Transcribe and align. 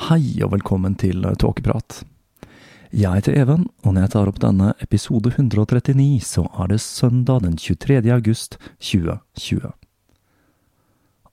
Hei 0.00 0.40
og 0.40 0.54
velkommen 0.54 0.94
til 0.96 1.26
Tåkeprat. 1.36 1.98
Jeg 2.88 3.20
heter 3.20 3.34
Even, 3.36 3.66
og 3.84 3.92
når 3.92 4.06
jeg 4.06 4.12
tar 4.14 4.30
opp 4.30 4.38
denne 4.40 4.70
episode 4.80 5.28
139, 5.34 6.22
så 6.24 6.46
er 6.56 6.70
det 6.72 6.78
søndag 6.80 7.42
den 7.44 7.58
23. 7.60 7.98
august 8.14 8.56
2020. 8.80 9.68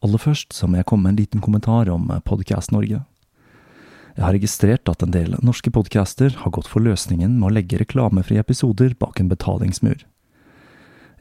Aller 0.04 0.22
først 0.22 0.52
så 0.58 0.68
må 0.68 0.82
jeg 0.82 0.90
komme 0.92 1.08
med 1.08 1.16
en 1.16 1.22
liten 1.22 1.46
kommentar 1.46 1.88
om 1.94 2.12
Podcast 2.28 2.76
Norge. 2.76 3.00
Jeg 4.18 4.26
har 4.26 4.36
registrert 4.36 4.92
at 4.92 5.06
en 5.06 5.16
del 5.16 5.40
norske 5.40 5.72
podcaster 5.72 6.36
har 6.44 6.52
gått 6.52 6.68
for 6.68 6.84
løsningen 6.84 7.40
med 7.40 7.48
å 7.48 7.56
legge 7.56 7.80
reklamefrie 7.80 8.44
episoder 8.44 9.00
bak 9.00 9.24
en 9.24 9.32
betalingsmur. 9.32 10.04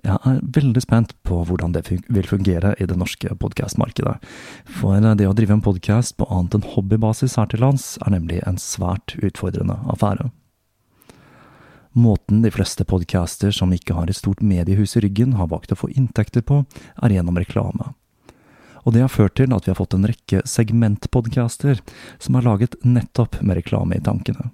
Jeg 0.07 0.21
er 0.23 0.37
veldig 0.55 0.81
spent 0.85 1.13
på 1.27 1.41
hvordan 1.49 1.73
det 1.75 1.83
vil 1.91 2.29
fungere 2.29 2.77
i 2.79 2.87
det 2.87 2.95
norske 2.99 3.33
podkastmarkedet. 3.43 4.15
For 4.79 5.03
det 5.03 5.27
å 5.27 5.35
drive 5.35 5.57
en 5.57 5.65
podkast 5.65 6.15
på 6.21 6.29
annet 6.31 6.55
enn 6.55 6.67
hobbybasis 6.77 7.35
her 7.41 7.49
til 7.51 7.65
lands, 7.65 7.97
er 8.07 8.15
nemlig 8.15 8.39
en 8.47 8.61
svært 8.63 9.17
utfordrende 9.19 9.81
affære. 9.91 10.29
Måten 11.97 12.43
de 12.45 12.53
fleste 12.53 12.85
podcaster 12.87 13.51
som 13.57 13.73
ikke 13.75 13.97
har 13.97 14.11
et 14.13 14.19
stort 14.19 14.45
mediehus 14.45 14.95
i 14.99 15.03
ryggen, 15.03 15.35
har 15.41 15.51
valgt 15.51 15.73
å 15.75 15.81
få 15.81 15.89
inntekter 15.91 16.45
på, 16.45 16.61
er 17.03 17.15
gjennom 17.17 17.41
reklame. 17.41 17.95
Og 18.87 18.95
det 18.95 19.03
har 19.03 19.11
ført 19.11 19.35
til 19.41 19.51
at 19.57 19.67
vi 19.67 19.73
har 19.73 19.81
fått 19.81 19.97
en 19.97 20.07
rekke 20.07 20.45
segmentpodcaster 20.47 21.81
som 22.23 22.39
er 22.39 22.47
laget 22.47 22.79
nettopp 22.87 23.41
med 23.43 23.59
reklame 23.59 23.99
i 23.99 24.05
tankene. 24.05 24.53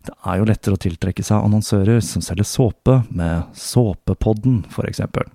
Det 0.00 0.14
er 0.24 0.38
jo 0.40 0.46
lettere 0.48 0.76
å 0.76 0.80
tiltrekke 0.80 1.24
seg 1.24 1.44
annonsører 1.44 2.00
som 2.04 2.24
selger 2.24 2.48
såpe, 2.48 3.02
med 3.12 3.50
Såpepodden, 3.52 4.62
eksempel. 4.88 5.28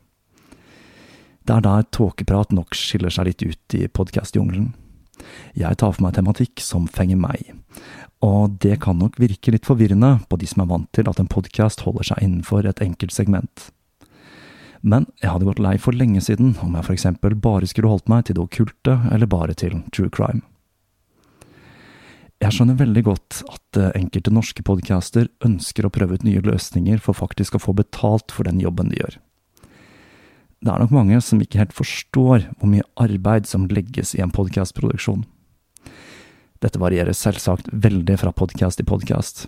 Det 1.45 1.53
er 1.53 1.61
der 1.61 1.85
tåkeprat 1.93 2.55
nok 2.55 2.73
skiller 2.73 3.13
seg 3.13 3.29
litt 3.29 3.43
ut 3.45 3.75
i 3.77 3.85
podkastjungelen. 3.85 4.71
Jeg 5.53 5.77
tar 5.77 5.93
for 5.93 6.03
meg 6.03 6.15
tematikk 6.17 6.63
som 6.65 6.87
fenger 6.91 7.19
meg, 7.21 7.53
og 8.25 8.57
det 8.63 8.79
kan 8.81 8.97
nok 8.97 9.19
virke 9.21 9.53
litt 9.53 9.69
forvirrende 9.69 10.17
på 10.29 10.39
de 10.41 10.49
som 10.49 10.65
er 10.65 10.71
vant 10.73 10.89
til 10.97 11.07
at 11.11 11.21
en 11.21 11.29
podkast 11.29 11.85
holder 11.85 12.09
seg 12.09 12.25
innenfor 12.25 12.65
et 12.65 12.81
enkelt 12.81 13.13
segment. 13.13 13.69
Men 14.81 15.05
jeg 15.21 15.31
hadde 15.31 15.47
gått 15.47 15.61
lei 15.61 15.77
for 15.81 15.97
lenge 15.97 16.21
siden 16.25 16.55
om 16.65 16.73
jeg 16.77 16.97
eksempel 16.97 17.37
bare 17.41 17.69
skulle 17.69 17.93
holdt 17.93 18.09
meg 18.09 18.25
til 18.25 18.37
det 18.37 18.43
okkulte 18.45 18.99
eller 19.13 19.29
bare 19.29 19.53
til 19.57 19.79
true 19.93 20.09
crime. 20.13 20.41
Jeg 22.44 22.51
skjønner 22.51 22.75
veldig 22.79 23.03
godt 23.07 23.38
at 23.47 23.79
eh, 23.79 23.94
enkelte 23.96 24.34
norske 24.34 24.63
podcaster 24.68 25.29
ønsker 25.46 25.88
å 25.88 25.94
prøve 25.94 26.18
ut 26.18 26.25
nye 26.28 26.44
løsninger 26.44 27.00
for 27.03 27.16
faktisk 27.16 27.56
å 27.56 27.63
få 27.63 27.75
betalt 27.78 28.34
for 28.35 28.47
den 28.47 28.59
jobben 28.59 28.91
de 28.91 29.00
gjør. 29.00 29.16
Det 30.66 30.74
er 30.74 30.81
nok 30.81 30.94
mange 30.95 31.19
som 31.24 31.40
ikke 31.44 31.62
helt 31.62 31.75
forstår 31.75 32.47
hvor 32.57 32.72
mye 32.72 32.85
arbeid 33.00 33.47
som 33.47 33.69
legges 33.72 34.16
i 34.18 34.22
en 34.24 34.34
podkastproduksjon. 34.35 35.24
Dette 36.63 36.81
varierer 36.81 37.16
selvsagt 37.16 37.69
veldig 37.72 38.18
fra 38.19 38.34
podkast 38.35 38.81
til 38.81 38.88
podkast, 38.90 39.45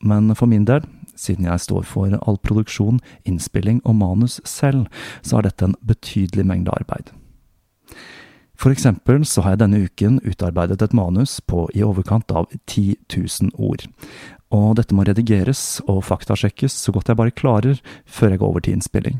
men 0.00 0.32
for 0.38 0.50
min 0.50 0.64
del, 0.68 0.84
siden 1.16 1.48
jeg 1.48 1.62
står 1.62 1.86
for 1.88 2.16
all 2.22 2.38
produksjon, 2.42 2.98
innspilling 3.28 3.82
og 3.84 3.98
manus 4.00 4.40
selv, 4.48 4.88
så 5.22 5.38
er 5.38 5.48
dette 5.48 5.68
en 5.68 5.78
betydelig 5.84 6.46
mengde 6.48 6.74
arbeid. 6.74 7.12
For 8.56 8.72
eksempel 8.72 9.24
så 9.28 9.44
har 9.44 9.54
jeg 9.54 9.62
denne 9.64 9.82
uken 9.84 10.18
utarbeidet 10.24 10.80
et 10.82 10.96
manus 10.96 11.38
på 11.44 11.66
i 11.76 11.84
overkant 11.84 12.32
av 12.32 12.48
10 12.64 12.96
000 13.12 13.52
ord. 13.60 13.84
Og 14.54 14.76
dette 14.78 14.96
må 14.96 15.04
redigeres 15.04 15.82
og 15.84 16.04
faktasjekkes 16.08 16.74
så 16.86 16.94
godt 16.94 17.10
jeg 17.12 17.18
bare 17.20 17.34
klarer 17.36 17.82
før 18.08 18.32
jeg 18.32 18.40
går 18.40 18.52
over 18.52 18.64
til 18.64 18.78
innspilling. 18.78 19.18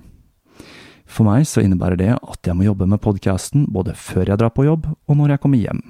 For 1.07 1.29
meg 1.29 1.45
så 1.47 1.63
innebærer 1.63 2.01
det 2.01 2.15
at 2.17 2.49
jeg 2.49 2.57
må 2.57 2.67
jobbe 2.67 2.89
med 2.89 3.03
podkasten 3.03 3.67
både 3.73 3.95
før 3.95 4.33
jeg 4.33 4.41
drar 4.41 4.55
på 4.57 4.67
jobb 4.67 4.89
og 4.89 5.19
når 5.19 5.35
jeg 5.35 5.43
kommer 5.45 5.61
hjem. 5.61 5.83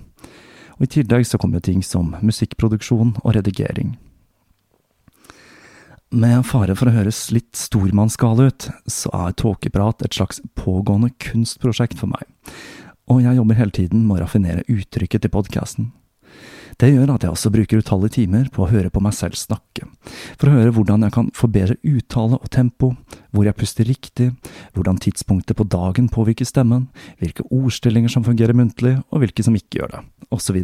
Og 0.76 0.88
i 0.88 0.90
tillegg 0.98 1.24
så 1.24 1.38
kommer 1.40 1.62
ting 1.64 1.84
som 1.86 2.16
musikkproduksjon 2.20 3.14
og 3.22 3.36
redigering. 3.38 3.94
Med 6.16 6.44
fare 6.46 6.74
for 6.78 6.88
å 6.88 6.94
høres 6.94 7.30
litt 7.34 7.56
stormannsgal 7.58 8.42
ut, 8.46 8.68
så 8.86 9.10
er 9.16 9.34
tåkeprat 9.40 10.04
et 10.06 10.18
slags 10.18 10.42
pågående 10.58 11.10
kunstprosjekt 11.22 11.98
for 11.98 12.12
meg 12.12 12.26
og 13.06 13.22
jeg 13.22 13.38
jobber 13.38 13.58
hele 13.58 13.74
tiden 13.74 14.02
med 14.06 14.18
å 14.18 14.24
raffinere 14.24 14.66
uttrykket 14.70 15.24
til 15.24 15.32
podkasten. 15.32 15.92
Det 16.76 16.90
gjør 16.90 17.14
at 17.14 17.22
jeg 17.24 17.32
også 17.32 17.50
bruker 17.54 17.80
utallige 17.80 18.18
timer 18.18 18.50
på 18.52 18.64
å 18.64 18.68
høre 18.68 18.90
på 18.92 19.00
meg 19.00 19.14
selv 19.16 19.38
snakke, 19.40 19.86
for 20.36 20.50
å 20.50 20.56
høre 20.58 20.74
hvordan 20.76 21.06
jeg 21.06 21.14
kan 21.14 21.30
forbedre 21.36 21.78
uttale 21.88 22.36
og 22.36 22.50
tempo, 22.52 22.90
hvor 23.32 23.48
jeg 23.48 23.56
puster 23.56 23.88
riktig, 23.88 24.26
hvordan 24.76 25.00
tidspunktet 25.00 25.56
på 25.56 25.64
dagen 25.72 26.10
påvirker 26.12 26.48
stemmen, 26.48 26.90
hvilke 27.22 27.46
ordstillinger 27.48 28.12
som 28.12 28.26
fungerer 28.26 28.56
muntlig, 28.58 28.98
og 29.08 29.24
hvilke 29.24 29.46
som 29.46 29.56
ikke 29.56 29.80
gjør 29.80 29.94
det, 29.94 30.02
osv. 30.36 30.60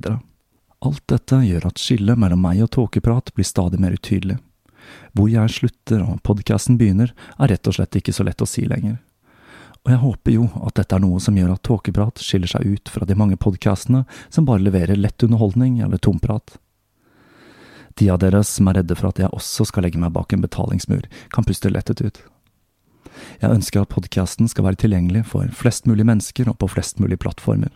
Alt 0.82 1.04
dette 1.08 1.38
gjør 1.46 1.70
at 1.70 1.80
skillet 1.80 2.20
mellom 2.20 2.44
meg 2.44 2.60
og 2.66 2.74
tåkeprat 2.76 3.32
blir 3.32 3.48
stadig 3.48 3.80
mer 3.80 3.96
utydelig. 3.96 4.36
Hvor 5.16 5.30
jeg 5.32 5.54
slutter 5.54 6.02
og 6.04 6.20
podkasten 6.26 6.76
begynner, 6.76 7.14
er 7.38 7.54
rett 7.54 7.70
og 7.70 7.78
slett 7.78 7.96
ikke 8.02 8.12
så 8.12 8.26
lett 8.26 8.42
å 8.42 8.50
si 8.50 8.66
lenger. 8.68 8.98
Og 9.82 9.90
jeg 9.90 9.98
håper 9.98 10.34
jo 10.36 10.48
at 10.62 10.76
dette 10.78 10.94
er 10.94 11.02
noe 11.02 11.18
som 11.22 11.38
gjør 11.38 11.56
at 11.56 11.62
Tåkeprat 11.66 12.22
skiller 12.22 12.50
seg 12.50 12.66
ut 12.76 12.90
fra 12.92 13.06
de 13.08 13.16
mange 13.18 13.38
podkastene 13.40 14.04
som 14.28 14.46
bare 14.46 14.62
leverer 14.62 14.98
lett 14.98 15.22
underholdning 15.26 15.80
eller 15.82 15.98
tomprat. 15.98 16.54
De 17.98 18.08
av 18.10 18.20
dere 18.22 18.44
som 18.46 18.70
er 18.70 18.78
redde 18.78 18.96
for 18.96 19.10
at 19.10 19.18
jeg 19.20 19.32
også 19.34 19.66
skal 19.68 19.84
legge 19.86 20.00
meg 20.00 20.14
bak 20.14 20.32
en 20.32 20.44
betalingsmur, 20.44 21.08
kan 21.34 21.44
puste 21.44 21.72
lettet 21.72 22.00
ut. 22.00 22.22
Jeg 23.42 23.50
ønsker 23.50 23.82
at 23.82 23.92
podkasten 23.92 24.48
skal 24.48 24.68
være 24.68 24.80
tilgjengelig 24.84 25.26
for 25.32 25.50
flest 25.56 25.90
mulig 25.90 26.06
mennesker 26.08 26.48
og 26.48 26.60
på 26.62 26.70
flest 26.72 27.02
mulig 27.02 27.18
plattformer. 27.20 27.74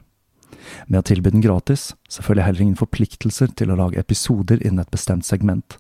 Med 0.87 1.01
å 1.01 1.07
tilby 1.07 1.31
den 1.35 1.43
gratis, 1.45 1.91
så 2.09 2.23
føler 2.23 2.43
jeg 2.43 2.51
heller 2.51 2.65
ingen 2.65 2.79
forpliktelser 2.81 3.51
til 3.59 3.71
å 3.71 3.79
lage 3.79 4.01
episoder 4.01 4.63
innen 4.63 4.83
et 4.83 4.95
bestemt 4.95 5.27
segment, 5.27 5.77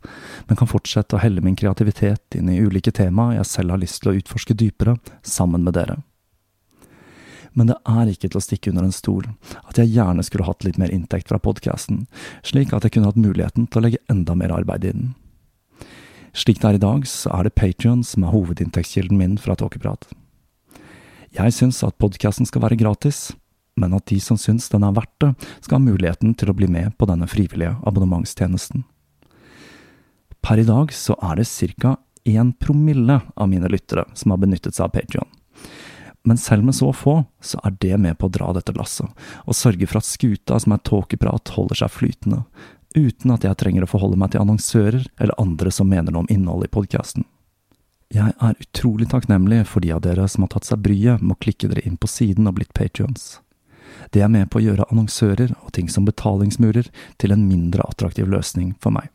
men 0.47 0.59
kan 0.59 0.71
fortsette 0.71 1.17
å 1.17 1.23
helle 1.23 1.43
min 1.43 1.57
kreativitet 1.59 2.37
inn 2.39 2.51
i 2.53 2.59
ulike 2.61 2.93
tema 2.95 3.33
jeg 3.39 3.49
selv 3.51 3.75
har 3.75 3.83
lyst 3.83 4.03
til 4.03 4.13
å 4.13 4.19
utforske 4.19 4.59
dypere, 4.59 4.99
sammen 5.23 5.65
med 5.67 5.79
dere. 5.79 5.99
Men 7.57 7.71
det 7.71 7.77
er 7.89 8.11
ikke 8.13 8.29
til 8.29 8.39
å 8.39 8.45
stikke 8.45 8.71
under 8.73 8.85
en 8.85 8.95
stol 8.95 9.25
at 9.65 9.79
jeg 9.81 9.95
gjerne 9.95 10.25
skulle 10.27 10.45
hatt 10.45 10.67
litt 10.67 10.77
mer 10.81 10.93
inntekt 10.93 11.31
fra 11.33 11.41
podkasten, 11.41 12.05
slik 12.45 12.75
at 12.77 12.85
jeg 12.85 12.97
kunne 12.97 13.09
hatt 13.09 13.21
muligheten 13.21 13.71
til 13.71 13.81
å 13.81 13.87
legge 13.87 14.03
enda 14.13 14.37
mer 14.37 14.53
arbeid 14.53 14.85
i 14.85 14.93
den. 14.93 15.15
Slik 16.37 16.61
det 16.61 16.69
er 16.69 16.77
i 16.77 16.83
dag, 16.83 17.07
så 17.09 17.33
er 17.33 17.47
det 17.47 17.57
Patrion 17.57 18.03
som 18.05 18.27
er 18.27 18.35
hovedinntektskilden 18.35 19.17
min 19.17 19.39
fra 19.41 19.57
Tåkeprat. 19.57 20.05
Jeg 21.37 21.55
syns 21.57 21.81
at 21.85 21.97
podkasten 22.01 22.49
skal 22.49 22.63
være 22.67 22.77
gratis, 22.81 23.31
men 23.81 23.97
at 23.97 24.05
de 24.13 24.19
som 24.21 24.37
syns 24.41 24.69
den 24.73 24.85
er 24.85 24.93
verdt 24.97 25.17
det, 25.25 25.33
skal 25.65 25.79
ha 25.79 25.87
muligheten 25.87 26.37
til 26.37 26.53
å 26.53 26.57
bli 26.57 26.69
med 26.69 26.93
på 27.01 27.09
denne 27.09 27.29
frivillige 27.29 27.79
abonnementstjenesten. 27.89 28.85
Per 30.45 30.61
i 30.61 30.69
dag 30.69 30.93
så 30.95 31.17
er 31.25 31.41
det 31.41 31.49
ca. 31.81 31.97
én 32.25 32.53
promille 32.53 33.21
av 33.35 33.49
mine 33.49 33.69
lyttere 33.73 34.05
som 34.15 34.31
har 34.31 34.39
benyttet 34.45 34.77
seg 34.77 34.87
av 34.87 34.93
Patrion. 34.93 35.29
Men 36.27 36.41
selv 36.43 36.67
med 36.67 36.75
så 36.75 36.91
få, 36.91 37.21
så 37.41 37.61
er 37.63 37.77
det 37.81 37.97
med 38.03 38.19
på 38.19 38.27
å 38.27 38.33
dra 38.35 38.51
dette 38.57 38.75
lasset, 38.75 39.07
og 39.47 39.55
sørge 39.55 39.87
for 39.87 40.01
at 40.01 40.09
skuta 40.09 40.59
som 40.59 40.75
er 40.75 40.83
tåkeprat, 40.83 41.55
holder 41.55 41.79
seg 41.85 41.95
flytende, 41.95 42.43
uten 42.97 43.31
at 43.31 43.47
jeg 43.47 43.59
trenger 43.61 43.87
å 43.87 43.91
forholde 43.91 44.19
meg 44.19 44.33
til 44.33 44.43
annonsører 44.43 45.07
eller 45.21 45.39
andre 45.39 45.71
som 45.71 45.87
mener 45.91 46.11
noe 46.11 46.25
om 46.25 46.33
innholdet 46.33 46.73
i 46.73 46.75
podkasten. 46.75 47.27
Jeg 48.15 48.35
er 48.39 48.61
utrolig 48.63 49.09
takknemlig 49.11 49.65
for 49.71 49.83
de 49.83 49.91
av 49.95 50.03
dere 50.03 50.27
som 50.31 50.45
har 50.45 50.53
tatt 50.55 50.67
seg 50.67 50.83
bryet 50.83 51.23
med 51.23 51.35
å 51.35 51.43
klikke 51.43 51.71
dere 51.71 51.83
inn 51.87 51.99
på 51.99 52.11
siden 52.11 52.47
og 52.51 52.59
blitt 52.59 52.75
patrions. 52.75 53.41
Det 54.15 54.23
er 54.23 54.31
med 54.31 54.51
på 54.51 54.61
å 54.61 54.65
gjøre 54.67 54.87
annonsører 54.91 55.55
og 55.61 55.73
ting 55.75 55.91
som 55.91 56.07
betalingsmurer 56.07 56.91
til 57.23 57.35
en 57.35 57.47
mindre 57.49 57.87
attraktiv 57.87 58.31
løsning 58.31 58.75
for 58.83 58.95
meg. 58.95 59.11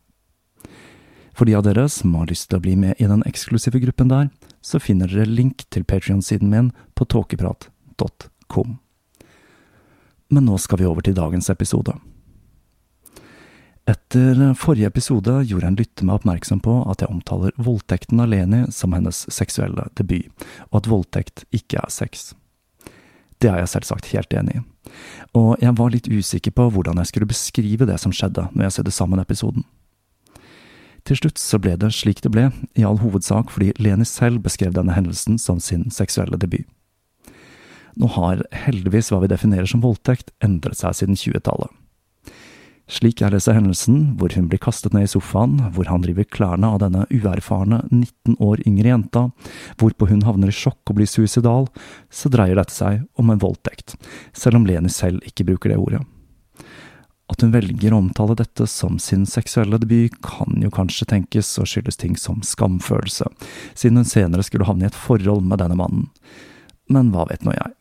For 1.33 1.47
de 1.47 1.55
av 1.55 1.65
dere 1.65 1.87
som 1.89 2.13
har 2.19 2.29
lyst 2.29 2.49
til 2.49 2.59
å 2.59 2.63
bli 2.63 2.75
med 2.79 2.99
i 2.99 3.07
den 3.09 3.23
eksklusive 3.27 3.81
gruppen 3.83 4.11
der, 4.11 4.29
så 4.61 4.81
finner 4.81 5.09
dere 5.09 5.29
link 5.29 5.65
til 5.73 5.85
Patrion-siden 5.87 6.51
min 6.51 6.71
på 6.95 7.07
tåkeprat.com. 7.07 8.77
Men 10.31 10.47
nå 10.47 10.57
skal 10.61 10.79
vi 10.79 10.87
over 10.87 11.03
til 11.03 11.17
dagens 11.17 11.49
episode. 11.51 11.95
Etter 13.89 14.53
forrige 14.55 14.91
episode 14.91 15.39
gjorde 15.49 15.71
en 15.71 15.77
lytter 15.79 16.05
meg 16.05 16.19
oppmerksom 16.19 16.61
på 16.63 16.75
at 16.91 17.01
jeg 17.01 17.11
omtaler 17.11 17.55
voldtekten 17.57 18.21
av 18.21 18.29
Leni 18.29 18.61
som 18.71 18.93
hennes 18.93 19.23
seksuelle 19.33 19.87
debut, 19.97 20.29
og 20.69 20.83
at 20.83 20.91
voldtekt 20.91 21.43
ikke 21.55 21.81
er 21.81 21.91
sex. 21.91 22.31
Det 23.41 23.49
er 23.49 23.63
jeg 23.63 23.71
selvsagt 23.73 24.11
helt 24.13 24.33
enig 24.37 24.59
i, 24.59 24.63
og 25.33 25.55
jeg 25.63 25.73
var 25.79 25.91
litt 25.91 26.07
usikker 26.11 26.53
på 26.53 26.67
hvordan 26.75 27.01
jeg 27.01 27.09
skulle 27.09 27.31
beskrive 27.31 27.87
det 27.89 27.97
som 28.03 28.13
skjedde 28.13 28.45
når 28.53 28.67
jeg 28.67 28.77
sydde 28.77 28.93
sammen 28.93 29.23
episoden. 29.23 29.65
Til 31.07 31.17
slutt 31.17 31.41
så 31.41 31.57
ble 31.61 31.73
det 31.81 31.91
slik 31.95 32.21
det 32.21 32.31
ble, 32.33 32.49
i 32.77 32.85
all 32.85 33.01
hovedsak 33.01 33.49
fordi 33.53 33.71
Leni 33.81 34.05
selv 34.05 34.43
beskrev 34.45 34.75
denne 34.77 34.95
hendelsen 34.95 35.39
som 35.41 35.59
sin 35.59 35.89
seksuelle 35.93 36.37
debut. 36.37 36.67
Nå 37.99 38.07
har 38.15 38.43
heldigvis 38.55 39.11
hva 39.11 39.19
vi 39.23 39.31
definerer 39.31 39.67
som 39.67 39.83
voldtekt, 39.83 40.31
endret 40.43 40.79
seg 40.79 40.95
siden 40.95 41.17
20-tallet. 41.19 41.71
Slik 42.91 43.21
er 43.23 43.31
disse 43.31 43.53
hendelsen, 43.55 44.17
hvor 44.19 44.33
hun 44.35 44.49
blir 44.51 44.59
kastet 44.59 44.91
ned 44.95 45.05
i 45.07 45.11
sofaen, 45.11 45.57
hvor 45.75 45.87
han 45.87 46.03
river 46.03 46.27
klærne 46.27 46.73
av 46.73 46.81
denne 46.83 47.05
uerfarne, 47.07 47.85
19 47.87 48.35
år 48.43 48.63
yngre 48.67 48.91
jenta, 48.91 49.27
hvorpå 49.79 50.09
hun 50.09 50.25
havner 50.27 50.51
i 50.51 50.55
sjokk 50.55 50.91
og 50.91 50.97
blir 50.99 51.07
suicidal, 51.07 51.69
så 52.11 52.31
dreier 52.31 52.59
dette 52.59 52.75
seg 52.75 53.05
om 53.19 53.31
en 53.31 53.39
voldtekt, 53.39 53.95
selv 54.35 54.59
om 54.59 54.67
Leni 54.67 54.91
selv 54.91 55.23
ikke 55.27 55.47
bruker 55.53 55.71
det 55.71 55.79
ordet. 55.79 56.03
At 57.31 57.43
hun 57.45 57.53
velger 57.53 57.93
å 57.93 58.01
omtale 58.01 58.35
dette 58.35 58.65
som 58.67 58.97
sin 58.99 59.23
seksuelle 59.29 59.79
debut, 59.79 60.17
kan 60.25 60.59
jo 60.59 60.71
kanskje 60.73 61.07
tenkes 61.13 61.53
å 61.61 61.67
skyldes 61.67 61.99
ting 62.01 62.17
som 62.19 62.41
skamfølelse, 62.43 63.29
siden 63.73 64.01
hun 64.01 64.09
senere 64.09 64.43
skulle 64.43 64.67
havne 64.67 64.89
i 64.89 64.91
et 64.91 64.97
forhold 64.97 65.45
med 65.47 65.63
denne 65.63 65.79
mannen. 65.79 66.09
Men 66.91 67.13
hva 67.13 67.29
vet 67.29 67.45
nå 67.47 67.55
jeg. 67.55 67.71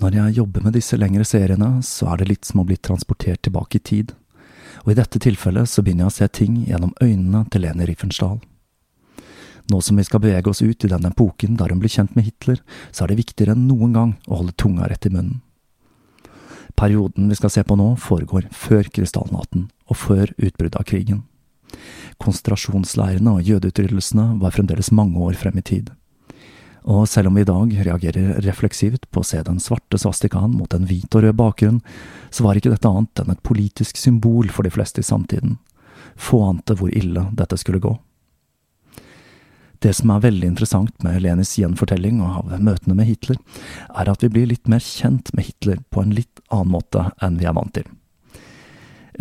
Når 0.00 0.14
jeg 0.14 0.36
jobber 0.38 0.64
med 0.64 0.76
disse 0.78 0.96
lengre 0.96 1.26
seriene, 1.26 1.82
så 1.84 2.12
er 2.12 2.20
det 2.20 2.30
litt 2.30 2.48
som 2.48 2.62
å 2.62 2.66
bli 2.68 2.78
transportert 2.80 3.42
tilbake 3.44 3.80
i 3.80 3.84
tid, 3.92 4.14
og 4.84 4.92
i 4.92 4.96
dette 4.96 5.20
tilfellet 5.20 5.68
så 5.68 5.82
begynner 5.82 6.06
jeg 6.06 6.12
å 6.12 6.16
se 6.16 6.28
ting 6.38 6.60
gjennom 6.68 6.94
øynene 7.02 7.42
til 7.50 7.66
Leni 7.66 7.88
Riefensdahl. 7.88 8.38
Nå 9.68 9.80
som 9.84 9.98
vi 10.00 10.04
skal 10.06 10.22
bevege 10.24 10.48
oss 10.48 10.62
ut 10.62 10.86
i 10.86 10.88
den 10.88 11.10
epoken 11.10 11.58
der 11.60 11.74
hun 11.74 11.82
blir 11.82 11.92
kjent 11.92 12.14
med 12.16 12.24
Hitler, 12.24 12.62
så 12.88 13.04
er 13.04 13.12
det 13.12 13.18
viktigere 13.18 13.52
enn 13.52 13.66
noen 13.68 13.92
gang 13.92 14.14
å 14.24 14.40
holde 14.40 14.56
tunga 14.56 14.88
rett 14.88 15.04
i 15.04 15.12
munnen. 15.12 15.42
Perioden 16.78 17.28
vi 17.28 17.34
skal 17.34 17.50
se 17.50 17.64
på 17.66 17.74
nå, 17.74 17.88
foregår 17.98 18.46
før 18.54 18.86
krystallnatten 18.94 19.66
og 19.90 19.98
før 19.98 20.30
utbruddet 20.36 20.78
av 20.78 20.86
krigen. 20.86 21.24
Konsentrasjonsleirene 22.22 23.34
og 23.34 23.48
jødeutryddelsene 23.48 24.36
var 24.38 24.54
fremdeles 24.54 24.92
mange 24.94 25.18
år 25.18 25.34
frem 25.40 25.58
i 25.58 25.64
tid. 25.66 25.90
Og 26.88 27.08
selv 27.10 27.28
om 27.28 27.36
vi 27.36 27.42
i 27.42 27.48
dag 27.48 27.74
reagerer 27.88 28.38
refleksivt 28.46 29.10
på 29.10 29.20
å 29.20 29.26
se 29.26 29.42
den 29.44 29.58
svarte 29.60 29.98
svastikaen 30.00 30.54
mot 30.54 30.72
en 30.72 30.86
hvit 30.88 31.18
og 31.18 31.26
rød 31.26 31.36
bakgrunn, 31.40 31.80
så 32.30 32.46
var 32.46 32.56
ikke 32.56 32.72
dette 32.72 32.88
annet 32.88 33.24
enn 33.24 33.34
et 33.34 33.44
politisk 33.44 33.98
symbol 33.98 34.48
for 34.54 34.64
de 34.64 34.72
fleste 34.72 35.02
i 35.02 35.08
samtiden. 35.08 35.58
Få 36.14 36.44
ante 36.46 36.78
hvor 36.78 36.94
ille 36.94 37.26
dette 37.36 37.58
skulle 37.58 37.82
gå. 37.82 37.98
Det 39.78 39.92
som 39.94 40.10
er 40.10 40.24
veldig 40.24 40.48
interessant 40.50 41.04
med 41.06 41.20
Lenis 41.22 41.52
gjenfortelling 41.60 42.18
av 42.24 42.50
møtene 42.58 42.96
med 42.98 43.06
Hitler, 43.06 43.38
er 43.94 44.10
at 44.10 44.24
vi 44.24 44.30
blir 44.34 44.48
litt 44.50 44.66
mer 44.70 44.82
kjent 44.82 45.30
med 45.36 45.46
Hitler 45.46 45.78
på 45.94 46.02
en 46.02 46.14
litt 46.16 46.42
annen 46.50 46.72
måte 46.74 47.04
enn 47.22 47.38
vi 47.38 47.46
er 47.46 47.54
vant 47.54 47.74
til. 47.76 47.86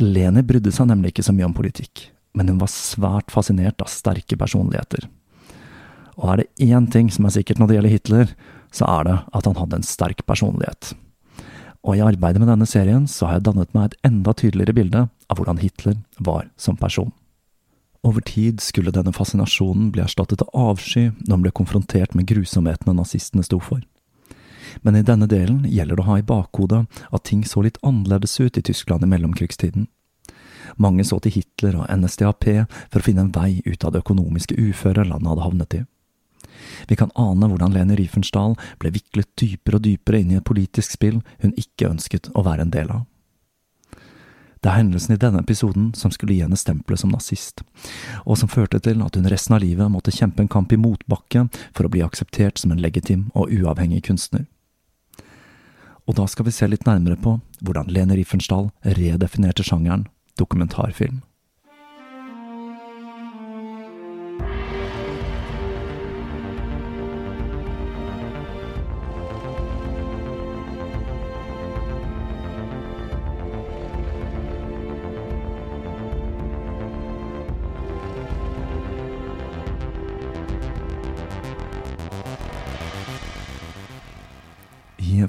Leni 0.01 0.43
brydde 0.45 0.73
seg 0.73 0.89
nemlig 0.89 1.13
ikke 1.13 1.27
så 1.27 1.33
mye 1.33 1.49
om 1.49 1.55
politikk, 1.57 2.07
men 2.37 2.49
hun 2.49 2.61
var 2.61 2.73
svært 2.73 3.33
fascinert 3.33 3.81
av 3.81 3.89
sterke 3.93 4.37
personligheter. 4.37 5.05
Og 6.17 6.31
er 6.33 6.41
det 6.41 6.69
én 6.73 6.89
ting 6.89 7.11
som 7.13 7.29
er 7.29 7.35
sikkert 7.37 7.61
når 7.61 7.69
det 7.69 7.77
gjelder 7.77 7.93
Hitler, 7.93 8.33
så 8.73 8.89
er 8.89 9.05
det 9.07 9.17
at 9.37 9.49
han 9.49 9.57
hadde 9.57 9.79
en 9.79 9.85
sterk 9.85 10.25
personlighet. 10.25 10.95
Og 11.85 11.97
i 11.97 12.03
arbeidet 12.03 12.41
med 12.41 12.49
denne 12.49 12.67
serien 12.69 13.05
så 13.09 13.29
har 13.29 13.37
jeg 13.37 13.47
dannet 13.47 13.73
meg 13.77 13.91
et 13.91 14.09
enda 14.09 14.33
tydeligere 14.33 14.75
bilde 14.75 15.05
av 15.05 15.37
hvordan 15.39 15.61
Hitler 15.61 16.01
var 16.17 16.49
som 16.57 16.77
person. 16.79 17.13
Over 18.05 18.21
tid 18.21 18.61
skulle 18.61 18.93
denne 18.93 19.13
fascinasjonen 19.13 19.91
bli 19.91 20.03
erstattet 20.03 20.41
av 20.41 20.53
avsky 20.53 21.09
når 21.09 21.33
han 21.33 21.45
ble 21.45 21.51
konfrontert 21.59 22.15
med 22.15 22.27
grusomhetene 22.29 22.95
nazistene 22.97 23.45
sto 23.45 23.59
for. 23.59 23.81
Men 24.81 24.95
i 24.95 25.05
denne 25.05 25.27
delen 25.27 25.63
gjelder 25.65 25.97
det 25.97 26.03
å 26.03 26.09
ha 26.11 26.17
i 26.19 26.25
bakhodet 26.27 26.85
at 27.09 27.25
ting 27.25 27.43
så 27.47 27.63
litt 27.65 27.79
annerledes 27.81 28.39
ut 28.39 28.57
i 28.57 28.65
Tyskland 28.65 29.03
i 29.03 29.11
mellomkrigstiden. 29.11 29.87
Mange 30.75 31.05
så 31.07 31.19
til 31.23 31.37
Hitler 31.37 31.79
og 31.81 31.89
NSDAP 31.89 32.49
for 32.91 32.99
å 32.99 33.05
finne 33.05 33.25
en 33.25 33.33
vei 33.33 33.61
ut 33.65 33.85
av 33.87 33.93
det 33.93 34.03
økonomiske 34.03 34.57
uføret 34.59 35.07
landet 35.07 35.31
hadde 35.31 35.45
havnet 35.45 35.77
i. 35.79 35.83
Vi 36.87 36.97
kan 36.99 37.13
ane 37.15 37.49
hvordan 37.49 37.73
Leni 37.73 37.97
Riefenstahl 37.97 38.57
ble 38.81 38.91
viklet 38.95 39.29
dypere 39.39 39.79
og 39.79 39.85
dypere 39.85 40.21
inn 40.21 40.33
i 40.33 40.39
et 40.39 40.47
politisk 40.47 40.97
spill 40.97 41.21
hun 41.43 41.55
ikke 41.57 41.91
ønsket 41.91 42.31
å 42.35 42.43
være 42.45 42.67
en 42.67 42.73
del 42.73 42.91
av. 42.93 43.05
Det 44.61 44.69
er 44.71 44.79
hendelsen 44.79 45.13
i 45.13 45.19
denne 45.21 45.41
episoden 45.43 45.91
som 45.95 46.11
skulle 46.13 46.33
gi 46.33 46.41
henne 46.41 46.57
stempelet 46.57 47.01
som 47.03 47.13
nazist, 47.13 47.61
og 48.25 48.39
som 48.41 48.49
førte 48.49 48.79
til 48.83 49.03
at 49.05 49.15
hun 49.15 49.29
resten 49.29 49.55
av 49.57 49.61
livet 49.61 49.91
måtte 49.93 50.13
kjempe 50.15 50.41
en 50.43 50.51
kamp 50.51 50.73
i 50.73 50.81
motbakke 50.81 51.45
for 51.75 51.85
å 51.85 51.91
bli 51.93 52.03
akseptert 52.05 52.57
som 52.57 52.73
en 52.73 52.81
legitim 52.81 53.27
og 53.35 53.53
uavhengig 53.53 54.03
kunstner. 54.09 54.47
Og 56.07 56.15
da 56.15 56.25
skal 56.31 56.47
vi 56.47 56.55
se 56.55 56.67
litt 56.71 56.87
nærmere 56.87 57.19
på 57.19 57.37
hvordan 57.61 57.91
Lene 57.91 58.15
Riefensdahl 58.15 58.69
redefinerte 58.97 59.65
sjangeren 59.67 60.07
dokumentarfilm. 60.39 61.21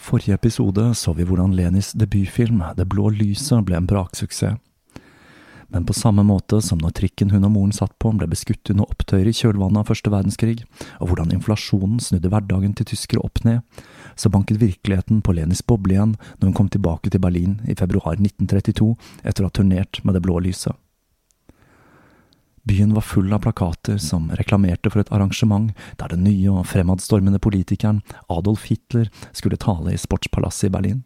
Forrige 0.08 0.34
episode 0.34 0.94
så 0.96 1.12
vi 1.12 1.26
hvordan 1.28 1.52
Lenis 1.56 1.92
debutfilm 1.92 2.62
Det 2.76 2.86
blå 2.88 3.10
lyset 3.12 3.66
ble 3.66 3.76
en 3.76 3.86
braksuksess. 3.88 4.56
Men 5.68 5.84
på 5.84 5.92
samme 5.92 6.22
måte 6.24 6.62
som 6.64 6.80
når 6.80 6.94
trikken 6.96 7.28
hun 7.28 7.44
og 7.44 7.52
moren 7.52 7.74
satt 7.76 7.92
på 8.00 8.14
ble 8.16 8.24
beskutt 8.30 8.70
under 8.72 8.88
opptøyer 8.88 9.28
i 9.28 9.34
kjølvannet 9.36 9.82
av 9.82 9.90
første 9.90 10.08
verdenskrig, 10.08 10.62
og 10.96 11.10
hvordan 11.10 11.34
inflasjonen 11.36 12.00
snudde 12.00 12.32
hverdagen 12.32 12.72
til 12.72 12.88
tyskere 12.88 13.20
opp 13.20 13.42
ned, 13.44 13.60
så 14.16 14.32
banket 14.32 14.62
virkeligheten 14.62 15.20
på 15.20 15.36
Lenis 15.36 15.60
boble 15.60 15.98
igjen 15.98 16.16
når 16.38 16.46
hun 16.48 16.56
kom 16.56 16.72
tilbake 16.72 17.12
til 17.12 17.20
Berlin 17.20 17.58
i 17.68 17.76
februar 17.76 18.16
1932 18.16 18.94
etter 19.28 19.44
å 19.44 19.50
ha 19.50 19.58
turnert 19.60 20.00
med 20.08 20.16
Det 20.16 20.24
blå 20.24 20.40
lyset. 20.48 20.72
Byen 22.68 22.94
var 22.94 23.00
full 23.00 23.32
av 23.32 23.38
plakater 23.38 23.96
som 23.98 24.30
reklamerte 24.36 24.90
for 24.92 25.00
et 25.00 25.12
arrangement 25.14 25.70
der 25.96 26.12
den 26.12 26.26
nye 26.26 26.50
og 26.52 26.66
fremadstormende 26.68 27.40
politikeren 27.40 28.02
Adolf 28.28 28.66
Hitler 28.68 29.08
skulle 29.32 29.56
tale 29.56 29.94
i 29.94 30.00
Sportspalasset 30.00 30.68
i 30.68 30.72
Berlin. 30.74 30.98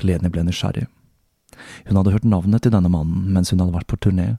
Leni 0.00 0.30
ble 0.32 0.46
nysgjerrig. 0.46 0.86
Hun 1.90 2.00
hadde 2.00 2.14
hørt 2.14 2.24
navnet 2.24 2.64
til 2.64 2.72
denne 2.72 2.88
mannen 2.88 3.28
mens 3.34 3.52
hun 3.52 3.60
hadde 3.60 3.76
vært 3.76 3.92
på 3.92 4.00
turné. 4.08 4.38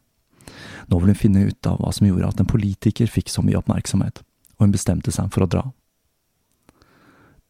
Nå 0.89 0.97
ville 0.97 1.13
hun 1.13 1.21
finne 1.21 1.45
ut 1.45 1.69
av 1.69 1.77
hva 1.77 1.93
som 1.93 2.09
gjorde 2.09 2.33
at 2.33 2.41
en 2.41 2.49
politiker 2.49 3.11
fikk 3.11 3.29
så 3.29 3.45
mye 3.45 3.59
oppmerksomhet, 3.61 4.23
og 4.57 4.65
hun 4.65 4.73
bestemte 4.73 5.13
seg 5.13 5.29
for 5.35 5.45
å 5.45 5.51
dra. 5.51 5.67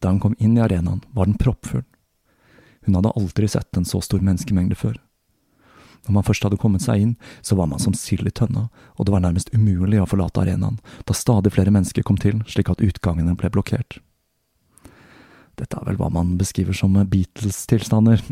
Da 0.04 0.12
hun 0.12 0.20
kom 0.20 0.36
inn 0.36 0.58
i 0.58 0.64
arenaen, 0.64 1.00
var 1.16 1.30
den 1.30 1.40
proppfull. 1.40 1.86
Hun 2.84 2.98
hadde 2.98 3.16
aldri 3.16 3.48
sett 3.48 3.76
en 3.76 3.88
så 3.88 4.02
stor 4.04 4.20
menneskemengde 4.20 4.76
før. 4.76 5.00
Når 6.06 6.16
man 6.16 6.26
først 6.26 6.44
hadde 6.46 6.58
kommet 6.60 6.84
seg 6.84 7.02
inn, 7.02 7.16
så 7.44 7.56
var 7.58 7.68
man 7.70 7.82
som 7.82 7.94
sild 7.96 8.28
i 8.28 8.32
tønna, 8.34 8.68
og 8.96 9.06
det 9.06 9.12
var 9.14 9.22
nærmest 9.24 9.52
umulig 9.52 10.00
å 10.00 10.08
forlate 10.08 10.42
arenaen, 10.42 10.80
da 11.06 11.16
stadig 11.16 11.52
flere 11.54 11.72
mennesker 11.74 12.06
kom 12.06 12.18
til, 12.20 12.40
slik 12.48 12.72
at 12.72 12.82
utgangene 12.84 13.36
ble 13.38 13.52
blokkert. 13.52 14.00
Dette 15.60 15.76
er 15.76 15.86
vel 15.90 15.98
hva 16.00 16.08
man 16.12 16.38
beskriver 16.40 16.76
som 16.76 16.96
Beatles-tilstander, 16.96 18.22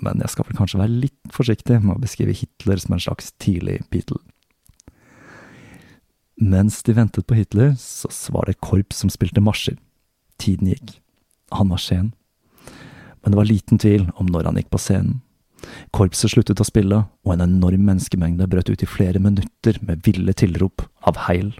men 0.00 0.22
jeg 0.24 0.32
skal 0.32 0.46
vel 0.48 0.56
kanskje 0.56 0.80
være 0.80 1.00
litt 1.02 1.34
forsiktig 1.34 1.82
med 1.82 1.98
å 1.98 2.02
beskrive 2.02 2.36
Hitler 2.36 2.80
som 2.80 2.96
en 2.96 3.02
slags 3.04 3.34
tidlig 3.42 3.82
Beatle. 3.92 4.22
Mens 6.40 6.78
de 6.86 6.94
ventet 6.96 7.26
på 7.28 7.36
Hitler, 7.36 7.74
så 7.76 8.08
var 8.32 8.48
det 8.48 8.62
korps 8.64 9.02
som 9.02 9.12
spilte 9.12 9.42
marsjer. 9.44 9.76
Tiden 10.40 10.70
gikk. 10.72 10.94
Han 11.52 11.68
var 11.68 11.82
sen. 11.84 12.14
Men 13.20 13.34
det 13.34 13.36
var 13.36 13.50
liten 13.50 13.80
tvil 13.82 14.06
om 14.16 14.30
når 14.32 14.48
han 14.48 14.56
gikk 14.56 14.70
på 14.72 14.80
scenen. 14.80 15.20
Korpset 15.94 16.32
sluttet 16.32 16.60
å 16.62 16.66
spille, 16.66 17.04
og 17.26 17.32
en 17.34 17.44
enorm 17.44 17.84
menneskemengde 17.88 18.48
brøt 18.50 18.70
ut 18.70 18.82
i 18.82 18.88
flere 18.88 19.20
minutter 19.22 19.78
med 19.84 20.04
ville 20.06 20.32
tilrop 20.32 20.86
av 21.08 21.26
heil. 21.28 21.52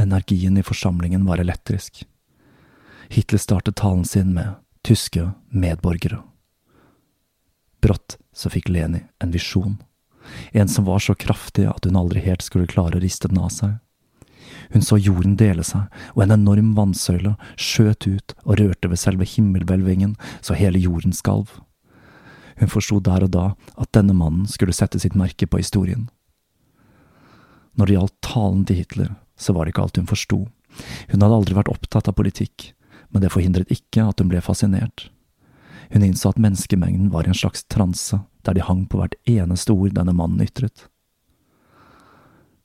Energien 0.00 0.58
i 0.58 0.64
forsamlingen 0.66 1.26
var 1.28 1.42
elektrisk. 1.42 2.04
Hitler 3.10 3.42
startet 3.42 3.76
talen 3.76 4.04
sin 4.04 4.34
med 4.34 4.54
tyske 4.86 5.30
medborgere. 5.50 6.22
Brått 7.80 8.18
så 8.36 8.50
fikk 8.52 8.68
Leni 8.68 9.02
en 9.18 9.32
visjon, 9.32 9.78
en 10.52 10.68
som 10.68 10.84
var 10.84 11.00
så 11.02 11.14
kraftig 11.14 11.66
at 11.68 11.86
hun 11.88 11.96
aldri 11.96 12.22
helt 12.24 12.44
skulle 12.44 12.70
klare 12.70 12.98
å 12.98 13.02
riste 13.02 13.28
den 13.28 13.40
av 13.40 13.50
seg. 13.54 13.78
Hun 14.70 14.84
så 14.84 14.98
jorden 14.98 15.36
dele 15.40 15.64
seg, 15.66 15.88
og 16.14 16.22
en 16.24 16.36
enorm 16.36 16.74
vannsøyle 16.76 17.34
skjøt 17.58 18.06
ut 18.06 18.34
og 18.44 18.60
rørte 18.60 18.90
ved 18.92 19.00
selve 19.02 19.26
himmelhvelvingen 19.26 20.14
så 20.44 20.54
hele 20.58 20.78
jorden 20.78 21.14
skalv. 21.16 21.58
Hun 22.60 22.70
forsto 22.70 23.00
der 23.00 23.24
og 23.24 23.32
da 23.34 23.44
at 23.80 23.92
denne 23.96 24.14
mannen 24.16 24.48
skulle 24.50 24.76
sette 24.76 25.00
sitt 25.00 25.16
merke 25.18 25.48
på 25.48 25.60
historien. 25.62 26.08
Når 27.78 27.86
det 27.86 27.96
gjaldt 27.96 28.18
talen 28.26 28.64
til 28.68 28.80
Hitler, 28.82 29.14
så 29.40 29.54
var 29.56 29.64
det 29.64 29.74
ikke 29.74 29.86
alt 29.86 30.00
hun 30.00 30.10
forsto. 30.10 30.40
Hun 31.10 31.22
hadde 31.22 31.36
aldri 31.38 31.56
vært 31.56 31.72
opptatt 31.72 32.10
av 32.10 32.18
politikk, 32.18 32.70
men 33.10 33.24
det 33.24 33.32
forhindret 33.32 33.72
ikke 33.72 34.04
at 34.10 34.20
hun 34.20 34.30
ble 34.30 34.42
fascinert. 34.44 35.08
Hun 35.90 36.04
innså 36.06 36.30
at 36.30 36.42
menneskemengden 36.42 37.10
var 37.10 37.26
i 37.26 37.32
en 37.32 37.38
slags 37.38 37.64
transe, 37.72 38.20
der 38.46 38.54
de 38.54 38.64
hang 38.64 38.84
på 38.86 39.00
hvert 39.00 39.16
eneste 39.28 39.74
ord 39.74 39.96
denne 39.96 40.14
mannen 40.14 40.44
ytret. 40.44 40.86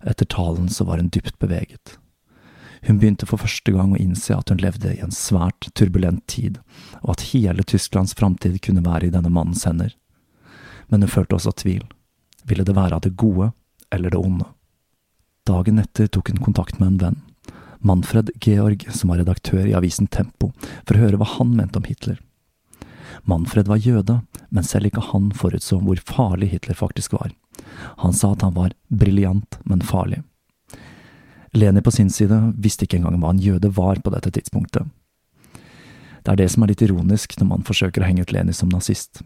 Etter 0.05 0.27
talen 0.29 0.67
så 0.69 0.85
var 0.85 1.01
hun 1.01 1.09
dypt 1.09 1.39
beveget. 1.41 1.95
Hun 2.85 2.99
begynte 3.01 3.25
for 3.25 3.41
første 3.41 3.73
gang 3.73 3.93
å 3.95 3.99
innse 4.01 4.35
at 4.35 4.51
hun 4.51 4.61
levde 4.61 4.93
i 4.93 5.01
en 5.01 5.13
svært 5.13 5.71
turbulent 5.73 6.25
tid, 6.29 6.59
og 7.01 7.15
at 7.15 7.27
hele 7.31 7.65
Tysklands 7.65 8.13
framtid 8.17 8.59
kunne 8.61 8.85
være 8.85 9.09
i 9.09 9.13
denne 9.13 9.31
mannens 9.33 9.65
hender. 9.65 9.95
Men 10.89 11.01
hun 11.01 11.11
følte 11.11 11.39
også 11.39 11.55
tvil. 11.63 11.85
Ville 12.45 12.65
det 12.65 12.75
være 12.77 12.99
av 12.99 13.05
det 13.05 13.15
gode 13.17 13.51
eller 13.93 14.13
det 14.13 14.21
onde? 14.21 14.45
Dagen 15.45 15.81
etter 15.81 16.09
tok 16.09 16.29
hun 16.29 16.43
kontakt 16.45 16.79
med 16.79 16.93
en 16.93 17.01
venn, 17.01 17.17
Manfred 17.85 18.31
Georg, 18.41 18.87
som 18.89 19.11
var 19.11 19.19
redaktør 19.21 19.65
i 19.69 19.75
avisen 19.77 20.07
Tempo, 20.09 20.51
for 20.85 20.97
å 20.97 21.03
høre 21.03 21.19
hva 21.21 21.27
han 21.35 21.51
mente 21.53 21.77
om 21.77 21.85
Hitler. 21.85 22.17
Manfred 23.29 23.69
var 23.69 23.81
jøde, 23.81 24.19
men 24.49 24.65
selv 24.65 24.89
ikke 24.89 25.03
han 25.11 25.29
forutså 25.37 25.77
hvor 25.81 26.01
farlig 26.01 26.49
Hitler 26.53 26.77
faktisk 26.77 27.13
var. 27.13 27.33
Han 28.01 28.13
sa 28.13 28.33
at 28.33 28.45
han 28.45 28.55
var 28.57 28.73
briljant, 28.89 29.59
men 29.69 29.85
farlig. 29.85 30.23
Leni 31.55 31.81
på 31.81 31.91
sin 31.91 32.09
side 32.09 32.37
visste 32.59 32.85
ikke 32.85 32.99
engang 32.99 33.19
hva 33.21 33.31
en 33.31 33.41
jøde 33.41 33.71
var 33.75 34.01
på 34.03 34.11
dette 34.11 34.31
tidspunktet. 34.35 34.87
Det 36.25 36.33
er 36.33 36.39
det 36.41 36.49
som 36.51 36.65
er 36.65 36.71
litt 36.73 36.81
ironisk 36.81 37.35
når 37.39 37.47
man 37.47 37.65
forsøker 37.67 38.01
å 38.01 38.07
henge 38.09 38.25
ut 38.25 38.33
Leni 38.33 38.53
som 38.55 38.71
nazist. 38.73 39.21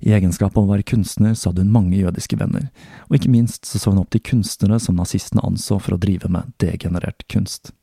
I 0.00 0.14
egenskap 0.16 0.56
av 0.56 0.64
å 0.64 0.70
være 0.70 0.86
kunstner 0.88 1.34
så 1.36 1.50
hadde 1.50 1.66
hun 1.66 1.74
mange 1.74 1.98
jødiske 1.98 2.38
venner, 2.40 2.70
og 3.08 3.18
ikke 3.18 3.32
minst 3.32 3.68
så 3.68 3.78
så 3.78 3.92
hun 3.92 4.00
opp 4.00 4.10
til 4.14 4.24
kunstnere 4.24 4.80
som 4.80 4.96
nazistene 4.96 5.44
anså 5.44 5.76
for 5.78 5.94
å 5.94 6.00
drive 6.00 6.30
med 6.32 6.54
degenerert 6.62 7.26
kunst. 7.28 7.74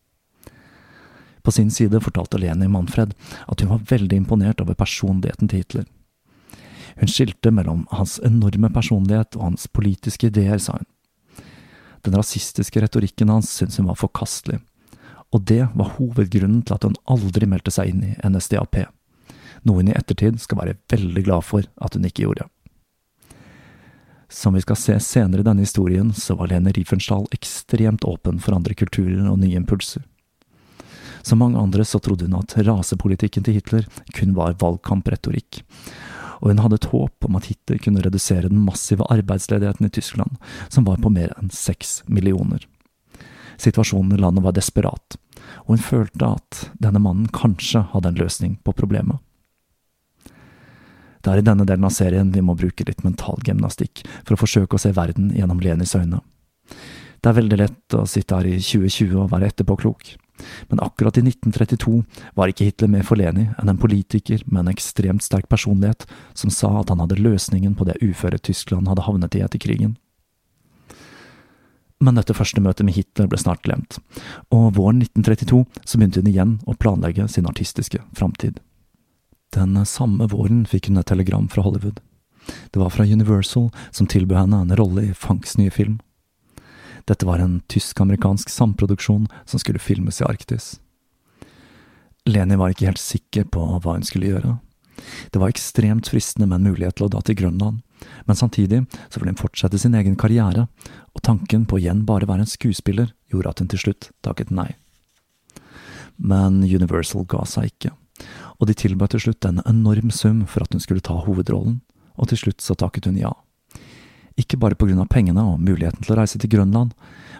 På 1.45 1.53
sin 1.53 1.69
side 1.71 2.01
fortalte 2.03 2.41
Leni 2.41 2.67
Manfred 2.67 3.13
at 3.45 3.61
hun 3.61 3.71
var 3.71 3.85
veldig 3.93 4.17
imponert 4.23 4.59
over 4.63 4.75
personligheten 4.75 5.47
til 5.47 5.61
Hitler. 5.61 5.85
Hun 6.97 7.13
skilte 7.13 7.53
mellom 7.53 7.85
hans 7.93 8.17
enorme 8.25 8.73
personlighet 8.73 9.37
og 9.37 9.51
hans 9.51 9.67
politiske 9.69 10.31
ideer, 10.31 10.57
sa 10.57 10.79
hun. 10.81 10.89
Den 12.05 12.17
rasistiske 12.17 12.81
retorikken 12.83 13.31
hans 13.31 13.51
syntes 13.57 13.79
hun 13.81 13.89
var 13.89 13.99
forkastelig, 13.99 14.59
og 15.33 15.43
det 15.49 15.63
var 15.75 15.95
hovedgrunnen 15.97 16.61
til 16.65 16.77
at 16.77 16.85
hun 16.87 16.99
aldri 17.09 17.49
meldte 17.49 17.73
seg 17.73 17.91
inn 17.91 18.05
i 18.07 18.13
NSDAP, 18.27 18.83
noe 19.67 19.81
hun 19.81 19.89
i 19.91 19.97
ettertid 19.97 20.39
skal 20.41 20.61
være 20.61 20.77
veldig 20.91 21.25
glad 21.27 21.47
for 21.47 21.67
at 21.83 21.97
hun 21.97 22.07
ikke 22.07 22.27
gjorde. 22.27 22.47
Som 24.29 24.57
vi 24.57 24.61
skal 24.63 24.75
se 24.79 24.97
senere 24.99 25.41
i 25.41 25.47
denne 25.47 25.63
historien, 25.63 26.11
så 26.13 26.35
var 26.35 26.51
Lene 26.51 26.73
Riefenstahl 26.75 27.29
ekstremt 27.31 28.03
åpen 28.07 28.41
for 28.43 28.57
andre 28.57 28.75
kulturer 28.75 29.23
og 29.31 29.39
nye 29.39 29.55
impulser. 29.55 30.03
Som 31.23 31.39
mange 31.41 31.59
andre 31.59 31.83
så 31.87 31.99
trodde 32.03 32.27
hun 32.27 32.37
at 32.39 32.55
rasepolitikken 32.67 33.43
til 33.43 33.57
Hitler 33.57 33.87
kun 34.15 34.35
var 34.35 34.55
valgkampretorikk, 34.59 35.63
og 36.39 36.51
hun 36.51 36.61
hadde 36.63 36.79
et 36.79 36.89
håp 36.91 37.27
om 37.27 37.37
at 37.39 37.49
Hitler 37.49 37.79
kunne 37.83 38.03
redusere 38.05 38.49
den 38.49 38.63
massive 38.65 39.05
arbeidsledigheten 39.13 39.87
i 39.87 39.93
Tyskland, 39.93 40.37
som 40.69 40.87
var 40.87 41.01
på 41.03 41.11
mer 41.13 41.33
enn 41.37 41.51
seks 41.53 42.01
millioner. 42.07 42.65
Situasjonen 43.57 44.13
i 44.13 44.21
landet 44.21 44.45
var 44.45 44.53
desperat, 44.53 45.17
og 45.65 45.75
hun 45.75 45.81
følte 45.81 46.33
at 46.37 46.67
denne 46.81 47.01
mannen 47.01 47.31
kanskje 47.33 47.87
hadde 47.93 48.13
en 48.13 48.21
løsning 48.21 48.59
på 48.63 48.75
problemet. 48.77 49.17
Det 51.25 51.33
er 51.33 51.41
i 51.41 51.47
denne 51.47 51.65
delen 51.67 51.83
av 51.83 51.91
serien 51.91 52.29
vi 52.31 52.43
må 52.45 52.55
bruke 52.55 52.85
litt 52.87 53.03
mental 53.03 53.41
gymnastikk 53.43 54.05
for 54.21 54.35
å 54.35 54.39
forsøke 54.39 54.77
å 54.77 54.81
se 54.81 54.93
verden 54.95 55.33
gjennom 55.35 55.59
Lenis 55.59 55.95
øyne. 55.97 56.21
Det 57.17 57.31
er 57.31 57.39
veldig 57.39 57.57
lett 57.59 57.95
å 57.97 58.05
sitte 58.07 58.37
her 58.37 58.47
i 58.47 58.59
2020 58.61 59.17
og 59.23 59.31
være 59.33 59.49
etterpåklok. 59.49 60.13
Men 60.71 60.81
akkurat 60.83 61.17
i 61.17 61.23
1932 61.25 62.01
var 62.37 62.51
ikke 62.51 62.67
Hitler 62.67 62.91
mer 62.91 63.05
forlenig 63.07 63.47
enn 63.57 63.71
en 63.71 63.81
politiker 63.81 64.43
med 64.45 64.63
en 64.63 64.73
ekstremt 64.73 65.25
sterk 65.25 65.49
personlighet 65.51 66.05
som 66.37 66.53
sa 66.53 66.71
at 66.81 66.91
han 66.93 67.01
hadde 67.03 67.19
løsningen 67.21 67.75
på 67.77 67.87
det 67.87 67.99
uføre 68.03 68.39
Tyskland 68.39 68.89
hadde 68.89 69.07
havnet 69.07 69.37
i 69.37 69.43
etter 69.45 69.61
krigen. 69.61 69.97
Men 71.97 72.19
dette 72.19 72.35
første 72.37 72.61
møtet 72.61 72.85
med 72.85 72.93
Hitler 72.93 73.29
ble 73.29 73.39
snart 73.41 73.63
glemt, 73.65 73.97
og 74.53 74.75
våren 74.77 75.01
1932 75.01 75.63
så 75.81 75.97
begynte 75.97 76.21
hun 76.21 76.29
igjen 76.29 76.57
å 76.69 76.77
planlegge 76.77 77.25
sin 77.33 77.49
artistiske 77.49 78.03
framtid. 78.17 78.59
Den 79.55 79.73
samme 79.89 80.27
våren 80.29 80.65
fikk 80.69 80.91
hun 80.91 81.01
et 81.01 81.09
telegram 81.09 81.47
fra 81.49 81.63
Hollywood. 81.65 81.97
Det 82.71 82.79
var 82.79 82.93
fra 82.93 83.03
Universal, 83.03 83.71
som 83.91 84.07
tilbød 84.07 84.37
henne 84.37 84.61
en 84.61 84.75
rolle 84.77 85.09
i 85.09 85.15
Fanks 85.17 85.57
nye 85.57 85.73
film. 85.73 85.97
Dette 87.07 87.25
var 87.25 87.39
en 87.39 87.61
tysk-amerikansk 87.71 88.49
samproduksjon 88.51 89.27
som 89.45 89.59
skulle 89.59 89.79
filmes 89.79 90.21
i 90.21 90.27
Arktis. 90.27 90.75
Leni 92.27 92.57
var 92.59 92.73
ikke 92.73 92.89
helt 92.89 93.01
sikker 93.01 93.47
på 93.47 93.63
hva 93.63 93.95
hun 93.95 94.03
skulle 94.03 94.33
gjøre. 94.33 94.57
Det 95.31 95.39
var 95.39 95.53
ekstremt 95.53 96.09
fristende 96.11 96.47
med 96.49 96.59
en 96.59 96.73
mulighet 96.73 96.97
til 96.97 97.07
å 97.07 97.11
dra 97.13 97.21
til 97.23 97.37
Grønland, 97.39 97.79
men 98.25 98.35
samtidig 98.35 98.81
så 99.07 99.19
ville 99.19 99.31
hun 99.31 99.39
fortsette 99.39 99.79
sin 99.79 99.95
egen 99.95 100.17
karriere, 100.19 100.67
og 101.15 101.23
tanken 101.23 101.65
på 101.65 101.77
å 101.77 101.81
igjen 101.81 102.03
bare 102.09 102.27
være 102.27 102.43
en 102.43 102.51
skuespiller 102.51 103.13
gjorde 103.31 103.53
at 103.53 103.63
hun 103.63 103.71
til 103.71 103.83
slutt 103.85 104.09
takket 104.25 104.51
nei. 104.51 104.73
Men 106.17 106.63
Universal 106.65 107.27
ga 107.29 107.45
seg 107.47 107.71
ikke, 107.71 107.93
og 108.57 108.67
de 108.67 108.75
tilbød 108.77 109.13
til 109.13 109.27
slutt 109.27 109.47
en 109.47 109.63
enorm 109.69 110.11
sum 110.11 110.43
for 110.49 110.65
at 110.65 110.73
hun 110.73 110.83
skulle 110.83 111.05
ta 111.05 111.19
hovedrollen, 111.23 111.79
og 112.17 112.31
til 112.31 112.47
slutt 112.47 112.65
så 112.65 112.75
takket 112.75 113.07
hun 113.07 113.21
ja. 113.21 113.31
Ikke 114.37 114.59
bare 114.61 114.77
på 114.77 114.85
grunn 114.85 115.01
av 115.01 115.09
pengene 115.09 115.41
og 115.41 115.61
muligheten 115.63 116.05
til 116.05 116.13
å 116.13 116.19
reise 116.19 116.37
til 116.37 116.51
Grønland, 116.51 116.93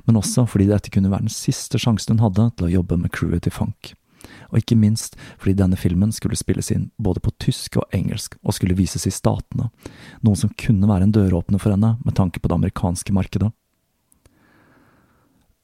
men 0.07 0.17
også 0.17 0.47
fordi 0.49 0.69
dette 0.71 0.91
kunne 0.93 1.11
være 1.11 1.27
den 1.27 1.33
siste 1.33 1.79
sjansen 1.81 2.15
hun 2.15 2.25
hadde 2.25 2.49
til 2.57 2.67
å 2.67 2.73
jobbe 2.79 2.97
med 2.97 3.13
crewet 3.13 3.45
til 3.45 3.53
Funk. 3.53 3.93
Og 4.49 4.61
ikke 4.61 4.77
minst 4.79 5.15
fordi 5.37 5.55
denne 5.59 5.77
filmen 5.79 6.11
skulle 6.15 6.39
spilles 6.39 6.71
inn 6.73 6.89
både 6.97 7.21
på 7.23 7.33
tysk 7.43 7.77
og 7.81 7.93
engelsk, 7.95 8.39
og 8.43 8.55
skulle 8.57 8.77
vises 8.77 9.05
i 9.07 9.13
Statene, 9.13 9.69
noe 10.25 10.39
som 10.39 10.53
kunne 10.57 10.89
være 10.89 11.07
en 11.07 11.15
døråpner 11.15 11.61
for 11.61 11.75
henne 11.75 11.95
med 12.03 12.17
tanke 12.17 12.41
på 12.41 12.49
det 12.49 12.57
amerikanske 12.57 13.15
markedet. 13.15 13.51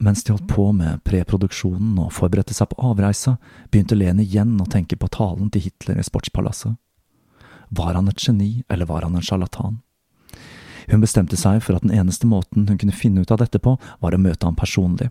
Mens 0.04 0.24
de 0.24 0.34
holdt 0.34 0.50
på 0.50 0.68
med 0.76 1.00
preproduksjonen 1.06 1.96
og 2.02 2.12
forberedte 2.12 2.54
seg 2.54 2.68
på 2.70 2.80
avreise, 2.90 3.36
begynte 3.72 3.96
Lene 3.96 4.24
igjen 4.26 4.56
å 4.60 4.68
tenke 4.68 4.98
på 5.00 5.08
talen 5.08 5.50
til 5.54 5.64
Hitler 5.68 6.00
i 6.00 6.04
Sportspalasset. 6.04 6.74
Var 7.74 7.96
han 7.96 8.10
et 8.10 8.20
geni, 8.20 8.64
eller 8.68 8.90
var 8.90 9.06
han 9.06 9.16
en 9.16 9.24
sjarlatan? 9.24 9.80
Hun 10.90 11.00
bestemte 11.04 11.36
seg 11.40 11.62
for 11.64 11.78
at 11.78 11.84
den 11.86 11.94
eneste 11.94 12.28
måten 12.28 12.68
hun 12.68 12.78
kunne 12.80 12.96
finne 12.96 13.24
ut 13.24 13.32
av 13.32 13.40
dette 13.40 13.60
på, 13.62 13.76
var 14.00 14.14
å 14.14 14.20
møte 14.20 14.46
ham 14.46 14.56
personlig, 14.58 15.10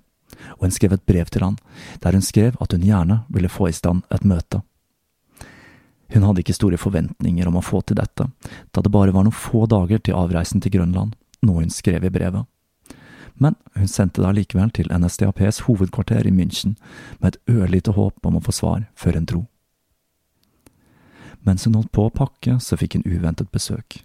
og 0.58 0.68
hun 0.68 0.76
skrev 0.76 0.94
et 0.98 1.06
brev 1.10 1.32
til 1.34 1.46
han, 1.46 1.58
der 2.04 2.18
hun 2.18 2.26
skrev 2.26 2.58
at 2.62 2.76
hun 2.76 2.86
gjerne 2.86 3.24
ville 3.34 3.52
få 3.52 3.70
i 3.70 3.76
stand 3.76 4.06
et 4.14 4.26
møte. 4.28 4.62
Hun 6.14 6.26
hadde 6.28 6.44
ikke 6.44 6.54
store 6.54 6.78
forventninger 6.78 7.48
om 7.50 7.58
å 7.58 7.66
få 7.66 7.82
til 7.82 7.98
dette, 7.98 8.28
da 8.72 8.82
det 8.86 8.94
bare 8.94 9.14
var 9.16 9.26
noen 9.26 9.34
få 9.34 9.66
dager 9.70 10.02
til 10.04 10.18
avreisen 10.18 10.62
til 10.62 10.76
Grønland, 10.76 11.16
noe 11.42 11.64
hun 11.64 11.74
skrev 11.74 12.06
i 12.06 12.14
brevet. 12.14 12.46
Men 13.34 13.56
hun 13.74 13.90
sendte 13.90 14.22
det 14.22 14.30
allikevel 14.30 14.70
til 14.78 14.92
NSDAPs 14.94 15.64
hovedkvarter 15.66 16.28
i 16.30 16.36
München, 16.36 16.76
med 17.18 17.34
et 17.34 17.56
ørlite 17.56 17.96
håp 17.98 18.30
om 18.30 18.38
å 18.38 18.44
få 18.46 18.54
svar 18.54 18.86
før 18.94 19.18
hun 19.18 19.30
dro. 19.32 19.42
Mens 21.44 21.66
hun 21.66 21.76
holdt 21.76 21.92
på 21.92 22.06
å 22.08 22.14
pakke, 22.14 22.60
så 22.62 22.78
fikk 22.80 23.00
hun 23.00 23.08
uventet 23.10 23.50
besøk. 23.52 24.04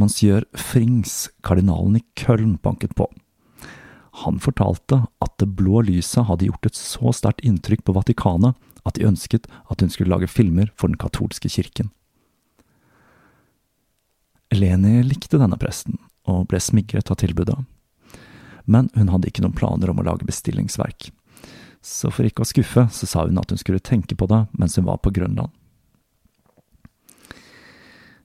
Monsieur 0.00 0.44
Frings, 0.56 1.30
kardinalen 1.42 1.96
i 1.96 2.04
Köln, 2.16 2.56
banket 2.62 2.94
på. 2.94 3.08
Han 4.24 4.38
fortalte 4.40 5.06
at 5.24 5.34
det 5.40 5.54
blå 5.56 5.82
lyset 5.88 6.26
hadde 6.28 6.48
gjort 6.48 6.68
et 6.68 6.76
så 6.76 7.12
sterkt 7.16 7.44
inntrykk 7.44 7.84
på 7.84 7.94
Vatikanet 7.96 8.56
at 8.84 8.98
de 8.98 9.06
ønsket 9.08 9.48
at 9.70 9.80
hun 9.80 9.92
skulle 9.92 10.12
lage 10.12 10.28
filmer 10.28 10.72
for 10.76 10.90
den 10.90 11.00
katolske 11.00 11.48
kirken. 11.52 11.90
Eleni 14.52 15.00
likte 15.06 15.40
denne 15.40 15.56
presten, 15.56 15.96
og 16.28 16.48
ble 16.50 16.60
smigret 16.60 17.08
av 17.10 17.16
tilbudet. 17.22 17.56
Men 18.68 18.90
hun 18.94 19.08
hadde 19.08 19.30
ikke 19.30 19.44
noen 19.44 19.56
planer 19.56 19.90
om 19.90 20.02
å 20.02 20.06
lage 20.06 20.28
bestillingsverk. 20.28 21.08
Så 21.82 22.12
for 22.12 22.28
ikke 22.28 22.44
å 22.44 22.48
skuffe, 22.48 22.84
så 22.92 23.08
sa 23.08 23.24
hun 23.26 23.40
at 23.40 23.50
hun 23.50 23.58
skulle 23.58 23.82
tenke 23.82 24.14
på 24.14 24.28
det 24.30 24.44
mens 24.52 24.76
hun 24.78 24.86
var 24.86 25.00
på 25.02 25.10
Grønland. 25.14 25.50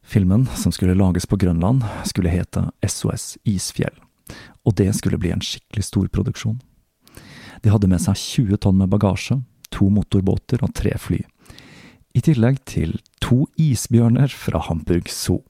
Filmen, 0.07 0.45
som 0.55 0.71
skulle 0.71 0.95
lages 0.95 1.25
på 1.25 1.35
Grønland, 1.35 1.83
skulle 2.07 2.31
hete 2.31 2.69
SOS 2.87 3.35
Isfjell, 3.43 3.95
og 4.63 4.77
det 4.79 4.93
skulle 4.95 5.19
bli 5.19 5.33
en 5.35 5.43
skikkelig 5.43 5.83
storproduksjon. 5.83 6.61
De 7.59 7.73
hadde 7.73 7.89
med 7.91 7.99
seg 7.99 8.15
20 8.15 8.61
tonn 8.63 8.77
med 8.79 8.93
bagasje, 8.93 9.41
to 9.67 9.89
motorbåter 9.91 10.63
og 10.63 10.71
tre 10.79 10.93
fly, 10.95 11.19
i 12.15 12.23
tillegg 12.23 12.61
til 12.63 12.95
to 13.19 13.49
isbjørner 13.59 14.31
fra 14.31 14.63
Hamburg 14.69 15.11
Zoo. 15.11 15.41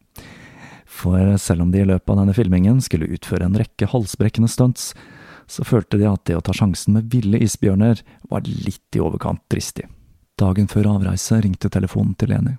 For 0.90 1.38
selv 1.38 1.68
om 1.68 1.72
de 1.72 1.84
i 1.84 1.88
løpet 1.88 2.10
av 2.10 2.24
denne 2.24 2.34
filmingen 2.34 2.82
skulle 2.82 3.12
utføre 3.14 3.46
en 3.46 3.62
rekke 3.62 3.92
halsbrekkende 3.94 4.50
stunts, 4.50 4.90
så 5.46 5.70
følte 5.70 6.02
de 6.02 6.10
at 6.10 6.26
det 6.26 6.36
å 6.36 6.42
ta 6.44 6.58
sjansen 6.58 6.98
med 6.98 7.14
ville 7.14 7.46
isbjørner 7.46 8.02
var 8.34 8.50
litt 8.50 8.98
i 8.98 9.06
overkant 9.06 9.46
dristig. 9.54 9.86
Dagen 10.42 10.66
før 10.66 10.96
avreise 10.98 11.38
ringte 11.46 11.70
telefonen 11.70 12.18
til 12.18 12.34
Leni. 12.34 12.58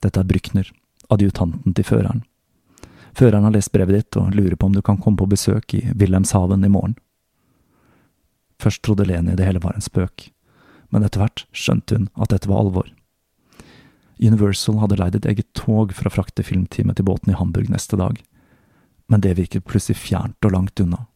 Dette 0.00 0.24
er 0.24 0.26
Brykner, 0.32 0.72
adjutanten 1.12 1.74
til 1.74 1.86
føreren. 1.86 2.24
Føreren 3.18 3.46
har 3.48 3.54
lest 3.54 3.72
brevet 3.74 3.96
ditt 3.96 4.18
og 4.20 4.34
lurer 4.36 4.56
på 4.56 4.68
om 4.68 4.76
du 4.76 4.82
kan 4.84 5.00
komme 5.00 5.18
på 5.18 5.28
besøk 5.30 5.74
i 5.74 5.82
Wilhelmshaven 5.94 6.64
i 6.64 6.70
morgen. 6.72 6.94
Først 8.62 8.82
trodde 8.82 9.06
Leni 9.06 9.36
det 9.38 9.46
hele 9.46 9.62
var 9.62 9.74
en 9.74 9.84
spøk, 9.84 10.30
men 10.90 11.04
etter 11.06 11.22
hvert 11.22 11.44
skjønte 11.54 11.98
hun 11.98 12.08
at 12.18 12.32
dette 12.34 12.50
var 12.50 12.64
alvor. 12.64 12.88
Universal 14.18 14.80
hadde 14.82 14.98
leid 14.98 15.16
et 15.18 15.28
eget 15.30 15.48
tog 15.54 15.94
for 15.94 16.08
å 16.08 16.12
frakte 16.12 16.46
filmteamet 16.46 16.98
til 16.98 17.06
båten 17.06 17.32
i 17.32 17.38
Hamburg 17.38 17.70
neste 17.70 17.98
dag, 17.98 18.18
men 19.08 19.22
det 19.24 19.36
virket 19.38 19.66
plutselig 19.66 20.00
fjernt 20.02 20.44
og 20.44 20.54
langt 20.54 20.82
unna. 20.82 21.06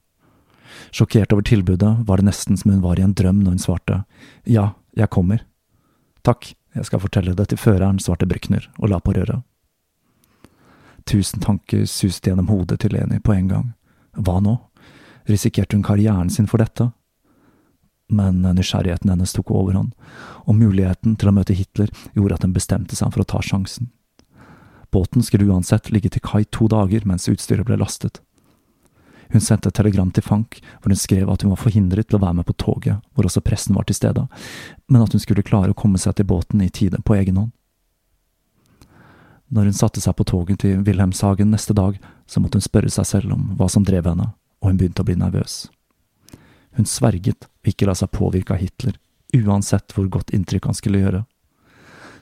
Sjokkert 0.95 1.35
over 1.35 1.45
tilbudet 1.45 1.93
var 2.09 2.19
det 2.19 2.31
nesten 2.31 2.57
som 2.57 2.73
hun 2.73 2.83
var 2.85 2.99
i 2.99 3.05
en 3.05 3.15
drøm 3.15 3.43
når 3.43 3.57
hun 3.57 3.65
svarte 3.65 4.03
ja, 4.49 4.73
jeg 4.97 5.11
kommer. 5.13 5.43
Takk, 6.25 6.55
jeg 6.75 6.89
skal 6.89 7.03
fortelle 7.03 7.35
det 7.37 7.51
til 7.51 7.61
føreren, 7.61 8.01
svarte 8.01 8.29
Brykner 8.31 8.71
og 8.79 8.93
la 8.95 9.03
på 9.03 9.15
røret. 9.17 9.43
Tusen 11.09 11.41
tanker 11.41 11.87
suste 11.91 12.31
gjennom 12.31 12.51
hodet 12.53 12.81
til 12.83 12.95
Leni 12.95 13.21
på 13.21 13.35
en 13.35 13.49
gang. 13.51 13.71
Hva 14.17 14.41
nå? 14.43 14.59
Risikerte 15.29 15.77
hun 15.77 15.87
karrieren 15.87 16.31
sin 16.31 16.49
for 16.51 16.63
dette? 16.63 16.91
Men 18.13 18.43
nysgjerrigheten 18.43 19.11
hennes 19.11 19.33
tok 19.33 19.51
overhånd, 19.55 19.95
og 20.45 20.59
muligheten 20.59 21.17
til 21.17 21.31
å 21.31 21.35
møte 21.35 21.57
Hitler 21.57 21.89
gjorde 22.13 22.37
at 22.37 22.45
hun 22.47 22.55
bestemte 22.57 22.99
seg 22.99 23.15
for 23.15 23.25
å 23.25 23.29
ta 23.29 23.41
sjansen. 23.45 23.89
Båten 24.93 25.25
skulle 25.25 25.49
uansett 25.49 25.89
ligge 25.91 26.11
til 26.13 26.21
kai 26.21 26.45
to 26.45 26.69
dager 26.69 27.07
mens 27.09 27.31
utstyret 27.33 27.65
ble 27.65 27.79
lastet. 27.81 28.21
Hun 29.33 29.41
sendte 29.41 29.71
et 29.71 29.79
telegram 29.79 30.11
til 30.13 30.25
Fank, 30.27 30.59
hvor 30.83 30.93
hun 30.93 31.01
skrev 31.01 31.31
at 31.33 31.43
hun 31.43 31.55
var 31.55 31.63
forhindret 31.63 32.11
til 32.11 32.19
å 32.19 32.21
være 32.21 32.43
med 32.43 32.47
på 32.51 32.57
toget, 32.61 33.01
hvor 33.15 33.25
også 33.25 33.41
pressen 33.41 33.79
var 33.79 33.89
til 33.89 33.97
stede, 33.97 34.27
men 34.93 35.01
at 35.01 35.17
hun 35.17 35.23
skulle 35.23 35.47
klare 35.47 35.73
å 35.73 35.79
komme 35.79 36.01
seg 36.03 36.19
til 36.19 36.29
båten 36.29 36.61
i 36.61 36.69
tide 36.69 37.01
på 37.01 37.17
egen 37.17 37.41
hånd. 37.41 37.55
Når 39.53 39.69
hun 39.69 39.77
satte 39.77 40.01
seg 40.01 40.17
på 40.17 40.25
toget 40.25 40.63
til 40.63 40.81
Wilhelmshagen 40.87 41.51
neste 41.53 41.75
dag, 41.77 41.99
så 42.27 42.41
måtte 42.41 42.57
hun 42.57 42.65
spørre 42.65 42.93
seg 42.93 43.09
selv 43.09 43.35
om 43.35 43.51
hva 43.59 43.69
som 43.69 43.85
drev 43.85 44.09
henne, 44.09 44.31
og 44.63 44.71
hun 44.71 44.79
begynte 44.81 45.05
å 45.05 45.09
bli 45.09 45.19
nervøs. 45.21 45.67
Hun 46.79 46.89
sverget 46.89 47.45
å 47.45 47.69
ikke 47.69 47.89
la 47.91 47.95
seg 47.99 48.15
påvirke 48.17 48.57
av 48.57 48.63
Hitler, 48.63 48.97
uansett 49.37 49.93
hvor 49.93 50.09
godt 50.09 50.33
inntrykk 50.33 50.71
han 50.71 50.79
skulle 50.79 51.03
gjøre. 51.05 51.23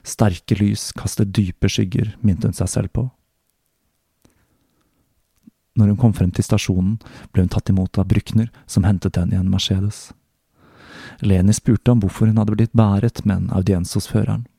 Sterke 0.03 0.57
lys 0.59 0.89
kaster 0.97 1.27
dype 1.27 1.71
skygger, 1.71 2.17
minte 2.19 2.49
hun 2.49 2.57
seg 2.57 2.67
selv 2.71 2.91
på. 2.97 3.07
Når 5.79 5.93
hun 5.93 5.99
kom 6.01 6.13
frem 6.13 6.33
til 6.35 6.43
stasjonen, 6.43 6.97
ble 7.31 7.45
hun 7.45 7.53
tatt 7.53 7.71
imot 7.71 7.95
av 8.01 8.09
Brykner, 8.11 8.51
som 8.67 8.83
hentet 8.83 9.15
henne 9.15 9.37
i 9.37 9.39
en 9.39 9.51
Mercedes. 9.51 10.09
Leni 11.23 11.55
spurte 11.55 11.93
om 11.93 12.01
hvorfor 12.03 12.27
hun 12.27 12.41
hadde 12.41 12.57
blitt 12.57 12.75
bæret 12.75 13.23
med 13.23 13.37
en 13.37 13.53
audiens 13.55 13.95
hos 13.95 14.09
føreren. 14.11 14.49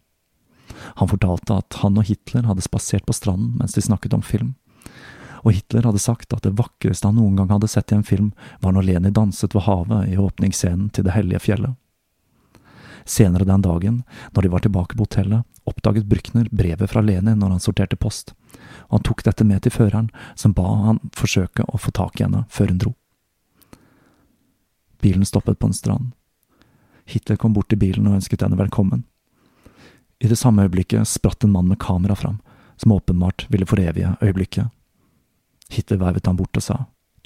Han 1.01 1.11
fortalte 1.11 1.61
at 1.63 1.79
han 1.83 1.99
og 2.01 2.09
Hitler 2.09 2.49
hadde 2.49 2.65
spasert 2.65 3.07
på 3.09 3.17
stranden 3.17 3.57
mens 3.61 3.77
de 3.77 3.85
snakket 3.85 4.15
om 4.17 4.25
film, 4.27 4.55
og 5.43 5.57
Hitler 5.57 5.87
hadde 5.89 6.03
sagt 6.03 6.33
at 6.35 6.45
det 6.47 6.55
vakreste 6.59 7.09
han 7.09 7.19
noen 7.19 7.37
gang 7.39 7.51
hadde 7.51 7.71
sett 7.71 7.93
i 7.93 7.99
en 7.99 8.07
film, 8.07 8.31
var 8.63 8.75
når 8.75 8.87
Leni 8.87 9.11
danset 9.11 9.55
ved 9.57 9.67
havet 9.67 10.13
i 10.13 10.19
åpningsscenen 10.19 10.91
til 10.95 11.05
Det 11.05 11.17
hellige 11.17 11.43
fjellet. 11.43 11.75
Senere 13.05 13.45
den 13.45 13.63
dagen, 13.63 14.03
når 14.31 14.43
de 14.43 14.53
var 14.53 14.63
tilbake 14.63 14.95
på 14.95 15.03
hotellet, 15.03 15.43
oppdaget 15.67 16.07
Brykner 16.07 16.47
brevet 16.51 16.91
fra 16.91 17.03
Leni 17.03 17.35
når 17.35 17.57
han 17.57 17.63
sorterte 17.63 17.99
post, 17.99 18.35
og 18.87 19.01
han 19.01 19.07
tok 19.09 19.25
dette 19.27 19.45
med 19.45 19.63
til 19.63 19.75
føreren, 19.75 20.11
som 20.39 20.55
ba 20.55 20.69
han 20.87 21.03
forsøke 21.17 21.67
å 21.67 21.79
få 21.79 21.91
tak 21.91 22.21
i 22.21 22.27
henne 22.29 22.45
før 22.49 22.71
hun 22.71 22.83
dro. 22.85 22.95
Bilen 25.03 25.27
stoppet 25.27 25.59
på 25.59 25.67
en 25.67 25.75
strand. 25.75 26.13
Hitler 27.11 27.37
kom 27.37 27.57
bort 27.57 27.73
til 27.73 27.81
bilen 27.83 28.07
og 28.07 28.21
ønsket 28.21 28.45
henne 28.47 28.61
velkommen. 28.61 29.03
I 30.23 30.29
det 30.31 30.39
samme 30.39 30.63
øyeblikket 30.63 31.09
spratt 31.09 31.45
en 31.45 31.51
mann 31.51 31.69
med 31.69 31.81
kamera 31.83 32.15
fram, 32.15 32.39
som 32.77 32.93
åpenbart 32.95 33.47
ville 33.51 33.67
forevige 33.67 34.15
øyeblikket. 34.23 34.71
Hitler 35.69 35.99
veivet 35.99 36.27
han 36.27 36.37
bort 36.39 36.57
og 36.57 36.63
sa, 36.63 36.77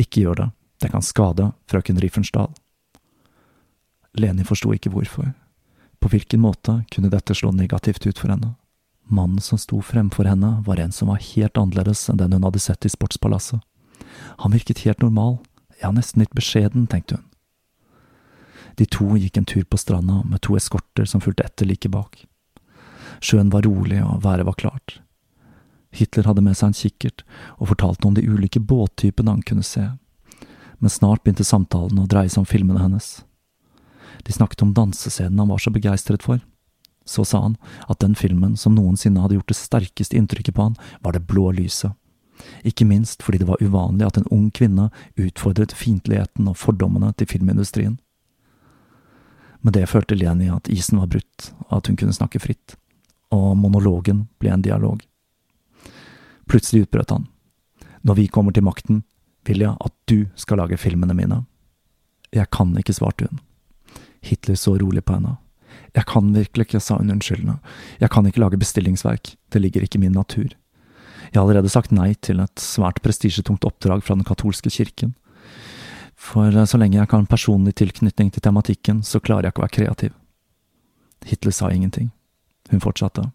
ikke 0.01 0.23
gjør 0.23 0.39
det, 0.41 0.47
det 0.81 0.93
kan 0.93 1.05
skade 1.05 1.51
frøken 1.69 2.01
Riefensdahl. 2.01 2.55
Leni 4.17 4.45
forsto 4.49 4.73
ikke 4.73 4.95
hvorfor. 4.95 5.35
På 6.01 6.09
hvilken 6.09 6.41
måte 6.41 6.79
kunne 6.93 7.13
dette 7.13 7.35
slå 7.37 7.51
negativt 7.53 8.07
ut 8.07 8.19
for 8.19 8.33
henne? 8.33 8.55
Mannen 9.13 9.45
som 9.45 9.59
sto 9.61 9.83
fremfor 9.85 10.25
henne, 10.25 10.63
var 10.67 10.81
en 10.81 10.93
som 10.93 11.13
var 11.13 11.21
helt 11.21 11.59
annerledes 11.59 12.09
enn 12.09 12.21
den 12.21 12.33
hun 12.33 12.47
hadde 12.49 12.63
sett 12.65 12.87
i 12.89 12.93
Sportspalasset. 12.93 13.61
Han 14.41 14.57
virket 14.57 14.87
helt 14.87 15.05
normal, 15.05 15.37
ja, 15.83 15.93
nesten 15.93 16.25
litt 16.25 16.33
beskjeden, 16.35 16.87
tenkte 16.89 17.21
hun. 17.21 17.27
De 18.77 18.89
to 18.89 19.17
gikk 19.17 19.37
en 19.37 19.49
tur 19.49 19.65
på 19.65 19.79
stranda 19.81 20.23
med 20.25 20.43
to 20.45 20.57
eskorter 20.57 21.05
som 21.09 21.21
fulgte 21.21 21.45
etter 21.45 21.69
like 21.69 21.89
bak. 21.93 22.25
Sjøen 23.21 23.53
var 23.53 23.67
rolig 23.67 24.03
og 24.05 24.23
været 24.25 24.47
var 24.47 24.59
klart. 24.59 25.01
Hitler 25.97 26.27
hadde 26.29 26.45
med 26.45 26.57
seg 26.59 26.71
en 26.71 26.77
kikkert 26.77 27.23
og 27.57 27.71
fortalte 27.73 28.09
om 28.09 28.17
de 28.17 28.25
ulike 28.27 28.61
båttypene 28.61 29.33
han 29.33 29.45
kunne 29.47 29.65
se, 29.65 29.89
men 30.79 30.93
snart 30.93 31.23
begynte 31.25 31.47
samtalen 31.47 32.03
å 32.03 32.09
dreie 32.11 32.29
seg 32.29 32.43
om 32.43 32.49
filmene 32.49 32.83
hennes. 32.83 33.23
De 34.27 34.35
snakket 34.35 34.63
om 34.63 34.75
dansescenen 34.77 35.39
han 35.41 35.49
var 35.49 35.63
så 35.63 35.73
begeistret 35.73 36.25
for. 36.27 36.43
Så 37.07 37.25
sa 37.25 37.41
han 37.45 37.55
at 37.87 38.01
den 38.03 38.17
filmen 38.19 38.57
som 38.59 38.75
noensinne 38.75 39.23
hadde 39.23 39.39
gjort 39.39 39.53
det 39.53 39.59
sterkeste 39.61 40.19
inntrykket 40.19 40.57
på 40.57 40.69
han, 40.69 40.77
var 41.01 41.13
Det 41.13 41.27
blå 41.27 41.53
lyset. 41.55 41.95
Ikke 42.65 42.85
minst 42.85 43.23
fordi 43.23 43.39
det 43.39 43.49
var 43.49 43.63
uvanlig 43.63 44.07
at 44.07 44.19
en 44.19 44.29
ung 44.35 44.51
kvinne 44.51 44.91
utfordret 45.17 45.73
fiendtligheten 45.73 46.49
og 46.51 46.59
fordommene 46.59 47.13
til 47.17 47.31
filmindustrien. 47.31 47.97
Med 49.63 49.73
det 49.73 49.87
følte 49.89 50.19
Leni 50.19 50.51
at 50.53 50.69
isen 50.69 51.01
var 51.01 51.09
brutt, 51.11 51.53
og 51.71 51.79
at 51.79 51.87
hun 51.89 51.97
kunne 51.97 52.13
snakke 52.13 52.43
fritt, 52.43 52.77
og 53.37 53.57
monologen 53.61 54.27
ble 54.41 54.55
en 54.55 54.65
dialog. 54.65 55.03
Plutselig 56.51 56.87
utbrøt 56.87 57.13
han. 57.13 57.27
Når 58.07 58.21
vi 58.21 58.29
kommer 58.33 58.55
til 58.55 58.65
makten, 58.67 59.03
vil 59.47 59.63
jeg 59.63 59.75
at 59.83 59.95
du 60.11 60.27
skal 60.39 60.61
lage 60.63 60.79
filmene 60.79 61.15
mine. 61.15 61.43
Jeg 62.35 62.51
kan 62.55 62.73
ikke, 62.79 62.95
svarte 62.95 63.29
hun. 63.29 63.43
Hitler 64.27 64.59
så 64.59 64.77
rolig 64.79 65.05
på 65.07 65.19
henne. 65.19 65.37
Jeg 65.97 66.07
kan 66.11 66.33
virkelig 66.35 66.67
ikke, 66.67 66.81
sa 66.83 66.99
hun 67.01 67.13
unnskyldende. 67.15 67.59
Jeg 68.01 68.11
kan 68.13 68.27
ikke 68.27 68.43
lage 68.43 68.61
bestillingsverk, 68.61 69.35
det 69.53 69.63
ligger 69.63 69.87
ikke 69.87 70.01
i 70.01 70.05
min 70.07 70.17
natur. 70.17 70.51
Jeg 71.33 71.39
har 71.41 71.45
allerede 71.47 71.73
sagt 71.73 71.95
nei 71.95 72.13
til 72.15 72.41
et 72.43 72.63
svært 72.63 73.01
prestisjetungt 73.03 73.65
oppdrag 73.67 74.05
fra 74.05 74.15
den 74.15 74.27
katolske 74.27 74.71
kirken. 74.71 75.15
For 76.17 76.51
så 76.67 76.79
lenge 76.81 76.99
jeg 76.99 77.09
ikke 77.09 77.19
har 77.19 77.25
en 77.25 77.31
personlig 77.31 77.75
tilknytning 77.77 78.31
til 78.33 78.45
tematikken, 78.45 79.03
så 79.03 79.21
klarer 79.21 79.49
jeg 79.49 79.55
ikke 79.55 79.63
å 79.63 79.67
være 79.67 79.77
kreativ. 79.79 80.15
Hitler 81.27 81.55
sa 81.55 81.71
ingenting. 81.73 82.11
Hun 82.71 82.83
fortsatte. 82.83 83.31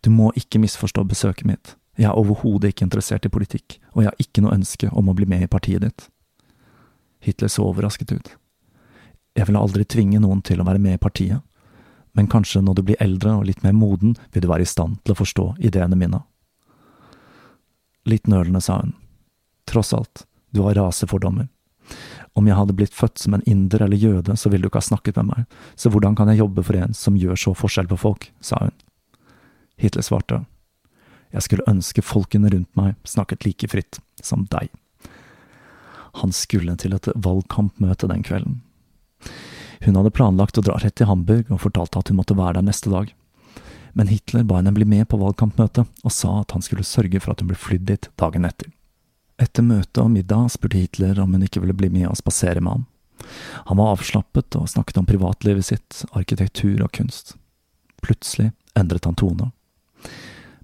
Du 0.00 0.10
må 0.10 0.30
ikke 0.38 0.60
misforstå 0.62 1.04
besøket 1.08 1.46
mitt. 1.48 1.74
Jeg 1.98 2.06
er 2.10 2.18
overhodet 2.18 2.72
ikke 2.72 2.86
interessert 2.86 3.26
i 3.26 3.32
politikk, 3.32 3.80
og 3.94 4.04
jeg 4.04 4.12
har 4.12 4.22
ikke 4.22 4.44
noe 4.44 4.54
ønske 4.54 4.90
om 4.94 5.10
å 5.10 5.16
bli 5.18 5.26
med 5.26 5.42
i 5.42 5.50
partiet 5.50 5.82
ditt. 5.82 6.06
Hitler 7.24 7.50
så 7.50 7.66
overrasket 7.66 8.14
ut. 8.14 8.30
Jeg 9.34 9.48
ville 9.48 9.60
aldri 9.60 9.84
tvinge 9.84 10.20
noen 10.22 10.42
til 10.46 10.62
å 10.62 10.66
være 10.66 10.82
med 10.82 10.98
i 10.98 11.02
partiet, 11.02 11.42
men 12.14 12.30
kanskje 12.30 12.62
når 12.62 12.78
du 12.78 12.82
blir 12.86 13.02
eldre 13.02 13.34
og 13.38 13.44
litt 13.46 13.62
mer 13.62 13.74
moden, 13.74 14.14
vil 14.32 14.42
du 14.42 14.48
være 14.50 14.64
i 14.64 14.70
stand 14.70 15.00
til 15.02 15.14
å 15.14 15.18
forstå 15.18 15.48
ideene 15.68 15.98
mine. 15.98 16.22
Litt 18.08 18.30
nølende 18.30 18.62
sa 18.64 18.80
hun. 18.80 18.94
Tross 19.68 19.92
alt, 19.94 20.24
du 20.54 20.62
har 20.64 20.78
rasefordommer. 20.78 21.50
Om 22.38 22.46
jeg 22.46 22.54
hadde 22.54 22.76
blitt 22.78 22.94
født 22.94 23.18
som 23.18 23.34
en 23.34 23.42
inder 23.50 23.82
eller 23.82 23.98
jøde, 23.98 24.36
så 24.38 24.50
ville 24.50 24.62
du 24.62 24.70
ikke 24.70 24.78
ha 24.78 24.90
snakket 24.92 25.16
med 25.18 25.32
meg, 25.32 25.56
så 25.74 25.90
hvordan 25.90 26.14
kan 26.18 26.30
jeg 26.30 26.38
jobbe 26.38 26.62
for 26.62 26.78
en 26.78 26.94
som 26.94 27.18
gjør 27.18 27.40
så 27.40 27.54
forskjell 27.58 27.90
på 27.90 27.98
folk, 27.98 28.28
sa 28.38 28.60
hun. 28.62 28.76
Hitler 29.78 30.06
svarte. 30.06 30.44
Jeg 31.34 31.44
skulle 31.44 31.66
ønske 31.70 32.04
folkene 32.04 32.50
rundt 32.52 32.70
meg 32.78 32.94
snakket 33.06 33.44
like 33.46 33.68
fritt 33.70 33.98
som 34.22 34.46
deg. 34.52 34.70
Han 36.22 36.32
skulle 36.34 36.74
til 36.78 36.94
et 36.96 37.10
valgkampmøte 37.14 38.08
den 38.10 38.24
kvelden. 38.26 38.62
Hun 39.84 39.98
hadde 39.98 40.14
planlagt 40.14 40.58
å 40.58 40.64
dra 40.64 40.78
rett 40.82 40.96
til 40.98 41.10
Hamburg 41.10 41.50
og 41.52 41.62
fortalte 41.62 42.00
at 42.00 42.10
hun 42.10 42.18
måtte 42.18 42.38
være 42.38 42.58
der 42.58 42.66
neste 42.70 42.90
dag. 42.90 43.12
Men 43.98 44.10
Hitler 44.10 44.46
ba 44.46 44.58
henne 44.58 44.74
bli 44.74 44.86
med 44.86 45.08
på 45.10 45.18
valgkampmøtet, 45.18 45.86
og 46.04 46.14
sa 46.14 46.40
at 46.42 46.54
han 46.54 46.62
skulle 46.62 46.86
sørge 46.86 47.20
for 47.22 47.34
at 47.34 47.42
hun 47.42 47.50
ble 47.50 47.58
flydd 47.58 47.86
dit 47.90 48.10
dagen 48.20 48.46
etter. 48.46 48.70
Etter 49.38 49.62
møtet 49.62 50.00
og 50.02 50.10
middag 50.10 50.50
spurte 50.50 50.80
Hitler 50.80 51.18
om 51.22 51.34
hun 51.34 51.44
ikke 51.46 51.62
ville 51.62 51.76
bli 51.76 51.90
med 51.94 52.08
og 52.10 52.18
spasere 52.18 52.60
med 52.60 52.72
ham. 52.72 52.86
Han 53.70 53.78
var 53.78 53.92
avslappet 53.94 54.56
og 54.58 54.68
snakket 54.70 54.98
om 54.98 55.06
privatlivet 55.06 55.66
sitt, 55.68 56.02
arkitektur 56.16 56.82
og 56.82 56.92
kunst. 56.94 57.36
Plutselig 58.02 58.50
endret 58.78 59.06
han 59.06 59.18
tone. 59.18 59.50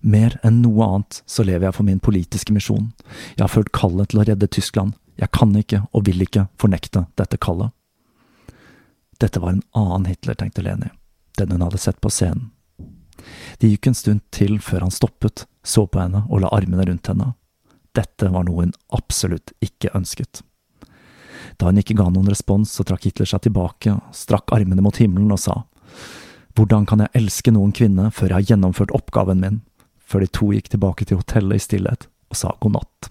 Mer 0.05 0.37
enn 0.45 0.61
noe 0.63 0.85
annet 0.85 1.23
så 1.27 1.47
lever 1.47 1.69
jeg 1.69 1.77
for 1.79 1.87
min 1.87 2.03
politiske 2.03 2.53
misjon. 2.53 2.91
Jeg 3.37 3.47
har 3.47 3.53
følt 3.53 3.73
kallet 3.75 4.11
til 4.13 4.21
å 4.21 4.27
redde 4.29 4.51
Tyskland. 4.51 4.99
Jeg 5.17 5.31
kan 5.33 5.55
ikke 5.57 5.85
og 5.95 6.05
vil 6.09 6.27
ikke 6.27 6.49
fornekte 6.61 7.07
dette 7.17 7.39
kallet. 7.41 7.71
Dette 9.23 9.41
var 9.41 9.55
en 9.55 9.63
annen 9.79 10.11
Hitler, 10.11 10.35
tenkte 10.35 10.65
Leni, 10.67 10.91
den 11.39 11.55
hun 11.55 11.63
hadde 11.63 11.81
sett 11.81 12.01
på 12.03 12.11
scenen. 12.11 12.51
Det 13.63 13.71
gikk 13.71 13.89
en 13.89 13.97
stund 13.97 14.25
til 14.35 14.59
før 14.61 14.85
han 14.85 14.93
stoppet, 14.93 15.47
så 15.65 15.87
på 15.87 16.03
henne 16.03 16.25
og 16.29 16.43
la 16.43 16.51
armene 16.53 16.85
rundt 16.91 17.09
henne. 17.09 17.31
Dette 17.95 18.31
var 18.33 18.47
noe 18.47 18.67
hun 18.67 18.75
absolutt 18.97 19.55
ikke 19.65 19.93
ønsket. 19.95 20.43
Da 21.61 21.69
hun 21.71 21.79
ikke 21.79 21.97
ga 21.99 22.09
noen 22.11 22.31
respons, 22.31 22.73
så 22.75 22.87
trakk 22.87 23.07
Hitler 23.07 23.29
seg 23.31 23.45
tilbake, 23.47 23.95
strakk 24.13 24.51
armene 24.57 24.83
mot 24.83 24.99
himmelen 24.99 25.35
og 25.35 25.43
sa, 25.43 25.63
Hvordan 26.55 26.85
kan 26.87 27.01
jeg 27.03 27.19
elske 27.19 27.51
noen 27.51 27.73
kvinne 27.75 28.13
før 28.15 28.31
jeg 28.31 28.37
har 28.37 28.51
gjennomført 28.53 28.93
oppgaven 28.95 29.41
min? 29.43 29.63
før 30.05 30.25
de 30.25 30.31
to 30.31 30.51
gikk 30.55 30.71
tilbake 30.73 31.07
til 31.09 31.21
hotellet 31.21 31.59
i 31.59 31.65
stillhet 31.65 32.09
og 32.31 32.39
sa 32.39 32.53
god 32.63 32.77
natt. 32.77 33.11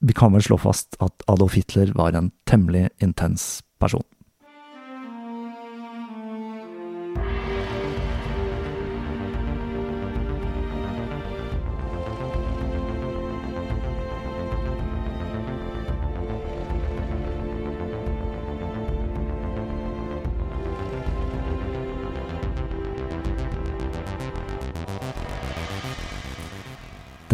Vi 0.00 0.16
kan 0.16 0.32
vel 0.32 0.44
slå 0.44 0.56
fast 0.60 0.96
at 1.04 1.26
Adolf 1.28 1.58
Hitler 1.58 1.92
var 1.96 2.16
en 2.16 2.30
temmelig 2.48 2.88
intens 3.04 3.60
person. 3.82 4.04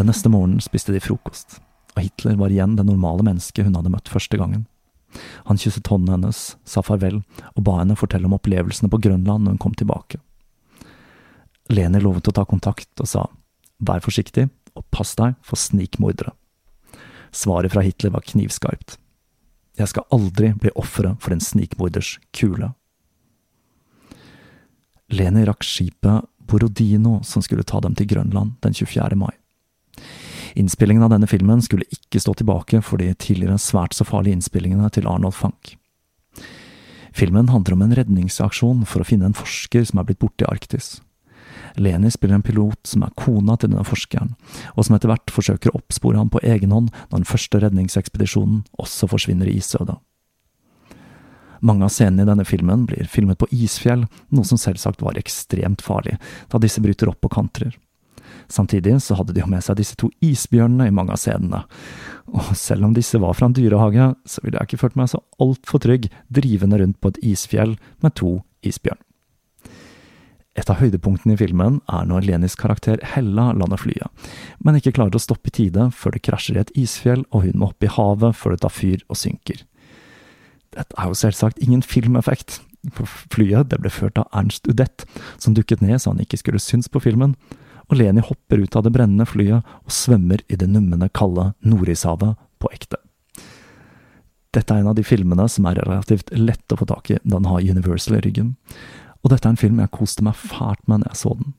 Neste 0.07 0.29
morgenen 0.31 0.63
spiste 0.63 0.93
de 0.95 1.01
frokost, 1.03 1.57
og 1.97 2.03
Hitler 2.05 2.37
var 2.39 2.53
igjen 2.53 2.77
det 2.77 2.85
normale 2.87 3.25
mennesket 3.27 3.65
hun 3.67 3.75
hadde 3.75 3.91
møtt 3.91 4.11
første 4.11 4.37
gangen. 4.39 4.63
Han 5.49 5.59
kysset 5.59 5.87
hånden 5.91 6.13
hennes, 6.13 6.55
sa 6.63 6.83
farvel 6.85 7.19
og 7.55 7.63
ba 7.65 7.79
henne 7.81 7.97
fortelle 7.99 8.29
om 8.29 8.35
opplevelsene 8.37 8.91
på 8.91 9.01
Grønland 9.03 9.43
når 9.43 9.55
hun 9.55 9.63
kom 9.65 9.75
tilbake. 9.75 10.21
Leni 11.73 11.99
lovet 11.99 12.29
å 12.29 12.35
ta 12.35 12.45
kontakt 12.47 13.03
og 13.03 13.09
sa 13.09 13.25
vær 13.83 14.03
forsiktig 14.05 14.47
og 14.77 14.85
pass 14.93 15.15
deg 15.19 15.35
for 15.43 15.59
snikmordere. 15.59 16.31
Svaret 17.35 17.73
fra 17.73 17.83
Hitler 17.83 18.13
var 18.13 18.23
knivskarpt. 18.29 18.95
Jeg 19.77 19.91
skal 19.91 20.07
aldri 20.15 20.53
bli 20.55 20.71
offeret 20.79 21.19
for 21.21 21.35
en 21.35 21.43
snikmorders 21.43 22.15
kule. 22.31 22.71
Leni 25.11 25.43
rakk 25.47 25.67
skipet 25.67 26.31
Borodino 26.47 27.19
som 27.27 27.43
skulle 27.43 27.67
ta 27.67 27.81
dem 27.83 27.97
til 27.97 28.07
Grønland 28.07 28.55
den 28.63 28.77
24. 28.77 29.19
mai. 29.19 29.35
Innspillingen 30.57 31.03
av 31.05 31.11
denne 31.13 31.27
filmen 31.29 31.61
skulle 31.61 31.85
ikke 31.93 32.19
stå 32.23 32.33
tilbake 32.39 32.79
for 32.81 32.97
de 32.97 33.11
tidligere 33.13 33.59
svært 33.61 33.93
så 33.93 34.07
farlige 34.07 34.39
innspillingene 34.39 34.89
til 34.89 35.05
Arnold 35.05 35.35
Funk. 35.37 35.75
Filmen 37.13 37.51
handler 37.53 37.75
om 37.75 37.83
en 37.85 37.93
redningsaksjon 37.97 38.81
for 38.89 39.03
å 39.03 39.05
finne 39.05 39.29
en 39.29 39.37
forsker 39.37 39.85
som 39.85 40.01
er 40.01 40.07
blitt 40.09 40.21
borte 40.21 40.45
i 40.45 40.49
Arktis. 40.49 40.97
Leni 41.77 42.09
spiller 42.13 42.39
en 42.39 42.45
pilot 42.45 42.89
som 42.89 43.05
er 43.05 43.13
kona 43.17 43.53
til 43.57 43.69
denne 43.69 43.85
forskeren, 43.85 44.33
og 44.73 44.85
som 44.85 44.97
etter 44.97 45.11
hvert 45.11 45.33
forsøker 45.33 45.69
å 45.69 45.77
oppspore 45.77 46.17
ham 46.17 46.33
på 46.33 46.41
egen 46.41 46.73
hånd 46.73 46.89
når 46.89 47.19
den 47.19 47.29
første 47.29 47.61
redningsekspedisjonen 47.61 48.63
også 48.81 49.09
forsvinner 49.13 49.49
i 49.49 49.59
isøda. 49.61 49.99
Mange 51.61 51.85
av 51.85 51.93
scenene 51.93 52.25
i 52.25 52.29
denne 52.29 52.45
filmen 52.45 52.85
blir 52.89 53.09
filmet 53.09 53.37
på 53.41 53.49
isfjell, 53.53 54.05
noe 54.33 54.45
som 54.45 54.57
selvsagt 54.61 55.05
var 55.05 55.17
ekstremt 55.21 55.85
farlig, 55.85 56.17
da 56.49 56.61
disse 56.61 56.81
bryter 56.81 57.13
opp 57.13 57.25
og 57.25 57.33
kantrer. 57.33 57.77
Samtidig 58.51 58.95
så 59.03 59.17
hadde 59.19 59.35
de 59.35 59.41
jo 59.43 59.49
med 59.51 59.63
seg 59.65 59.79
disse 59.79 59.97
to 59.99 60.09
isbjørnene 60.23 60.87
i 60.87 60.93
mange 60.95 61.15
av 61.15 61.19
scenene, 61.21 61.65
og 62.27 62.53
selv 62.59 62.87
om 62.87 62.93
disse 62.95 63.19
var 63.19 63.35
fra 63.35 63.49
en 63.49 63.55
dyrehage, 63.55 64.11
så 64.27 64.43
ville 64.43 64.59
jeg 64.59 64.71
ikke 64.71 64.81
følt 64.83 64.97
meg 64.99 65.11
så 65.11 65.21
altfor 65.43 65.83
trygg 65.83 66.07
drivende 66.33 66.79
rundt 66.81 66.99
på 67.03 67.11
et 67.13 67.19
isfjell 67.33 67.75
med 68.03 68.15
to 68.19 68.37
isbjørn. 68.67 68.99
Et 70.57 70.69
av 70.73 70.79
høydepunktene 70.79 71.35
i 71.35 71.39
filmen 71.39 71.81
er 71.93 72.05
når 72.09 72.25
Lenis 72.25 72.57
karakter 72.57 73.01
Hella 73.05 73.51
lander 73.53 73.77
flyet, 73.77 74.09
men 74.65 74.79
ikke 74.79 74.95
klarer 74.97 75.19
å 75.19 75.21
stoppe 75.21 75.51
i 75.51 75.57
tide 75.59 75.91
før 75.93 76.15
det 76.15 76.23
krasjer 76.25 76.57
i 76.57 76.63
et 76.63 76.73
isfjell 76.81 77.27
og 77.29 77.45
hun 77.45 77.59
må 77.61 77.69
opp 77.69 77.85
i 77.85 77.91
havet 77.93 78.39
før 78.39 78.55
det 78.55 78.63
tar 78.65 78.73
fyr 78.73 79.03
og 79.05 79.19
synker. 79.21 79.61
Dette 80.73 80.97
er 80.97 81.11
jo 81.11 81.19
selvsagt 81.19 81.61
ingen 81.63 81.85
filmeffekt, 81.85 82.59
for 82.93 83.09
flyet 83.33 83.69
det 83.69 83.79
ble 83.83 83.91
ført 83.93 84.17
av 84.17 84.27
Ernst 84.35 84.67
Udett, 84.69 85.05
som 85.37 85.53
dukket 85.57 85.83
ned 85.85 86.01
så 86.01 86.13
han 86.13 86.25
ikke 86.25 86.41
skulle 86.41 86.61
synes 86.63 86.89
på 86.89 87.03
filmen, 87.05 87.35
og 87.87 87.99
Leni 87.99 88.23
hopper 88.23 88.63
ut 88.63 88.75
av 88.75 88.83
det 88.83 88.93
brennende 88.95 89.27
flyet 89.27 89.63
og 89.63 89.93
svømmer 89.93 90.43
i 90.51 90.59
det 90.59 90.67
nummende, 90.69 91.09
kalde 91.09 91.53
Nordishavet 91.63 92.35
på 92.59 92.71
ekte. 92.73 92.99
Dette 94.55 94.73
er 94.73 94.81
en 94.81 94.91
av 94.91 94.97
de 94.97 95.05
filmene 95.05 95.45
som 95.51 95.67
er 95.69 95.79
relativt 95.83 96.31
lett 96.35 96.73
å 96.73 96.79
få 96.79 96.87
tak 96.89 97.11
i 97.11 97.19
da 97.23 97.37
den 97.37 97.49
har 97.49 97.63
Universal 97.63 98.17
i 98.17 98.23
ryggen, 98.25 98.55
og 99.23 99.31
dette 99.31 99.47
er 99.47 99.55
en 99.55 99.59
film 99.59 99.79
jeg 99.81 99.93
koste 99.95 100.25
meg 100.25 100.37
fælt 100.39 100.83
med 100.87 101.03
når 101.03 101.11
jeg 101.11 101.21
så 101.21 101.33
den. 101.39 101.55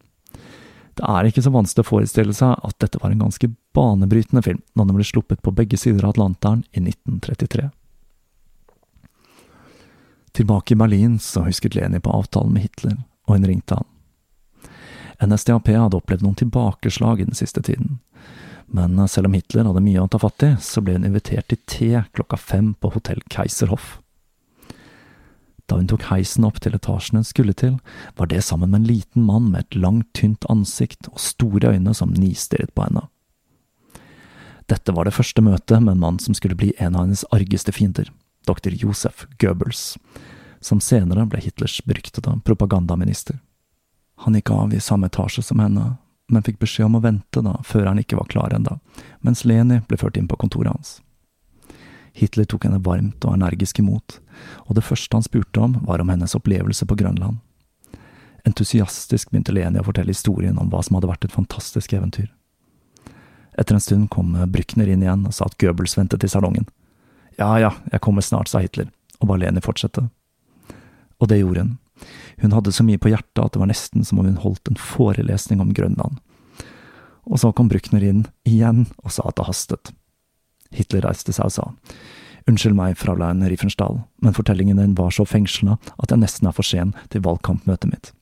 Det 0.99 1.07
er 1.07 1.29
ikke 1.29 1.45
så 1.45 1.53
vanskelig 1.55 1.85
å 1.85 1.88
forestille 1.93 2.35
seg 2.35 2.64
at 2.67 2.79
dette 2.83 2.99
var 2.99 3.12
en 3.14 3.21
ganske 3.23 3.51
banebrytende 3.77 4.43
film 4.43 4.62
når 4.75 4.88
den 4.88 4.97
ble 4.99 5.07
sluppet 5.07 5.45
på 5.45 5.55
begge 5.55 5.79
sider 5.79 6.03
av 6.03 6.17
Atlanteren 6.17 6.64
i 6.73 6.83
1933. 6.83 7.69
Tilbake 10.38 10.75
i 10.75 10.81
Berlin 10.81 11.21
så 11.23 11.45
husket 11.47 11.79
Leni 11.79 12.01
på 12.03 12.14
avtalen 12.14 12.53
med 12.55 12.67
Hitler, 12.67 12.99
og 13.29 13.38
hun 13.38 13.47
ringte 13.47 13.79
han. 13.79 13.87
NSDAP 15.24 15.72
hadde 15.74 15.98
opplevd 15.98 16.22
noen 16.22 16.38
tilbakeslag 16.38 17.20
i 17.20 17.26
den 17.26 17.38
siste 17.38 17.62
tiden. 17.64 17.98
Men 18.68 19.00
selv 19.09 19.31
om 19.31 19.35
Hitler 19.35 19.66
hadde 19.66 19.83
mye 19.83 20.02
å 20.02 20.11
ta 20.12 20.20
fatt 20.20 20.44
i, 20.44 20.52
så 20.61 20.83
ble 20.85 20.98
hun 20.98 21.07
invitert 21.09 21.48
til 21.48 21.61
te 21.66 22.04
klokka 22.14 22.37
fem 22.37 22.74
på 22.78 22.92
hotell 22.94 23.22
Keiserhoff. 23.33 23.96
Da 25.68 25.76
hun 25.76 25.88
tok 25.88 26.07
heisen 26.09 26.46
opp 26.48 26.61
til 26.64 26.76
etasjen 26.76 27.20
hun 27.20 27.26
skulle 27.28 27.52
til, 27.57 27.76
var 28.16 28.31
det 28.31 28.40
sammen 28.44 28.72
med 28.72 28.83
en 28.83 28.88
liten 28.88 29.24
mann 29.24 29.50
med 29.52 29.66
et 29.66 29.81
langt, 29.81 30.09
tynt 30.16 30.46
ansikt 30.48 31.11
og 31.12 31.20
store 31.20 31.74
øyne 31.74 31.92
som 31.96 32.14
nistirret 32.16 32.72
på 32.76 32.87
henne. 32.87 33.04
Dette 34.68 34.92
var 34.92 35.09
det 35.09 35.16
første 35.16 35.44
møtet 35.44 35.81
med 35.81 35.96
en 35.96 36.02
mann 36.04 36.20
som 36.20 36.37
skulle 36.37 36.57
bli 36.57 36.74
en 36.76 36.96
av 36.96 37.07
hennes 37.07 37.24
argeste 37.33 37.72
fiender, 37.72 38.09
dr. 38.48 38.72
Josef 38.76 39.26
Goebbels, 39.40 39.96
som 40.61 40.81
senere 40.81 41.24
ble 41.28 41.40
Hitlers 41.40 41.81
beryktede 41.88 42.37
propagandaminister. 42.44 43.40
Han 44.24 44.35
gikk 44.35 44.50
av 44.50 44.74
i 44.74 44.81
samme 44.81 45.07
etasje 45.07 45.42
som 45.46 45.61
henne, 45.62 45.96
men 46.28 46.44
fikk 46.44 46.59
beskjed 46.59 46.88
om 46.88 46.98
å 46.98 47.04
vente 47.04 47.42
da, 47.44 47.57
før 47.64 47.87
han 47.87 48.00
ikke 48.02 48.18
var 48.18 48.31
klar 48.33 48.54
enda, 48.54 48.78
mens 49.24 49.44
Leni 49.46 49.81
ble 49.88 49.98
ført 50.00 50.18
inn 50.18 50.28
på 50.28 50.37
kontoret 50.40 50.74
hans. 50.74 50.98
Hitler 52.18 52.48
tok 52.50 52.66
henne 52.66 52.83
varmt 52.83 53.24
og 53.24 53.37
energisk 53.37 53.78
imot, 53.78 54.18
og 54.66 54.74
det 54.74 54.85
første 54.85 55.14
han 55.16 55.26
spurte 55.26 55.62
om, 55.62 55.78
var 55.87 56.02
om 56.02 56.11
hennes 56.11 56.35
opplevelse 56.35 56.87
på 56.88 56.98
Grønland. 56.98 57.38
Entusiastisk 58.48 59.31
begynte 59.31 59.54
Leni 59.54 59.81
å 59.81 59.87
fortelle 59.87 60.14
historien 60.14 60.59
om 60.59 60.70
hva 60.72 60.83
som 60.83 60.98
hadde 60.98 61.11
vært 61.11 61.28
et 61.28 61.35
fantastisk 61.35 61.94
eventyr. 61.94 62.28
Etter 63.59 63.74
en 63.74 63.83
stund 63.83 64.11
kom 64.14 64.37
Brückner 64.50 64.90
inn 64.90 65.02
igjen 65.02 65.26
og 65.26 65.35
sa 65.35 65.46
at 65.48 65.57
Goebbels 65.62 65.96
ventet 65.98 66.24
i 66.24 66.31
salongen. 66.31 66.68
Ja 67.38 67.54
ja, 67.62 67.72
jeg 67.92 68.02
kommer 68.02 68.22
snart, 68.22 68.50
sa 68.50 68.62
Hitler, 68.62 68.90
og 69.18 69.31
ba 69.31 69.38
Leni 69.38 69.62
fortsette. 69.62 70.09
Og 71.18 71.31
det 71.31 71.40
gjorde 71.40 71.64
hun. 71.64 71.76
Hun 72.43 72.55
hadde 72.55 72.73
så 72.75 72.85
mye 72.87 73.01
på 73.01 73.11
hjertet 73.13 73.43
at 73.43 73.55
det 73.55 73.63
var 73.63 73.71
nesten 73.71 74.07
som 74.07 74.21
om 74.21 74.29
hun 74.29 74.41
holdt 74.43 74.71
en 74.71 74.81
forelesning 74.81 75.63
om 75.63 75.73
Grønland. 75.75 76.21
Og 77.29 77.41
så 77.43 77.53
kom 77.53 77.69
Bruckner 77.69 78.05
inn, 78.05 78.27
igjen, 78.49 78.87
og 79.05 79.13
sa 79.13 79.27
at 79.29 79.37
det 79.37 79.49
hastet. 79.49 79.93
Hitler 80.75 81.05
reiste 81.09 81.35
seg 81.35 81.51
og 81.51 81.55
sa, 81.55 81.67
Unnskyld 82.49 82.79
meg, 82.79 82.95
fraulein 82.97 83.45
Riefenstahl, 83.45 83.99
men 84.25 84.33
fortellingen 84.33 84.79
din 84.81 84.95
var 84.97 85.13
så 85.13 85.27
fengslende 85.29 85.77
at 86.01 86.15
jeg 86.15 86.23
nesten 86.23 86.49
er 86.49 86.55
for 86.57 86.65
sen 86.65 86.95
til 87.13 87.21
valgkampmøtet 87.27 87.91
mitt. 87.93 88.13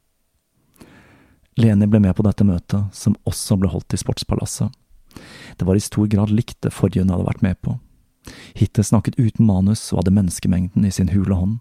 Leni 1.56 1.86
ble 1.86 2.00
med 2.02 2.16
på 2.18 2.24
dette 2.26 2.44
møtet, 2.44 2.90
som 2.92 3.14
også 3.28 3.56
ble 3.60 3.70
holdt 3.70 3.94
i 3.94 4.00
Sportspalasset. 4.00 4.74
Det 5.56 5.68
var 5.68 5.78
i 5.78 5.84
stor 5.84 6.10
grad 6.10 6.34
likt 6.34 6.58
det 6.66 6.74
forrige 6.74 7.04
hun 7.04 7.14
hadde 7.14 7.28
vært 7.28 7.46
med 7.46 7.60
på. 7.62 7.78
Hitler 8.58 8.84
snakket 8.84 9.16
uten 9.20 9.46
manus 9.46 9.86
og 9.92 10.02
hadde 10.02 10.16
menneskemengden 10.18 10.84
i 10.84 10.92
sin 10.92 11.12
hule 11.14 11.38
hånd 11.38 11.56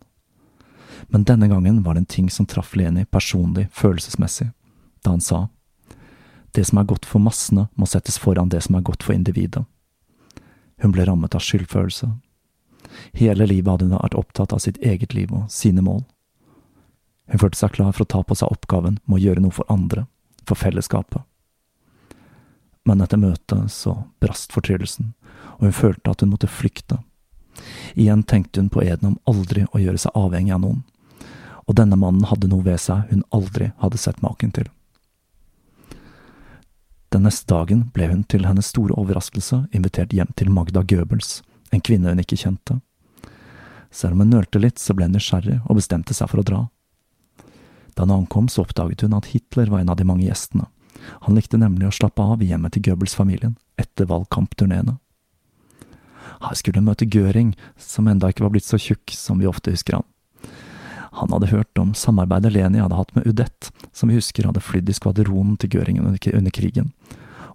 men 1.07 1.23
denne 1.23 1.47
gangen 1.47 1.83
var 1.83 1.93
det 1.93 2.05
en 2.05 2.13
ting 2.15 2.29
som 2.29 2.45
traff 2.45 2.75
Leni 2.75 3.05
personlig, 3.05 3.67
følelsesmessig, 3.71 4.51
da 5.03 5.15
han 5.15 5.21
sa, 5.21 5.47
Det 6.51 6.63
som 6.65 6.77
er 6.77 6.87
godt 6.87 7.05
for 7.05 7.19
massene, 7.19 7.67
må 7.75 7.85
settes 7.85 8.17
foran 8.17 8.49
det 8.49 8.61
som 8.63 8.75
er 8.75 8.81
godt 8.81 9.03
for 9.03 9.11
individet. 9.11 9.65
Hun 10.79 10.93
ble 10.95 11.03
rammet 11.03 11.35
av 11.35 11.43
skyldfølelse. 11.43 12.07
Hele 13.11 13.47
livet 13.47 13.67
hadde 13.67 13.89
hun 13.89 13.97
vært 13.97 14.15
opptatt 14.15 14.53
av 14.55 14.61
sitt 14.63 14.77
eget 14.79 15.13
liv 15.13 15.33
og 15.35 15.49
sine 15.51 15.83
mål. 15.83 16.05
Hun 17.27 17.41
følte 17.41 17.59
seg 17.59 17.73
klar 17.75 17.91
for 17.91 18.05
å 18.05 18.11
ta 18.13 18.21
på 18.23 18.37
seg 18.39 18.51
oppgaven 18.51 18.99
med 19.05 19.17
å 19.17 19.23
gjøre 19.23 19.43
noe 19.43 19.55
for 19.55 19.67
andre, 19.71 20.05
for 20.47 20.55
fellesskapet. 20.55 21.23
Men 22.85 23.01
etter 23.01 23.17
møtet 23.17 23.71
så 23.73 23.97
brast 24.21 24.53
fortryllelsen, 24.53 25.13
og 25.57 25.67
hun 25.67 25.75
følte 25.75 26.11
at 26.11 26.21
hun 26.21 26.31
måtte 26.31 26.51
flykte. 26.51 26.99
Igjen 27.95 28.23
tenkte 28.23 28.61
hun 28.61 28.69
på 28.69 28.83
eden 28.83 29.13
om 29.13 29.19
aldri 29.29 29.65
å 29.71 29.81
gjøre 29.81 30.01
seg 30.01 30.15
avhengig 30.17 30.55
av 30.55 30.63
noen, 30.63 30.81
og 31.65 31.77
denne 31.79 31.97
mannen 31.99 32.27
hadde 32.29 32.49
noe 32.51 32.65
ved 32.65 32.81
seg 32.81 33.07
hun 33.11 33.23
aldri 33.35 33.71
hadde 33.81 34.01
sett 34.01 34.21
maken 34.25 34.53
til. 34.55 34.69
Den 37.15 37.23
neste 37.23 37.47
dagen 37.47 37.85
ble 37.95 38.09
hun 38.11 38.25
til 38.27 38.43
hennes 38.43 38.67
store 38.73 38.95
overraskelse 38.99 39.65
invitert 39.71 40.13
hjem 40.13 40.33
til 40.35 40.51
Magda 40.51 40.83
Goebbels, 40.83 41.39
en 41.71 41.83
kvinne 41.83 42.11
hun 42.11 42.21
ikke 42.21 42.39
kjente. 42.41 42.81
Selv 43.95 44.17
om 44.17 44.25
hun 44.25 44.33
nølte 44.35 44.59
litt, 44.59 44.81
så 44.81 44.93
ble 44.93 45.07
hun 45.07 45.15
nysgjerrig 45.15 45.61
og 45.63 45.77
bestemte 45.79 46.13
seg 46.17 46.27
for 46.27 46.41
å 46.41 46.47
dra. 46.47 46.61
Da 47.95 48.03
hun 48.03 48.11
ankom, 48.11 48.49
så 48.51 48.65
oppdaget 48.65 49.05
hun 49.05 49.15
at 49.15 49.29
Hitler 49.31 49.71
var 49.71 49.79
en 49.79 49.93
av 49.93 49.95
de 49.95 50.07
mange 50.07 50.27
gjestene. 50.27 50.67
Han 51.23 51.37
likte 51.37 51.59
nemlig 51.61 51.87
å 51.87 51.95
slappe 51.95 52.19
av 52.21 52.43
i 52.43 52.49
hjemmet 52.49 52.75
til 52.75 52.83
Goebbels-familien 52.89 53.55
etter 53.79 54.09
valgkampturneene. 54.09 54.97
Her 56.45 56.57
skulle 56.57 56.81
hun 56.81 56.89
møte 56.89 57.07
Gøring, 57.09 57.55
som 57.77 58.07
enda 58.07 58.29
ikke 58.29 58.45
var 58.45 58.53
blitt 58.53 58.67
så 58.67 58.79
tjukk 58.81 59.13
som 59.17 59.41
vi 59.41 59.49
ofte 59.49 59.73
husker 59.73 59.99
han. 59.99 60.07
Han 61.15 61.31
hadde 61.31 61.47
hørt 61.47 61.79
om 61.79 61.93
samarbeidet 61.95 62.51
Leni 62.51 62.81
hadde 62.83 62.97
hatt 62.97 63.13
med 63.15 63.27
Udett, 63.27 63.69
som 63.95 64.11
vi 64.11 64.17
husker 64.17 64.49
hadde 64.49 64.63
flydd 64.63 64.89
i 64.91 64.95
skvadronen 64.97 65.55
til 65.57 65.71
Gøring 65.77 66.01
under 66.03 66.51
krigen, 66.51 66.91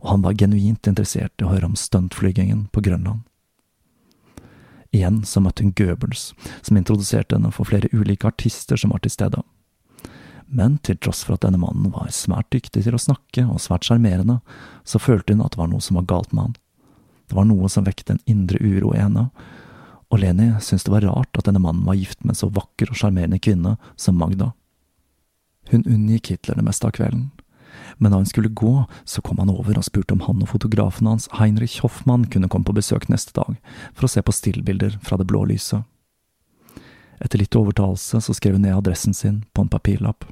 og 0.00 0.14
han 0.14 0.24
var 0.24 0.38
genuint 0.40 0.88
interessert 0.88 1.34
i 1.38 1.44
å 1.44 1.52
høre 1.52 1.68
om 1.68 1.76
stuntflygingen 1.76 2.70
på 2.72 2.80
Grønland. 2.86 3.20
Igjen 4.96 5.20
så 5.28 5.42
møtte 5.44 5.62
hun 5.62 5.74
Goebbels, 5.76 6.30
som 6.66 6.80
introduserte 6.80 7.36
henne 7.36 7.52
for 7.54 7.68
flere 7.68 7.92
ulike 7.92 8.26
artister 8.26 8.80
som 8.80 8.94
var 8.94 9.04
til 9.04 9.12
stede. 9.12 9.44
Men 10.50 10.80
til 10.82 10.98
tross 10.98 11.20
for 11.22 11.36
at 11.36 11.44
denne 11.44 11.60
mannen 11.62 11.92
var 11.94 12.08
svært 12.10 12.48
dyktig 12.50 12.82
til 12.82 12.96
å 12.96 13.02
snakke 13.02 13.44
og 13.44 13.60
svært 13.62 13.86
sjarmerende, 13.86 14.40
så 14.82 14.98
følte 14.98 15.36
hun 15.36 15.44
at 15.44 15.54
det 15.54 15.60
var 15.60 15.70
noe 15.70 15.84
som 15.84 16.00
var 16.00 16.08
galt 16.10 16.32
med 16.34 16.48
han. 16.48 16.56
Det 17.30 17.36
var 17.38 17.46
noe 17.46 17.68
som 17.70 17.86
vekket 17.86 18.10
en 18.10 18.24
indre 18.26 18.58
uro 18.58 18.90
i 18.90 18.98
henne, 18.98 19.28
og 20.10 20.18
Leni 20.18 20.48
syntes 20.58 20.88
det 20.88 20.90
var 20.90 21.04
rart 21.06 21.38
at 21.38 21.46
denne 21.46 21.62
mannen 21.62 21.86
var 21.86 21.94
gift 21.94 22.24
med 22.24 22.34
en 22.34 22.40
så 22.40 22.48
vakker 22.50 22.90
og 22.90 22.98
sjarmerende 22.98 23.38
kvinne 23.38 23.76
som 23.94 24.18
Magda. 24.18 24.50
Hun 25.70 25.86
unngikk 25.86 26.32
Hitler 26.32 26.58
det 26.58 26.66
meste 26.66 26.88
av 26.88 26.96
kvelden, 26.98 27.28
men 28.02 28.10
da 28.10 28.18
hun 28.18 28.26
skulle 28.26 28.50
gå, 28.50 28.72
så 29.06 29.22
kom 29.22 29.38
han 29.38 29.52
over 29.54 29.78
og 29.78 29.86
spurte 29.86 30.16
om 30.16 30.24
han 30.26 30.42
og 30.42 30.50
fotografen 30.50 31.06
hans, 31.06 31.28
Heinrich 31.38 31.78
Hoffmann, 31.84 32.26
kunne 32.26 32.50
komme 32.50 32.66
på 32.66 32.74
besøk 32.74 33.06
neste 33.06 33.36
dag 33.38 33.54
for 33.94 34.08
å 34.08 34.10
se 34.10 34.26
på 34.26 34.34
stillbilder 34.34 34.98
fra 35.06 35.20
det 35.20 35.28
blå 35.30 35.44
lyset. 35.52 35.86
Etter 37.22 37.38
litt 37.38 37.54
overtalelse 37.54 38.24
så 38.24 38.34
skrev 38.34 38.58
hun 38.58 38.66
ned 38.66 38.74
adressen 38.74 39.14
sin 39.14 39.44
på 39.54 39.62
en 39.62 39.70
papirlapp. 39.70 40.26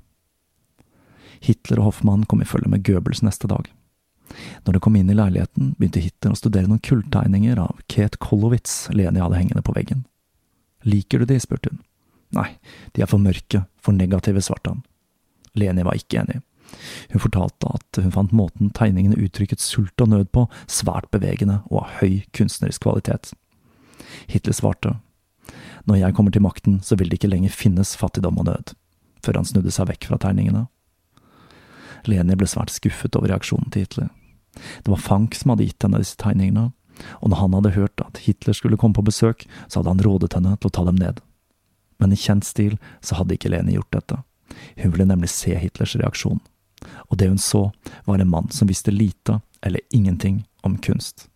Hitler 1.44 1.78
og 1.78 1.92
Hoffmann 1.92 2.26
kom 2.26 2.42
i 2.42 2.48
følge 2.48 2.72
med 2.72 2.82
Goebbels 2.82 3.22
neste 3.22 3.46
dag. 3.46 3.68
Når 4.66 4.76
de 4.76 4.80
kom 4.84 4.96
inn 4.98 5.10
i 5.10 5.16
leiligheten, 5.16 5.72
begynte 5.78 6.02
Hitler 6.02 6.34
å 6.34 6.38
studere 6.38 6.68
noen 6.68 6.82
kulltegninger 6.84 7.60
av 7.62 7.80
Kate 7.90 8.20
Kolowitz 8.22 8.88
Leni 8.94 9.22
hadde 9.22 9.40
hengende 9.40 9.64
på 9.64 9.74
veggen. 9.76 10.04
Liker 10.86 11.22
du 11.22 11.28
de? 11.30 11.38
spurte 11.42 11.72
hun. 11.72 11.80
Nei, 12.36 12.50
de 12.94 13.02
er 13.02 13.08
for 13.10 13.22
mørke, 13.22 13.64
for 13.80 13.96
negative, 13.96 14.42
svarte 14.44 14.74
han. 14.74 14.84
Leni 15.58 15.84
var 15.86 15.96
ikke 15.98 16.22
enig. 16.22 16.42
Hun 17.14 17.22
fortalte 17.24 17.70
at 17.72 18.00
hun 18.02 18.12
fant 18.12 18.34
måten 18.36 18.72
tegningene 18.76 19.16
uttrykket 19.16 19.62
sult 19.64 20.04
og 20.04 20.10
nød 20.12 20.28
på, 20.36 20.44
svært 20.68 21.08
bevegende 21.14 21.62
og 21.70 21.84
av 21.86 21.94
høy 22.02 22.24
kunstnerisk 22.36 22.84
kvalitet. 22.84 23.32
Hitler 24.28 24.56
svarte, 24.56 24.98
når 25.88 26.02
jeg 26.02 26.16
kommer 26.16 26.34
til 26.34 26.44
makten, 26.44 26.80
så 26.84 26.98
vil 27.00 27.08
det 27.08 27.16
ikke 27.20 27.32
lenger 27.32 27.54
finnes 27.54 27.94
fattigdom 27.96 28.40
og 28.42 28.50
nød, 28.50 28.74
før 29.24 29.40
han 29.40 29.48
snudde 29.48 29.72
seg 29.72 29.88
vekk 29.88 30.10
fra 30.10 30.20
tegningene. 30.20 30.66
Leni 32.08 32.36
ble 32.38 32.48
svært 32.48 32.72
skuffet 32.74 33.16
over 33.16 33.32
reaksjonen 33.32 33.72
til 33.72 33.86
Hitler. 33.86 34.10
Det 34.84 34.92
var 34.92 35.02
Fank 35.02 35.36
som 35.38 35.52
hadde 35.52 35.68
gitt 35.68 35.86
henne 35.86 36.00
disse 36.02 36.18
tegningene, 36.20 36.70
og 37.22 37.30
når 37.30 37.42
han 37.42 37.56
hadde 37.58 37.74
hørt 37.76 38.02
at 38.02 38.22
Hitler 38.24 38.56
skulle 38.56 38.78
komme 38.80 38.96
på 38.96 39.06
besøk, 39.06 39.46
så 39.68 39.80
hadde 39.80 39.94
han 39.94 40.04
rådet 40.06 40.34
henne 40.34 40.56
til 40.58 40.70
å 40.70 40.74
ta 40.74 40.84
dem 40.88 40.98
ned. 40.98 41.22
Men 41.98 42.14
i 42.14 42.18
kjent 42.18 42.46
stil 42.46 42.76
så 43.00 43.18
hadde 43.18 43.38
ikke 43.38 43.50
Leni 43.52 43.76
gjort 43.76 43.94
dette. 43.94 44.20
Hun 44.78 44.94
ville 44.94 45.08
nemlig 45.08 45.30
se 45.30 45.54
Hitlers 45.58 45.96
reaksjon, 45.98 46.40
og 47.08 47.18
det 47.18 47.30
hun 47.30 47.42
så, 47.42 47.68
var 48.06 48.18
en 48.18 48.30
mann 48.30 48.50
som 48.54 48.70
visste 48.70 48.94
lite 48.94 49.40
eller 49.62 49.82
ingenting 49.90 50.44
om 50.66 50.78
kunst. 50.78 51.28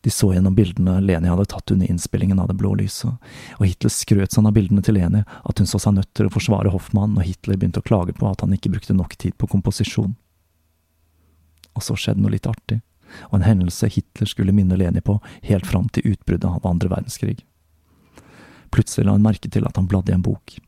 De 0.00 0.10
så 0.10 0.30
gjennom 0.32 0.54
bildene 0.56 0.96
Leni 1.04 1.28
hadde 1.28 1.44
tatt 1.52 1.70
under 1.74 1.90
innspillingen 1.90 2.38
av 2.40 2.48
Det 2.48 2.56
blå 2.56 2.72
lyset, 2.78 3.18
og 3.58 3.66
Hitler 3.66 3.92
skrøt 3.92 4.32
sånn 4.32 4.48
av 4.48 4.54
bildene 4.56 4.80
til 4.84 4.96
Leni 4.96 5.20
at 5.28 5.60
hun 5.60 5.68
så 5.68 5.80
seg 5.82 5.98
nødt 5.98 6.12
til 6.16 6.30
å 6.30 6.32
forsvare 6.32 6.72
Hoffmann 6.72 7.12
når 7.18 7.28
Hitler 7.28 7.60
begynte 7.60 7.82
å 7.82 7.86
klage 7.86 8.16
på 8.16 8.30
at 8.30 8.40
han 8.40 8.54
ikke 8.56 8.72
brukte 8.72 8.96
nok 8.96 9.18
tid 9.20 9.36
på 9.36 9.50
komposisjon. 9.50 10.14
Og 11.76 11.84
så 11.86 11.96
skjedde 11.98 12.22
noe 12.22 12.34
litt 12.34 12.48
artig, 12.50 12.80
og 13.30 13.38
en 13.38 13.46
hendelse 13.46 13.90
Hitler 13.90 14.28
skulle 14.30 14.54
minne 14.54 14.78
Leni 14.78 15.02
på 15.04 15.18
helt 15.46 15.66
fram 15.66 15.88
til 15.94 16.12
utbruddet 16.12 16.48
av 16.48 16.66
andre 16.66 16.90
verdenskrig. 16.92 17.38
Plutselig 18.70 19.06
la 19.06 19.16
hun 19.16 19.24
merke 19.24 19.50
til 19.50 19.66
at 19.66 19.78
han 19.78 19.88
bladde 19.90 20.12
i 20.12 20.18
en 20.18 20.26
bok. 20.26 20.58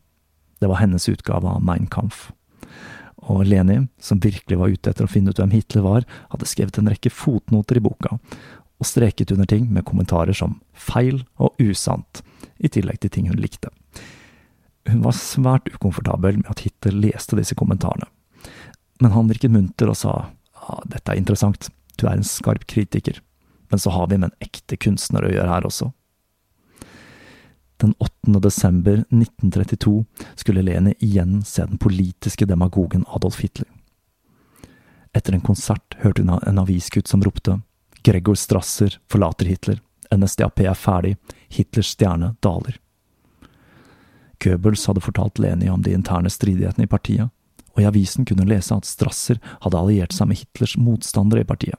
Det 0.58 0.70
var 0.70 0.82
hennes 0.82 1.08
utgave 1.10 1.48
av 1.48 1.62
Mein 1.62 1.86
Kampf. 1.90 2.30
Og 3.30 3.44
Leni, 3.46 3.84
som 4.02 4.18
virkelig 4.22 4.58
var 4.58 4.72
ute 4.72 4.90
etter 4.90 5.06
å 5.06 5.10
finne 5.10 5.30
ut 5.30 5.38
hvem 5.38 5.54
Hitler 5.54 5.84
var, 5.86 6.06
hadde 6.32 6.48
skrevet 6.50 6.80
en 6.80 6.90
rekke 6.90 7.12
fotnoter 7.14 7.78
i 7.78 7.84
boka, 7.84 8.16
og 8.82 8.88
streket 8.88 9.30
under 9.30 9.46
ting 9.46 9.68
med 9.70 9.86
kommentarer 9.86 10.34
som 10.34 10.58
feil 10.74 11.22
og 11.38 11.54
usant, 11.62 12.24
i 12.58 12.70
tillegg 12.70 12.98
til 13.02 13.12
ting 13.14 13.28
hun 13.30 13.38
likte. 13.38 13.70
Hun 14.90 15.04
var 15.04 15.14
svært 15.14 15.70
ukomfortabel 15.70 16.40
med 16.40 16.50
at 16.50 16.64
Hitler 16.66 16.96
leste 16.98 17.38
disse 17.38 17.54
kommentarene, 17.58 18.08
men 18.98 19.14
han 19.14 19.30
virket 19.30 19.54
munter 19.54 19.90
og 19.90 19.98
sa 19.98 20.14
ja, 20.62 20.78
dette 20.86 21.12
er 21.12 21.20
interessant, 21.20 21.70
du 21.98 22.06
er 22.06 22.16
en 22.16 22.26
skarp 22.26 22.66
kritiker, 22.70 23.20
men 23.70 23.82
så 23.82 23.90
har 23.90 24.08
vi 24.08 24.18
med 24.18 24.30
en 24.30 24.46
ekte 24.46 24.78
kunstner 24.80 25.26
å 25.26 25.32
gjøre 25.32 25.50
her 25.50 25.66
også. 25.68 25.90
Den 27.82 27.94
8. 27.98 28.38
desember 28.44 29.04
1932 29.10 30.04
skulle 30.38 30.62
Leni 30.62 30.94
igjen 31.02 31.40
se 31.42 31.64
den 31.66 31.80
politiske 31.82 32.46
demagogen 32.46 33.04
Adolf 33.10 33.40
Hitler. 33.42 33.66
Etter 35.12 35.34
en 35.34 35.42
konsert 35.42 35.96
hørte 35.98 36.22
hun 36.22 36.30
en 36.38 36.62
aviskutt 36.62 37.10
som 37.10 37.24
ropte 37.26 37.58
Gregor 38.02 38.38
Strasser 38.38 39.00
forlater 39.10 39.50
Hitler. 39.50 39.80
NSDAP 40.14 40.60
er 40.60 40.78
ferdig. 40.78 41.16
Hitlers 41.48 41.92
stjerne 41.94 42.34
daler. 42.42 42.78
Goebbels 44.42 44.86
hadde 44.86 45.02
fortalt 45.04 45.38
Leni 45.38 45.70
om 45.70 45.82
de 45.82 45.94
interne 45.94 46.30
stridighetene 46.30 46.86
i 46.86 46.90
partiet, 46.90 47.30
og 47.72 47.80
i 47.82 47.86
avisen 47.88 48.26
kunne 48.28 48.44
hun 48.44 48.52
lese 48.52 48.74
at 48.76 48.88
Strasser 48.88 49.40
hadde 49.64 49.78
alliert 49.78 50.14
seg 50.14 50.28
med 50.30 50.40
Hitlers 50.42 50.76
motstandere 50.80 51.44
i 51.44 51.48
partiet. 51.48 51.78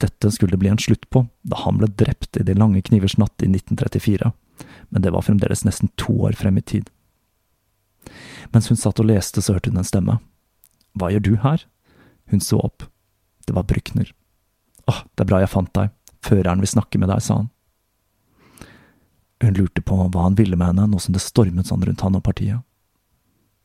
Dette 0.00 0.30
skulle 0.32 0.54
det 0.56 0.62
bli 0.62 0.70
en 0.72 0.80
slutt 0.80 1.04
på 1.12 1.26
da 1.44 1.58
han 1.60 1.76
ble 1.80 1.90
drept 1.92 2.38
i 2.40 2.44
De 2.48 2.54
lange 2.56 2.80
knivers 2.86 3.18
natt 3.20 3.42
i 3.44 3.50
1934, 3.50 4.30
men 4.88 5.04
det 5.04 5.12
var 5.12 5.26
fremdeles 5.26 5.64
nesten 5.66 5.92
to 6.00 6.14
år 6.24 6.38
frem 6.40 6.56
i 6.56 6.64
tid. 6.64 6.88
Mens 8.50 8.70
hun 8.72 8.80
satt 8.80 9.00
og 9.00 9.10
leste, 9.10 9.42
så 9.42 9.54
hørte 9.54 9.70
hun 9.70 9.80
en 9.82 9.86
stemme. 9.86 10.16
Hva 10.96 11.12
gjør 11.12 11.26
du 11.26 11.34
her? 11.44 11.66
Hun 12.32 12.40
så 12.40 12.58
opp. 12.64 12.86
Det 13.46 13.54
var 13.54 13.68
Brückner. 13.68 14.08
Åh, 14.88 15.04
det 15.14 15.24
er 15.24 15.28
bra 15.28 15.42
jeg 15.42 15.52
fant 15.52 15.72
deg, 15.76 15.92
føreren 16.24 16.64
vil 16.64 16.72
snakke 16.72 16.98
med 16.98 17.12
deg, 17.12 17.20
sa 17.22 17.42
han. 17.42 17.50
Hun 19.40 19.56
lurte 19.56 19.84
på 19.84 19.96
hva 19.96 20.24
han 20.26 20.36
ville 20.36 20.56
med 20.56 20.72
henne 20.72 20.88
nå 20.90 20.98
som 21.00 21.14
det 21.16 21.22
stormet 21.24 21.68
sånn 21.68 21.84
rundt 21.84 22.02
han 22.04 22.16
og 22.18 22.24
partiet. 22.24 22.64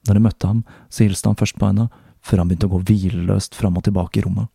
Når 0.05 0.17
jeg 0.17 0.25
møtte 0.25 0.49
ham, 0.49 0.63
så 0.89 1.05
hilste 1.05 1.31
han 1.31 1.39
først 1.39 1.57
på 1.59 1.69
henne, 1.69 1.87
før 2.25 2.41
han 2.41 2.49
begynte 2.49 2.69
å 2.69 2.75
gå 2.75 2.83
hvileløst 2.89 3.57
fram 3.57 3.77
og 3.77 3.85
tilbake 3.85 4.21
i 4.21 4.25
rommet. 4.25 4.49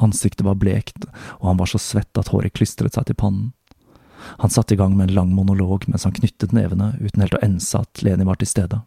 Ansiktet 0.00 0.46
var 0.46 0.58
blekt, 0.58 1.06
og 1.40 1.48
han 1.50 1.58
var 1.60 1.70
så 1.70 1.80
svett 1.82 2.18
at 2.18 2.30
håret 2.32 2.54
klistret 2.56 2.96
seg 2.96 3.08
til 3.08 3.18
pannen. 3.18 3.50
Han 4.42 4.52
satte 4.52 4.74
i 4.74 4.78
gang 4.78 4.96
med 4.96 5.10
en 5.10 5.16
lang 5.16 5.34
monolog 5.34 5.86
mens 5.88 6.04
han 6.04 6.14
knyttet 6.16 6.52
nevene 6.52 6.92
uten 7.00 7.22
helt 7.24 7.36
å 7.38 7.42
ense 7.44 7.78
at 7.78 8.02
Leni 8.04 8.26
var 8.28 8.40
til 8.40 8.50
stede. 8.50 8.82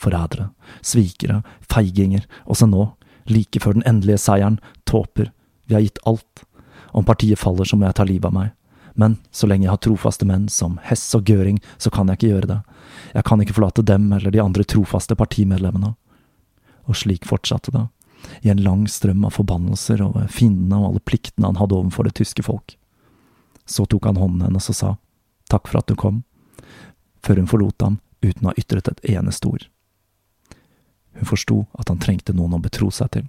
Forrædere, 0.00 0.48
svikere, 0.82 1.42
feiginger, 1.70 2.24
også 2.50 2.66
nå, 2.70 2.88
like 3.30 3.60
før 3.62 3.76
den 3.76 3.86
endelige 3.86 4.22
seieren, 4.22 4.58
tåper, 4.88 5.30
vi 5.68 5.76
har 5.76 5.84
gitt 5.84 6.00
alt. 6.08 6.44
Om 6.90 7.06
partiet 7.06 7.38
faller, 7.38 7.68
så 7.68 7.76
må 7.78 7.86
jeg 7.86 7.98
ta 8.00 8.06
livet 8.08 8.26
av 8.26 8.34
meg. 8.34 8.54
Men 8.98 9.18
så 9.30 9.46
lenge 9.46 9.68
jeg 9.68 9.74
har 9.74 9.82
trofaste 9.84 10.26
menn 10.26 10.48
som 10.50 10.80
Hess 10.82 11.04
og 11.14 11.28
Gøring, 11.28 11.60
så 11.78 11.92
kan 11.94 12.10
jeg 12.10 12.18
ikke 12.18 12.32
gjøre 12.32 12.50
det. 12.50 12.58
Jeg 13.14 13.26
kan 13.26 13.40
ikke 13.42 13.56
forlate 13.56 13.82
dem 13.86 14.12
eller 14.12 14.30
de 14.30 14.42
andre 14.42 14.64
trofaste 14.64 15.16
partimedlemmene. 15.18 15.94
Og 16.88 16.96
slik 16.96 17.26
fortsatte 17.28 17.72
det, 17.74 17.86
i 18.42 18.50
en 18.52 18.62
lang 18.62 18.86
strøm 18.88 19.24
av 19.26 19.34
forbannelser 19.36 20.02
over 20.04 20.28
fiendene 20.30 20.78
og 20.78 20.90
alle 20.90 21.04
pliktene 21.04 21.48
han 21.48 21.58
hadde 21.60 21.78
overfor 21.78 22.06
det 22.06 22.16
tyske 22.20 22.44
folk. 22.46 22.76
Så 23.66 23.86
tok 23.86 24.06
han 24.08 24.20
hånden 24.20 24.46
hennes 24.46 24.70
og 24.70 24.76
sa 24.76 24.94
takk 25.50 25.68
for 25.68 25.80
at 25.80 25.90
du 25.90 25.96
kom, 25.98 26.22
før 27.24 27.42
hun 27.42 27.50
forlot 27.50 27.82
ham 27.82 27.98
uten 28.22 28.46
å 28.46 28.52
ha 28.52 28.58
ytret 28.60 28.88
et 28.90 29.04
eneste 29.16 29.48
ord. 29.48 29.66
Hun 31.18 31.26
forsto 31.26 31.64
at 31.78 31.90
han 31.90 32.00
trengte 32.02 32.34
noen 32.36 32.54
å 32.54 32.62
betro 32.62 32.90
seg 32.94 33.10
til. 33.16 33.26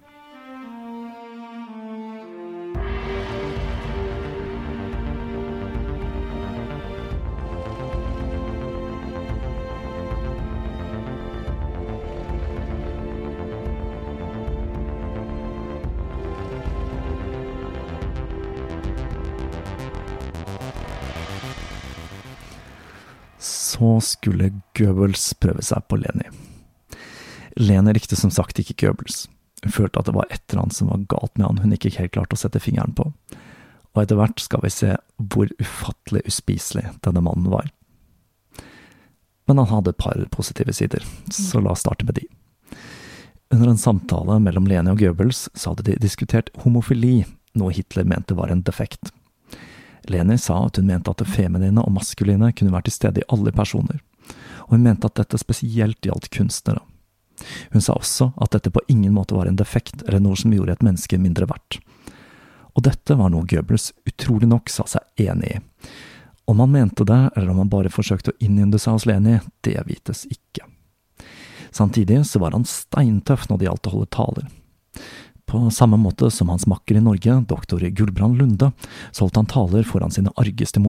Skulle 24.05 24.51
Goebbels 24.77 25.31
prøve 25.41 25.63
seg 25.65 25.85
på 25.89 25.99
Leni. 26.01 26.27
Leni 27.59 27.93
likte 27.95 28.17
som 28.19 28.31
sagt 28.33 28.59
ikke 28.61 28.77
Goebbels. 28.85 29.25
Hun 29.63 29.75
følte 29.75 30.01
at 30.01 30.09
det 30.09 30.15
var 30.15 30.29
et 30.29 30.43
eller 30.49 30.63
annet 30.63 30.77
som 30.77 30.89
var 30.89 31.05
galt 31.11 31.37
med 31.37 31.47
han 31.47 31.61
hun 31.61 31.75
ikke 31.75 31.93
helt 31.99 32.13
klarte 32.15 32.37
å 32.37 32.41
sette 32.41 32.61
fingeren 32.63 32.95
på. 32.97 33.11
Og 33.91 34.03
etter 34.03 34.17
hvert 34.17 34.39
skal 34.41 34.63
vi 34.63 34.71
se 34.73 34.95
hvor 35.31 35.51
ufattelig 35.59 36.23
uspiselig 36.29 36.87
denne 37.05 37.23
mannen 37.23 37.51
var. 37.51 37.69
Men 39.49 39.59
han 39.59 39.69
hadde 39.71 39.91
et 39.91 39.99
par 39.99 40.21
positive 40.31 40.73
sider, 40.73 41.03
så 41.33 41.59
la 41.59 41.73
oss 41.73 41.83
starte 41.83 42.07
med 42.07 42.17
de. 42.21 42.27
Under 43.51 43.73
en 43.73 43.81
samtale 43.81 44.37
mellom 44.39 44.69
Leni 44.69 44.93
og 44.93 45.01
Goebbels 45.01 45.49
så 45.51 45.73
hadde 45.73 45.89
de 45.89 45.97
diskutert 45.99 46.53
homofili, 46.63 47.25
noe 47.59 47.73
Hitler 47.75 48.07
mente 48.07 48.37
var 48.37 48.53
en 48.53 48.63
defekt. 48.63 49.11
Leni 50.09 50.37
sa 50.37 50.63
at 50.65 50.79
hun 50.79 50.87
mente 50.89 51.11
at 51.11 51.21
det 51.21 51.29
feminine 51.29 51.83
og 51.83 51.93
maskuline 51.93 52.51
kunne 52.57 52.73
være 52.73 52.89
til 52.89 52.97
stede 52.97 53.21
i 53.21 53.27
alle 53.33 53.53
personer, 53.53 53.99
og 54.65 54.75
hun 54.75 54.85
mente 54.85 55.09
at 55.09 55.19
dette 55.19 55.39
spesielt 55.41 56.01
gjaldt 56.05 56.31
kunstnere. 56.33 56.81
Hun 57.71 57.81
sa 57.81 57.95
også 57.97 58.31
at 58.41 58.53
dette 58.55 58.71
på 58.73 58.83
ingen 58.91 59.13
måte 59.13 59.35
var 59.35 59.49
en 59.49 59.57
defekt 59.57 60.03
eller 60.07 60.21
noe 60.21 60.37
som 60.37 60.53
gjorde 60.53 60.75
et 60.77 60.85
menneske 60.85 61.17
mindre 61.17 61.47
verdt. 61.49 61.79
Og 62.77 62.85
dette 62.85 63.17
var 63.17 63.31
noe 63.33 63.47
Goebbels 63.49 63.91
utrolig 64.07 64.47
nok 64.49 64.69
sa 64.71 64.85
seg 64.87 65.25
enig 65.27 65.57
i. 65.57 65.61
Om 66.51 66.61
han 66.63 66.71
mente 66.73 67.05
det, 67.07 67.19
eller 67.35 67.51
om 67.53 67.61
han 67.63 67.71
bare 67.71 67.91
forsøkte 67.91 68.33
å 68.33 68.39
innynde 68.43 68.79
seg 68.81 68.97
hos 68.97 69.05
Leni, 69.07 69.37
det 69.65 69.77
vites 69.87 70.25
ikke. 70.29 70.65
Samtidig 71.71 72.25
så 72.27 72.41
var 72.43 72.55
han 72.55 72.67
steintøff 72.67 73.47
når 73.49 73.59
det 73.59 73.67
gjaldt 73.69 73.87
å 73.87 73.93
holde 73.95 74.11
taler. 74.11 74.47
På 75.51 75.71
samme 75.71 75.97
måte 75.97 76.31
som 76.31 76.49
hans 76.49 76.63
makker 76.67 76.95
i 76.95 77.01
Norge, 77.01 77.33
doktor 77.47 77.79
Gulbrand 77.79 78.37
Lunde, 78.37 78.71
holdt 79.19 79.35
han 79.35 79.45
taler 79.45 79.83
foran 79.83 80.11
sine 80.11 80.31
argeste 80.39 80.79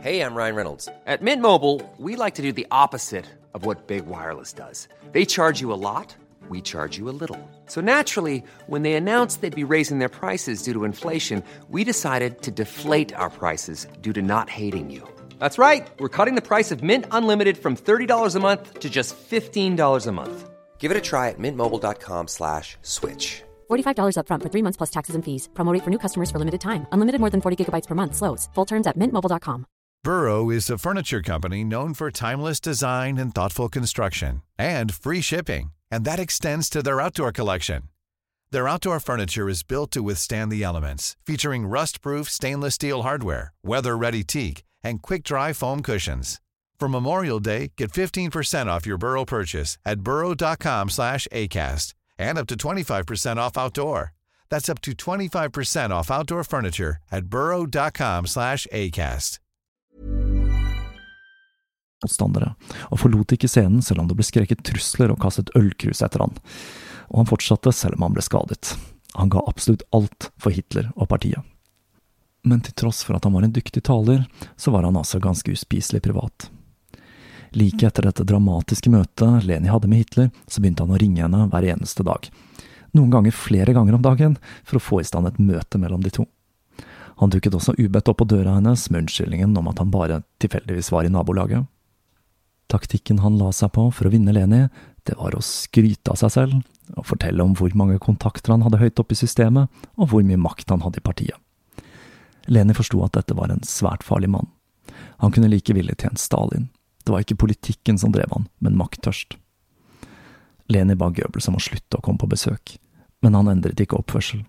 Hey, 0.00 0.20
I'm 0.20 0.34
Ryan 0.34 0.54
Reynolds. 0.54 0.88
At 1.06 1.20
Mint 1.20 1.42
Mobile, 1.42 1.82
we 1.98 2.16
like 2.16 2.36
to 2.36 2.42
do 2.42 2.52
the 2.52 2.66
opposite 2.70 3.26
of 3.54 3.66
what 3.66 3.86
Big 3.86 4.06
Wireless 4.06 4.52
does. 4.52 4.88
They 5.12 5.26
charge 5.26 5.60
you 5.60 5.72
a 5.72 5.80
lot, 5.88 6.16
we 6.48 6.62
charge 6.62 6.96
you 6.96 7.10
a 7.10 7.16
little. 7.20 7.40
So 7.66 7.80
naturally, 7.80 8.42
when 8.66 8.82
they 8.82 8.94
announced 8.94 9.40
they'd 9.42 9.66
be 9.66 9.74
raising 9.74 9.98
their 9.98 10.14
prices 10.20 10.62
due 10.62 10.72
to 10.72 10.84
inflation, 10.84 11.42
we 11.68 11.84
decided 11.84 12.40
to 12.42 12.50
deflate 12.50 13.14
our 13.14 13.30
prices 13.30 13.86
due 14.00 14.12
to 14.12 14.22
not 14.22 14.48
hating 14.48 14.90
you. 14.90 15.02
That's 15.38 15.58
right. 15.58 15.86
We're 15.98 16.16
cutting 16.18 16.36
the 16.36 16.48
price 16.48 16.70
of 16.70 16.82
Mint 16.82 17.04
Unlimited 17.10 17.58
from 17.58 17.76
$30 17.76 18.36
a 18.36 18.40
month 18.40 18.78
to 18.80 18.88
just 18.88 19.16
$15 19.30 20.06
a 20.06 20.12
month. 20.12 20.55
Give 20.78 20.92
it 20.92 20.96
a 20.96 21.00
try 21.00 21.30
at 21.30 21.38
mintmobile.com 21.38 22.28
slash 22.28 22.76
switch. 22.82 23.42
$45 23.68 24.16
upfront 24.18 24.42
for 24.42 24.50
three 24.50 24.62
months 24.62 24.76
plus 24.76 24.90
taxes 24.90 25.16
and 25.16 25.24
fees. 25.24 25.48
Promote 25.54 25.82
for 25.82 25.90
new 25.90 25.98
customers 25.98 26.30
for 26.30 26.38
limited 26.38 26.60
time. 26.60 26.86
Unlimited 26.92 27.20
more 27.20 27.30
than 27.30 27.40
40 27.40 27.56
gigabytes 27.64 27.88
per 27.88 27.96
month. 27.96 28.14
Slows. 28.14 28.48
Full 28.54 28.66
terms 28.66 28.86
at 28.86 28.96
mintmobile.com. 28.96 29.66
Burrow 30.04 30.50
is 30.50 30.70
a 30.70 30.78
furniture 30.78 31.20
company 31.20 31.64
known 31.64 31.92
for 31.92 32.12
timeless 32.12 32.60
design 32.60 33.18
and 33.18 33.34
thoughtful 33.34 33.68
construction 33.68 34.42
and 34.56 34.94
free 34.94 35.20
shipping, 35.20 35.72
and 35.90 36.04
that 36.04 36.20
extends 36.20 36.70
to 36.70 36.80
their 36.80 37.00
outdoor 37.00 37.32
collection. 37.32 37.82
Their 38.52 38.68
outdoor 38.68 39.00
furniture 39.00 39.48
is 39.48 39.64
built 39.64 39.90
to 39.90 40.04
withstand 40.04 40.52
the 40.52 40.62
elements, 40.62 41.16
featuring 41.26 41.66
rust-proof 41.66 42.30
stainless 42.30 42.74
steel 42.74 43.02
hardware, 43.02 43.52
weather-ready 43.64 44.22
teak, 44.22 44.62
and 44.84 45.02
quick-dry 45.02 45.52
foam 45.52 45.82
cushions. 45.82 46.40
For 46.78 46.88
Memorial 46.88 47.40
Day, 47.40 47.72
get 47.76 47.90
15% 47.92 48.66
off 48.66 48.86
your 48.86 48.98
Burrow 48.98 49.24
purchase 49.24 49.78
at 49.84 50.00
burrow.com 50.00 50.90
slash 50.90 51.26
ACAST 51.32 51.94
and 52.18 52.38
up 52.38 52.46
to 52.48 52.56
25% 52.56 53.36
off 53.38 53.56
outdoor. 53.56 54.12
That's 54.50 54.68
up 54.68 54.80
to 54.82 54.92
25% 54.92 55.90
off 55.90 56.10
outdoor 56.10 56.44
furniture 56.44 56.98
at 57.10 57.26
burrow.com 57.26 58.26
slash 58.26 58.66
ACAST. 58.72 59.38
motstandere, 62.04 62.54
og 62.92 63.00
forlot 63.00 63.32
ikke 63.34 63.48
scenen 63.50 63.82
selv 63.84 64.02
om 64.02 64.08
det 64.10 64.16
ble 64.18 64.26
skreket 64.26 64.64
trusler 64.66 65.12
og 65.12 65.20
kastet 65.22 65.52
ølkrus 65.58 66.02
etter 66.04 66.24
han. 66.24 66.34
Og 67.10 67.22
han 67.22 67.30
fortsatte 67.30 67.72
selv 67.74 67.98
om 67.98 68.06
han 68.06 68.16
ble 68.16 68.24
skadet. 68.24 68.74
Han 69.16 69.30
ga 69.32 69.42
absolutt 69.48 69.86
alt 69.96 70.30
for 70.36 70.54
Hitler 70.54 70.90
og 70.96 71.08
partiet. 71.12 71.42
Men 72.46 72.60
til 72.62 72.76
tross 72.78 73.00
for 73.02 73.16
at 73.16 73.24
han 73.26 73.34
var 73.34 73.46
en 73.46 73.54
dyktig 73.54 73.82
taler, 73.88 74.26
så 74.56 74.70
var 74.70 74.86
han 74.86 74.98
altså 74.98 75.18
ganske 75.22 75.50
uspiselig 75.50 76.02
privat. 76.04 76.50
Like 77.54 77.86
etter 77.86 78.08
dette 78.08 78.26
dramatiske 78.26 78.90
møtet 78.90 79.46
Leni 79.46 79.70
hadde 79.70 79.90
med 79.90 80.02
Hitler, 80.02 80.30
så 80.48 80.62
begynte 80.62 80.86
han 80.86 80.94
å 80.94 81.00
ringe 81.00 81.22
henne 81.22 81.46
hver 81.52 81.68
eneste 81.74 82.06
dag. 82.06 82.26
Noen 82.96 83.12
ganger 83.12 83.36
flere 83.36 83.74
ganger 83.76 83.96
om 83.96 84.02
dagen, 84.02 84.36
for 84.64 84.78
å 84.78 84.82
få 84.82 85.00
i 85.02 85.06
stand 85.06 85.28
et 85.28 85.38
møte 85.42 85.78
mellom 85.78 86.02
de 86.04 86.12
to. 86.12 86.26
Han 87.16 87.32
dukket 87.32 87.54
også 87.56 87.76
ubedt 87.78 88.10
opp 88.12 88.20
på 88.20 88.28
døra 88.28 88.58
hennes 88.58 88.90
med 88.90 89.06
unnskyldningen 89.06 89.56
om 89.56 89.70
at 89.70 89.80
han 89.80 89.92
bare 89.92 90.20
tilfeldigvis 90.42 90.92
var 90.92 91.08
i 91.08 91.12
nabolaget. 91.12 91.64
Taktikken 92.68 93.22
han 93.22 93.38
la 93.38 93.52
seg 93.54 93.70
på 93.76 93.86
for 93.94 94.08
å 94.08 94.12
vinne 94.12 94.34
Leni, 94.34 94.66
det 95.06 95.14
var 95.16 95.36
å 95.36 95.44
skryte 95.44 96.12
av 96.12 96.18
seg 96.18 96.34
selv 96.34 96.96
og 96.98 97.06
fortelle 97.06 97.42
om 97.42 97.54
hvor 97.58 97.72
mange 97.78 97.98
kontakter 98.02 98.52
han 98.52 98.64
hadde 98.66 98.80
høyt 98.80 99.00
oppe 99.02 99.14
i 99.14 99.18
systemet, 99.18 99.70
og 99.98 100.10
hvor 100.10 100.26
mye 100.26 100.38
makt 100.38 100.70
han 100.70 100.84
hadde 100.84 101.00
i 101.00 101.06
partiet. 101.06 101.38
Leni 102.46 102.76
forsto 102.78 103.00
at 103.02 103.16
dette 103.16 103.34
var 103.34 103.50
en 103.50 103.64
svært 103.66 104.04
farlig 104.06 104.30
mann. 104.30 104.50
Han 105.22 105.32
kunne 105.34 105.50
like 105.50 105.74
villig 105.74 105.96
tjent 105.98 106.20
Stalin. 106.22 106.68
Det 107.06 107.14
var 107.14 107.22
ikke 107.22 107.38
politikken 107.38 107.98
som 108.02 108.10
drev 108.10 108.32
han, 108.34 108.48
men 108.58 108.74
makttørst. 108.78 109.36
Leni 110.66 110.96
ba 110.98 111.12
Goebbels 111.14 111.46
om 111.46 111.54
å 111.54 111.62
slutte 111.62 112.00
å 112.00 112.02
komme 112.02 112.18
på 112.18 112.26
besøk, 112.32 112.72
men 113.22 113.38
han 113.38 113.46
endret 113.52 113.78
ikke 113.78 114.00
oppførsel, 114.00 114.42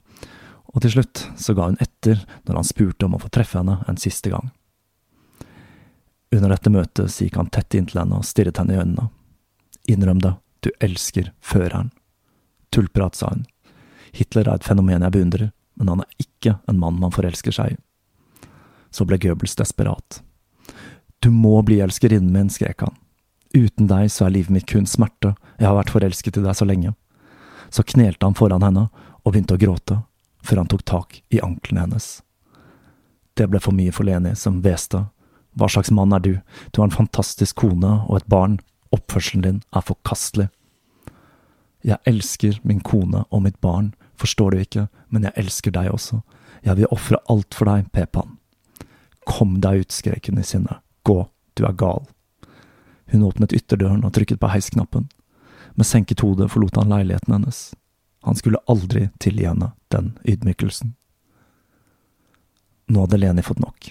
og 0.73 0.81
til 0.81 0.95
slutt 0.95 1.27
så 1.37 1.53
ga 1.53 1.67
hun 1.69 1.77
etter 1.83 2.23
når 2.47 2.59
han 2.59 2.67
spurte 2.67 3.05
om 3.05 3.13
å 3.13 3.21
få 3.21 3.29
treffe 3.33 3.61
henne 3.61 3.77
en 3.87 4.01
siste 4.01 4.33
gang. 4.33 4.49
Under 6.33 6.51
dette 6.51 6.73
møtet 6.73 7.13
så 7.13 7.27
gikk 7.27 7.37
han 7.39 7.53
tett 7.53 7.77
inntil 7.77 8.01
henne 8.01 8.17
og 8.19 8.27
stirret 8.27 8.57
henne 8.59 8.73
i 8.73 8.81
øynene. 8.81 9.07
Innrøm 9.87 10.19
det, 10.25 10.33
du 10.65 10.71
elsker 10.83 11.31
føreren. 11.39 11.93
Tullprat, 12.73 13.15
sa 13.15 13.31
hun. 13.31 13.45
Hitler 14.17 14.49
er 14.49 14.57
et 14.57 14.67
fenomen 14.67 15.05
jeg 15.05 15.13
beundrer, 15.13 15.51
men 15.77 15.93
han 15.93 16.01
er 16.03 16.25
ikke 16.25 16.57
en 16.67 16.81
mann 16.81 16.97
man 16.99 17.13
forelsker 17.13 17.55
seg 17.55 17.77
i. 17.77 17.81
Så 18.91 19.05
ble 19.05 19.19
Goebbels 19.21 19.55
desperat. 19.59 20.23
Du 21.19 21.29
må 21.33 21.61
bli 21.65 21.79
elskerinnen 21.83 22.31
min, 22.33 22.49
skrek 22.53 22.85
han. 22.85 22.95
Uten 23.55 23.89
deg 23.89 24.11
så 24.13 24.27
er 24.27 24.35
livet 24.35 24.53
mitt 24.53 24.67
kun 24.69 24.85
smerte, 24.85 25.33
jeg 25.57 25.67
har 25.67 25.77
vært 25.77 25.93
forelsket 25.93 26.37
i 26.37 26.45
deg 26.45 26.55
så 26.57 26.67
lenge. 26.67 26.93
Så 27.73 27.83
knelte 27.83 28.27
han 28.27 28.37
foran 28.37 28.63
henne 28.63 28.87
og 29.23 29.33
begynte 29.33 29.57
å 29.57 29.61
gråte, 29.61 30.01
før 30.45 30.61
han 30.61 30.71
tok 30.71 30.85
tak 30.87 31.21
i 31.33 31.41
anklene 31.43 31.87
hennes. 31.87 32.09
Det 33.37 33.47
ble 33.49 33.61
for 33.61 33.75
mye 33.75 33.93
for 33.93 34.07
Leni, 34.07 34.35
som 34.37 34.61
hveste 34.63 35.07
hva 35.57 35.65
slags 35.69 35.89
mann 35.89 36.13
er 36.13 36.21
du? 36.21 36.33
Du 36.71 36.81
har 36.81 36.87
en 36.87 36.93
fantastisk 36.93 37.57
kone 37.63 37.89
og 38.05 38.19
et 38.19 38.29
barn. 38.29 38.59
Oppførselen 38.93 39.43
din 39.45 39.61
er 39.73 39.85
forkastelig. 39.85 40.51
Jeg 41.81 41.97
elsker 42.05 42.59
min 42.63 42.81
kone 42.85 43.23
og 43.31 43.41
mitt 43.45 43.57
barn, 43.63 43.93
forstår 44.21 44.53
du 44.53 44.61
ikke, 44.61 44.87
men 45.09 45.25
jeg 45.25 45.37
elsker 45.41 45.73
deg 45.73 45.89
også. 45.93 46.21
Jeg 46.65 46.77
vil 46.77 46.91
ofre 46.93 47.17
alt 47.31 47.57
for 47.57 47.69
deg, 47.69 47.89
pep 47.93 48.19
han. 48.19 48.37
Kom 49.25 49.57
deg 49.63 49.85
ut, 49.85 49.95
skrek 49.95 50.29
hun 50.29 50.41
i 50.41 50.45
sinne. 50.45 50.77
Gå, 51.07 51.17
du 51.55 51.63
er 51.65 51.75
gal. 51.79 52.03
Hun 53.11 53.23
åpnet 53.23 53.55
ytterdøren 53.55 54.03
og 54.03 54.11
trykket 54.17 54.41
på 54.41 54.51
heisknappen. 54.51 55.07
Med 55.79 55.87
senket 55.87 56.23
hode 56.25 56.49
forlot 56.51 56.75
han 56.75 56.91
leiligheten 56.91 57.37
hennes. 57.37 57.69
Han 58.27 58.35
skulle 58.35 58.59
aldri 58.67 59.07
tilgi 59.23 59.45
henne 59.47 59.71
den 59.93 60.17
ydmykelsen. 60.27 60.97
Nå 62.87 63.03
hadde 63.03 63.19
Leni 63.19 63.43
fått 63.43 63.59
nok, 63.59 63.89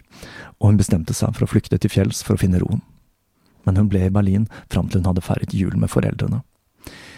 og 0.58 0.70
hun 0.70 0.80
bestemte 0.80 1.14
seg 1.16 1.34
for 1.36 1.44
å 1.44 1.50
flykte 1.50 1.78
til 1.80 1.92
fjells 1.92 2.22
for 2.24 2.36
å 2.36 2.40
finne 2.40 2.60
roen. 2.60 2.82
Men 3.68 3.80
hun 3.80 3.88
ble 3.92 4.06
i 4.06 4.12
Berlin 4.12 4.46
fram 4.72 4.88
til 4.88 5.02
hun 5.02 5.10
hadde 5.10 5.24
feiret 5.24 5.56
jul 5.56 5.76
med 5.76 5.92
foreldrene. 5.92 6.42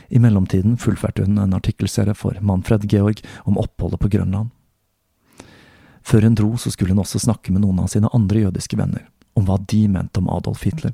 I 0.09 0.23
mellomtiden 0.23 0.79
fullførte 0.81 1.27
hun 1.27 1.39
en 1.39 1.55
artikkelserie 1.59 2.15
for 2.19 2.39
Manfred 2.41 2.87
Georg 2.91 3.21
om 3.45 3.59
oppholdet 3.61 4.01
på 4.03 4.11
Grønland. 4.15 4.51
Før 6.03 6.25
hun 6.25 6.39
dro, 6.39 6.55
så 6.57 6.71
skulle 6.73 6.95
hun 6.95 7.03
også 7.03 7.21
snakke 7.21 7.53
med 7.53 7.63
noen 7.67 7.83
av 7.83 7.91
sine 7.93 8.11
andre 8.17 8.47
jødiske 8.47 8.79
venner, 8.81 9.05
om 9.39 9.47
hva 9.47 9.61
de 9.71 9.85
mente 9.91 10.21
om 10.21 10.29
Adolf 10.33 10.65
Hitler. 10.67 10.93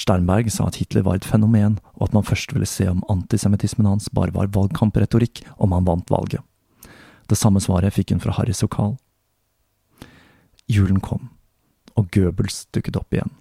Sternberg 0.00 0.50
sa 0.50 0.66
at 0.66 0.80
Hitler 0.80 1.04
var 1.06 1.20
et 1.20 1.28
fenomen, 1.28 1.76
og 1.94 2.08
at 2.08 2.16
man 2.16 2.26
først 2.26 2.54
ville 2.56 2.66
se 2.66 2.88
om 2.90 3.04
antisemittismen 3.12 3.86
hans 3.86 4.08
bare 4.16 4.34
var 4.34 4.50
valgkampretorikk 4.56 5.44
om 5.62 5.76
han 5.76 5.86
vant 5.86 6.10
valget. 6.10 6.42
Det 7.30 7.38
samme 7.38 7.62
svaret 7.62 7.94
fikk 7.94 8.10
hun 8.12 8.24
fra 8.24 8.34
Harry 8.36 8.52
Sokal. 8.56 8.96
Julen 10.68 11.00
kom, 11.04 11.28
og 11.94 12.10
Goebbels 12.12 12.64
dukket 12.74 12.98
opp 13.00 13.14
igjen. 13.14 13.32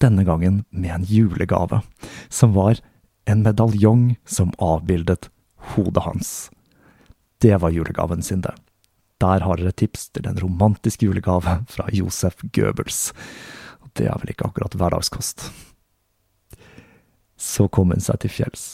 denne 0.00 0.24
gangen 0.24 0.64
med 0.70 0.94
en 0.94 1.04
julegave, 1.04 1.82
som 2.32 2.54
var 2.56 2.78
en 3.28 3.42
medaljong 3.44 4.16
som 4.24 4.54
avbildet 4.56 5.28
hodet 5.74 6.04
hans. 6.06 6.50
Det 7.40 7.60
var 7.60 7.70
julegaven 7.70 8.22
sin, 8.22 8.40
det. 8.40 8.54
Der 9.20 9.44
har 9.44 9.60
dere 9.60 9.72
tips 9.76 10.08
til 10.14 10.28
en 10.28 10.38
romantisk 10.40 11.02
julegave 11.04 11.58
fra 11.68 11.88
Josef 11.92 12.40
Goebbels. 12.54 13.10
Det 13.96 14.06
er 14.08 14.16
vel 14.22 14.32
ikke 14.32 14.48
akkurat 14.48 14.76
hverdagskost. 14.78 15.50
Så 17.40 17.66
kom 17.72 17.92
hun 17.92 18.00
seg 18.04 18.20
til 18.22 18.32
fjells, 18.32 18.64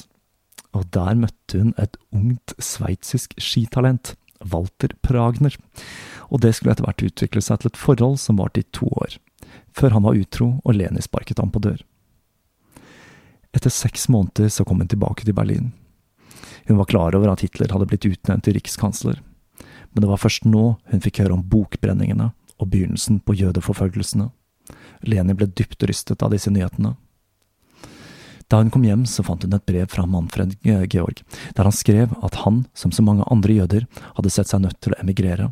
og 0.74 0.86
der 0.94 1.18
møtte 1.18 1.62
hun 1.62 1.74
et 1.82 1.98
ungt 2.14 2.54
sveitsisk 2.62 3.36
skitalent, 3.42 4.14
Walter 4.52 4.92
Pragner, 5.02 5.54
og 6.28 6.42
det 6.42 6.52
skulle 6.54 6.74
etter 6.74 6.84
hvert 6.84 7.04
utvikle 7.06 7.40
seg 7.42 7.62
til 7.62 7.70
et 7.70 7.78
forhold 7.80 8.18
som 8.20 8.36
varte 8.40 8.60
i 8.60 8.68
to 8.76 8.88
år, 9.00 9.16
før 9.72 9.96
han 9.96 10.04
var 10.04 10.18
utro 10.18 10.50
og 10.60 10.76
Leni 10.76 11.02
sparket 11.02 11.40
ham 11.40 11.52
på 11.54 11.62
dør. 11.64 11.80
Etter 13.56 13.72
seks 13.72 14.10
måneder 14.12 14.50
så 14.52 14.66
kom 14.68 14.82
hun 14.82 14.90
tilbake 14.92 15.24
til 15.24 15.34
Berlin. 15.34 15.70
Hun 16.68 16.76
var 16.82 16.90
klar 16.90 17.16
over 17.16 17.32
at 17.32 17.40
Hitler 17.46 17.72
hadde 17.72 17.88
blitt 17.88 18.04
utnevnt 18.04 18.44
til 18.44 18.58
rikskansler, 18.58 19.22
men 19.96 20.04
det 20.04 20.10
var 20.10 20.20
først 20.20 20.44
nå 20.44 20.64
hun 20.92 21.00
fikk 21.00 21.22
høre 21.22 21.32
om 21.38 21.44
bokbrenningene 21.48 22.28
og 22.60 22.68
begynnelsen 22.68 23.22
på 23.24 23.32
jødeforfølgelsene. 23.38 24.26
Leni 25.08 25.36
ble 25.38 25.48
dypt 25.48 25.86
rystet 25.88 26.20
av 26.20 26.34
disse 26.34 26.52
nyhetene. 26.52 26.92
Da 28.52 28.60
hun 28.60 28.68
kom 28.70 28.84
hjem, 28.84 29.06
så 29.08 29.24
fant 29.24 29.42
hun 29.42 29.56
et 29.56 29.64
brev 29.64 29.88
fra 29.90 30.04
Manfred 30.06 30.52
Georg, 30.62 31.22
der 31.56 31.64
han 31.66 31.74
skrev 31.74 32.12
at 32.22 32.42
han, 32.44 32.66
som 32.76 32.92
så 32.92 33.02
mange 33.02 33.24
andre 33.32 33.56
jøder, 33.56 33.86
hadde 34.18 34.32
sett 34.34 34.52
seg 34.52 34.62
nødt 34.66 34.78
til 34.84 34.92
å 34.92 35.00
emigrere. 35.00 35.48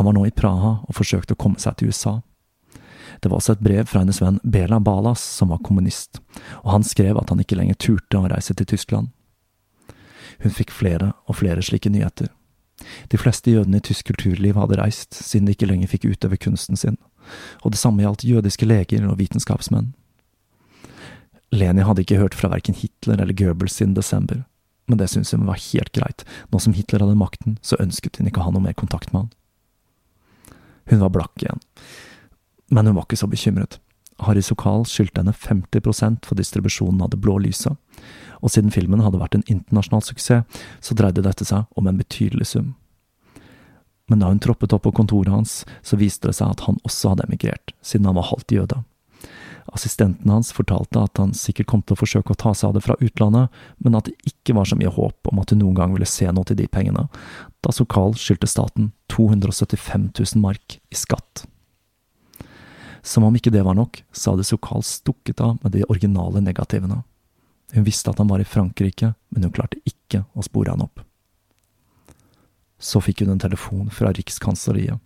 Han 0.00 0.08
var 0.08 0.16
nå 0.16 0.24
i 0.24 0.32
Praha 0.34 0.78
og 0.88 0.96
forsøkte 0.96 1.36
å 1.36 1.42
komme 1.44 1.60
seg 1.60 1.76
til 1.76 1.92
USA. 1.92 2.16
Det 3.20 3.28
var 3.28 3.38
også 3.38 3.58
et 3.58 3.62
brev 3.64 3.92
fra 3.92 4.00
hennes 4.02 4.22
venn 4.24 4.40
Bela 4.42 4.80
Balas, 4.80 5.20
som 5.20 5.52
var 5.52 5.60
kommunist, 5.68 6.22
og 6.64 6.72
han 6.72 6.88
skrev 6.88 7.20
at 7.20 7.28
han 7.28 7.44
ikke 7.44 7.60
lenger 7.60 7.76
turte 7.84 8.18
å 8.18 8.32
reise 8.32 8.56
til 8.56 8.72
Tyskland. 8.72 9.12
Hun 10.42 10.52
fikk 10.52 10.72
flere 10.74 11.12
og 11.28 11.38
flere 11.38 11.62
slike 11.64 11.92
nyheter. 11.92 12.32
De 13.12 13.18
fleste 13.20 13.50
jødene 13.50 13.80
i 13.80 13.84
tysk 13.84 14.10
kulturliv 14.10 14.58
hadde 14.58 14.78
reist, 14.80 15.14
siden 15.16 15.48
de 15.48 15.54
ikke 15.56 15.68
lenger 15.68 15.90
fikk 15.92 16.08
utøve 16.10 16.38
kunsten 16.40 16.76
sin, 16.76 16.98
og 17.64 17.72
det 17.72 17.80
samme 17.80 18.04
gjaldt 18.04 18.26
jødiske 18.26 18.68
leger 18.68 19.06
og 19.08 19.18
vitenskapsmenn. 19.20 19.94
Leni 21.54 21.86
hadde 21.86 22.02
ikke 22.02 22.20
hørt 22.20 22.36
fra 22.36 22.50
verken 22.52 22.76
Hitler 22.76 23.22
eller 23.22 23.36
Goebbels 23.36 23.78
siden 23.78 23.94
desember, 23.96 24.44
men 24.86 25.00
det 25.00 25.08
syntes 25.10 25.32
hun 25.34 25.46
var 25.48 25.62
helt 25.72 25.92
greit, 25.96 26.26
nå 26.52 26.60
som 26.62 26.74
Hitler 26.76 27.02
hadde 27.02 27.18
makten, 27.18 27.58
så 27.62 27.78
ønsket 27.82 28.18
hun 28.18 28.28
ikke 28.28 28.42
å 28.42 28.48
ha 28.48 28.54
noe 28.54 28.66
mer 28.66 28.76
kontakt 28.76 29.12
med 29.12 29.24
han. 29.24 29.32
Hun 30.90 31.02
var 31.02 31.14
blakk 31.14 31.42
igjen, 31.42 31.62
men 32.70 32.86
hun 32.86 32.98
var 32.98 33.06
ikke 33.06 33.18
så 33.18 33.30
bekymret. 33.30 33.80
Harry 34.24 34.42
Sokal 34.42 34.86
skyldte 34.88 35.20
henne 35.20 35.34
50% 35.34 36.26
for 36.26 36.38
distribusjonen 36.38 37.02
av 37.04 37.10
Det 37.12 37.20
blå 37.20 37.36
lyset, 37.42 37.76
og 38.40 38.52
siden 38.52 38.74
filmen 38.74 39.04
hadde 39.04 39.20
vært 39.20 39.38
en 39.38 39.46
internasjonal 39.46 40.04
suksess, 40.06 40.64
så 40.80 40.96
dreide 40.98 41.24
dette 41.24 41.46
seg 41.46 41.66
om 41.76 41.86
en 41.88 42.00
betydelig 42.00 42.50
sum. 42.52 42.74
Men 44.06 44.22
da 44.22 44.30
hun 44.30 44.42
troppet 44.42 44.74
opp 44.74 44.84
på 44.86 44.94
kontoret 44.94 45.32
hans, 45.32 45.64
så 45.82 45.98
viste 45.98 46.30
det 46.30 46.36
seg 46.38 46.52
at 46.54 46.66
han 46.68 46.78
også 46.86 47.14
hadde 47.14 47.26
emigrert, 47.26 47.74
siden 47.82 48.06
han 48.06 48.18
var 48.18 48.30
halvt 48.30 48.54
jøde. 48.54 48.82
Assistenten 49.74 50.30
hans 50.30 50.52
fortalte 50.54 51.00
at 51.02 51.18
han 51.18 51.32
sikkert 51.34 51.66
kom 51.70 51.82
til 51.82 51.96
å 51.96 51.98
forsøke 51.98 52.32
å 52.32 52.38
ta 52.38 52.52
seg 52.54 52.70
av 52.70 52.76
det 52.76 52.84
fra 52.84 52.94
utlandet, 53.02 53.50
men 53.82 53.98
at 53.98 54.06
det 54.06 54.14
ikke 54.30 54.54
var 54.54 54.68
så 54.70 54.78
mye 54.78 54.92
håp 54.94 55.32
om 55.32 55.42
at 55.42 55.50
hun 55.50 55.60
noen 55.64 55.74
gang 55.78 55.96
ville 55.96 56.06
se 56.06 56.28
noe 56.30 56.46
til 56.46 56.58
de 56.60 56.68
pengene, 56.70 57.08
da 57.66 57.74
Sokal 57.74 58.14
skyldte 58.20 58.48
staten 58.50 58.92
275 59.10 60.12
000 60.14 60.42
mark 60.44 60.78
i 60.78 60.98
skatt. 60.98 61.46
Som 63.06 63.26
om 63.26 63.34
ikke 63.38 63.52
det 63.54 63.64
var 63.66 63.74
nok, 63.78 64.00
så 64.14 64.34
hadde 64.34 64.46
Sokal 64.46 64.86
stukket 64.86 65.42
av 65.42 65.58
med 65.64 65.74
de 65.74 65.84
originale 65.90 66.42
negativene. 66.42 67.02
Hun 67.74 67.86
visste 67.86 68.12
at 68.12 68.20
han 68.22 68.30
var 68.30 68.42
i 68.42 68.46
Frankrike, 68.46 69.14
men 69.28 69.46
hun 69.46 69.54
klarte 69.54 69.80
ikke 69.88 70.24
å 70.34 70.44
spore 70.46 70.74
han 70.74 70.84
opp. 70.84 71.02
Så 72.78 73.00
fikk 73.02 73.24
hun 73.24 73.32
en 73.34 73.42
telefon 73.42 73.88
fra 73.90 74.12
Rikskansleriet, 74.14 75.00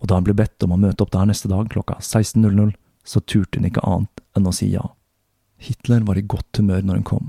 og 0.00 0.08
da 0.08 0.16
hun 0.16 0.24
ble 0.24 0.36
bedt 0.38 0.64
om 0.64 0.72
å 0.72 0.80
møte 0.80 1.04
opp 1.04 1.12
der 1.12 1.28
neste 1.28 1.50
dag 1.50 1.68
klokka 1.72 1.98
16.00, 2.00 2.72
så 3.04 3.20
turte 3.20 3.60
hun 3.60 3.68
ikke 3.68 3.84
annet 3.84 4.22
enn 4.36 4.48
å 4.48 4.54
si 4.54 4.70
ja. 4.72 4.86
Hitler 5.60 6.06
var 6.08 6.16
i 6.16 6.24
godt 6.24 6.60
humør 6.60 6.84
når 6.86 7.00
hun 7.00 7.08
kom, 7.10 7.26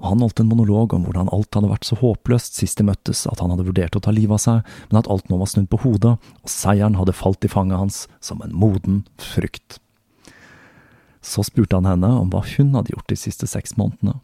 og 0.00 0.06
han 0.08 0.22
holdt 0.24 0.40
en 0.40 0.48
monolog 0.48 0.94
om 0.96 1.04
hvordan 1.04 1.28
alt 1.34 1.58
hadde 1.58 1.70
vært 1.70 1.88
så 1.88 1.98
håpløst 2.00 2.56
sist 2.56 2.80
de 2.80 2.86
møttes 2.88 3.26
at 3.28 3.42
han 3.42 3.52
hadde 3.52 3.66
vurdert 3.66 3.98
å 3.98 4.02
ta 4.04 4.14
livet 4.14 4.38
av 4.38 4.44
seg, 4.44 4.76
men 4.88 5.00
at 5.02 5.10
alt 5.12 5.28
nå 5.28 5.40
var 5.40 5.50
snudd 5.50 5.68
på 5.72 5.82
hodet, 5.84 6.14
og 6.16 6.52
seieren 6.52 6.96
hadde 6.96 7.16
falt 7.16 7.44
i 7.44 7.52
fanget 7.52 7.82
hans 7.82 8.06
som 8.24 8.40
en 8.44 8.54
moden 8.56 9.02
frukt. 9.20 9.80
Så 11.26 11.42
spurte 11.42 11.78
han 11.78 11.88
henne 11.88 12.12
om 12.20 12.30
hva 12.30 12.44
hun 12.54 12.74
hadde 12.78 12.94
gjort 12.94 13.10
de 13.10 13.18
siste 13.18 13.48
seks 13.50 13.74
månedene. 13.80 14.20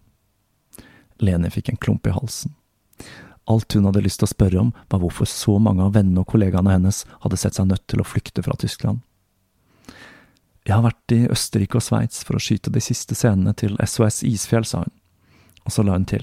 Leni 1.23 1.51
fikk 1.51 1.73
en 1.73 1.81
klump 1.83 2.07
i 2.07 2.15
halsen. 2.15 2.55
Alt 3.51 3.75
hun 3.75 3.89
hadde 3.89 4.05
lyst 4.05 4.21
til 4.23 4.29
å 4.29 4.31
spørre 4.31 4.61
om, 4.61 4.71
var 4.91 5.01
hvorfor 5.03 5.27
så 5.27 5.57
mange 5.59 5.83
av 5.83 5.97
vennene 5.97 6.23
og 6.23 6.31
kollegaene 6.31 6.77
hennes 6.77 7.03
hadde 7.25 7.39
sett 7.43 7.59
seg 7.59 7.67
nødt 7.73 7.89
til 7.91 8.03
å 8.03 8.07
flykte 8.07 8.45
fra 8.47 8.55
Tyskland. 8.59 9.03
Jeg 10.63 10.77
har 10.77 10.85
vært 10.85 11.15
i 11.15 11.25
Østerrike 11.27 11.81
og 11.81 11.83
Sveits 11.83 12.23
for 12.23 12.39
å 12.39 12.43
skyte 12.43 12.71
de 12.71 12.83
siste 12.85 13.17
scenene 13.19 13.51
til 13.59 13.75
SOS 13.83 14.23
Isfjell, 14.29 14.67
sa 14.69 14.85
hun. 14.85 14.95
Og 15.67 15.75
så 15.75 15.83
la 15.83 15.97
hun 15.97 16.07
til. 16.07 16.23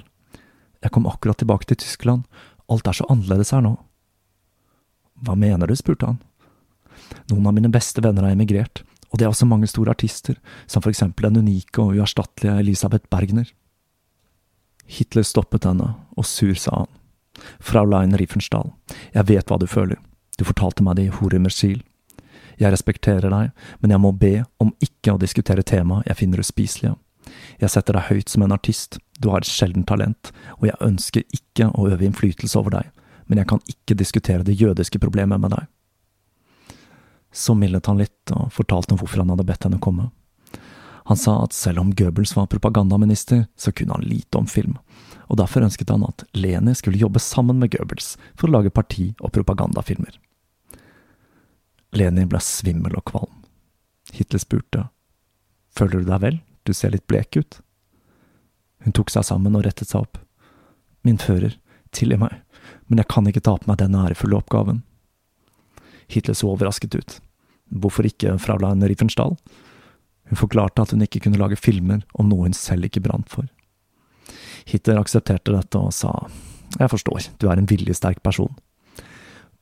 Jeg 0.79 0.95
kom 0.95 1.09
akkurat 1.11 1.41
tilbake 1.41 1.67
til 1.67 1.81
Tyskland, 1.83 2.23
alt 2.71 2.87
er 2.87 2.95
så 2.95 3.07
annerledes 3.11 3.51
her 3.51 3.65
nå. 3.65 3.75
Hva 5.27 5.35
mener 5.35 5.67
du, 5.67 5.75
spurte 5.75 6.07
han. 6.07 6.21
Noen 7.27 7.49
av 7.49 7.57
mine 7.57 7.71
beste 7.73 7.99
venner 8.03 8.23
har 8.23 8.35
emigrert, 8.35 8.85
og 9.09 9.17
det 9.17 9.25
er 9.25 9.31
også 9.31 9.47
mange 9.49 9.67
store 9.69 9.93
artister, 9.95 10.37
som 10.67 10.83
for 10.83 10.91
eksempel 10.91 11.29
den 11.29 11.41
unike 11.43 11.81
og 11.81 11.97
uerstattelige 11.97 12.59
Elisabeth 12.61 13.09
Bergner. 13.09 13.49
Hitler 14.89 15.25
stoppet 15.25 15.65
henne, 15.69 15.93
og 16.17 16.25
sur 16.25 16.53
sa 16.57 16.83
han. 16.83 16.93
Fraulein 17.63 18.17
Riefensdahl, 18.17 18.73
jeg 19.13 19.29
vet 19.29 19.47
hva 19.47 19.59
du 19.61 19.67
føler, 19.69 19.99
du 20.37 20.43
fortalte 20.47 20.83
meg 20.83 20.97
det 20.97 21.07
i 21.07 21.13
Horimersil. 21.13 21.81
Jeg 22.59 22.73
respekterer 22.73 23.31
deg, 23.31 23.51
men 23.79 23.93
jeg 23.93 24.03
må 24.03 24.11
be 24.11 24.33
om 24.59 24.73
ikke 24.83 25.15
å 25.15 25.21
diskutere 25.21 25.63
tema 25.63 26.01
jeg 26.07 26.19
finner 26.19 26.43
uspiselige. 26.43 26.97
Jeg 27.61 27.71
setter 27.71 27.95
deg 27.95 28.09
høyt 28.09 28.31
som 28.31 28.43
en 28.43 28.55
artist, 28.55 28.97
du 29.19 29.29
har 29.31 29.43
et 29.43 29.49
sjeldent 29.49 29.87
talent, 29.87 30.31
og 30.59 30.67
jeg 30.67 30.79
ønsker 30.83 31.23
ikke 31.35 31.69
å 31.71 31.87
øve 31.91 32.07
innflytelse 32.07 32.59
over 32.59 32.79
deg, 32.79 32.89
men 33.27 33.41
jeg 33.41 33.49
kan 33.51 33.61
ikke 33.69 33.97
diskutere 33.99 34.47
det 34.47 34.57
jødiske 34.59 34.99
problemet 34.99 35.39
med 35.39 35.53
deg. 35.55 35.67
Så 37.31 37.53
mildnet 37.55 37.85
han 37.85 37.99
litt 38.01 38.33
og 38.33 38.53
fortalte 38.53 38.95
om 38.95 39.01
hvorfor 39.01 39.21
han 39.21 39.29
hadde 39.33 39.45
bedt 39.45 39.67
henne 39.67 39.81
komme. 39.81 40.09
Han 41.09 41.17
sa 41.17 41.39
at 41.43 41.55
selv 41.57 41.81
om 41.81 41.91
Goebbels 41.95 42.35
var 42.35 42.49
propagandaminister, 42.51 43.47
så 43.57 43.71
kunne 43.71 43.95
han 43.97 44.05
lite 44.05 44.37
om 44.37 44.47
film, 44.47 44.75
og 45.25 45.39
derfor 45.41 45.65
ønsket 45.65 45.89
han 45.89 46.05
at 46.05 46.25
Leni 46.37 46.75
skulle 46.77 47.01
jobbe 47.01 47.21
sammen 47.21 47.57
med 47.61 47.71
Goebbels 47.73 48.11
for 48.35 48.49
å 48.49 48.59
lage 48.59 48.73
parti- 48.73 49.15
og 49.19 49.33
propagandafilmer. 49.33 50.19
Lenin 51.97 52.29
ble 52.29 52.41
svimmel 52.45 52.93
og 52.97 53.07
kvalm. 53.09 53.33
Hitler 54.13 54.41
spurte, 54.41 54.89
Føler 55.73 56.01
du 56.01 56.09
deg 56.09 56.21
vel, 56.21 56.37
du 56.65 56.73
ser 56.73 56.93
litt 56.93 57.07
blek 57.07 57.37
ut. 57.37 57.59
Hun 58.85 58.93
tok 58.93 59.09
seg 59.13 59.25
sammen 59.25 59.55
og 59.57 59.65
rettet 59.65 59.89
seg 59.89 60.03
opp. 60.03 60.19
Min 61.05 61.17
fører, 61.21 61.55
tilgi 61.95 62.17
meg, 62.19 62.41
men 62.87 63.01
jeg 63.01 63.09
kan 63.09 63.27
ikke 63.29 63.43
ta 63.45 63.55
på 63.57 63.69
meg 63.69 63.79
denne 63.81 64.01
ærefulle 64.05 64.37
oppgaven. 64.37 64.83
Hitler 66.09 66.37
så 66.37 66.51
overrasket 66.51 66.95
ut. 66.95 67.17
Hvorfor 67.69 68.07
ikke 68.09 68.37
Fraulein 68.41 68.85
Riefenstahl? 68.85 69.35
Hun 70.29 70.39
forklarte 70.39 70.81
at 70.81 70.93
hun 70.93 71.05
ikke 71.05 71.21
kunne 71.25 71.39
lage 71.41 71.57
filmer 71.57 72.03
om 72.13 72.29
noe 72.29 72.47
hun 72.47 72.57
selv 72.57 72.89
ikke 72.89 73.03
brant 73.05 73.29
for. 73.29 73.47
Hitler 74.69 74.99
aksepterte 75.01 75.53
dette 75.53 75.79
og 75.79 75.93
sa, 75.95 76.11
jeg 76.77 76.91
forstår, 76.91 77.31
du 77.41 77.47
er 77.49 77.57
en 77.57 77.69
viljesterk 77.69 78.21
person 78.25 78.53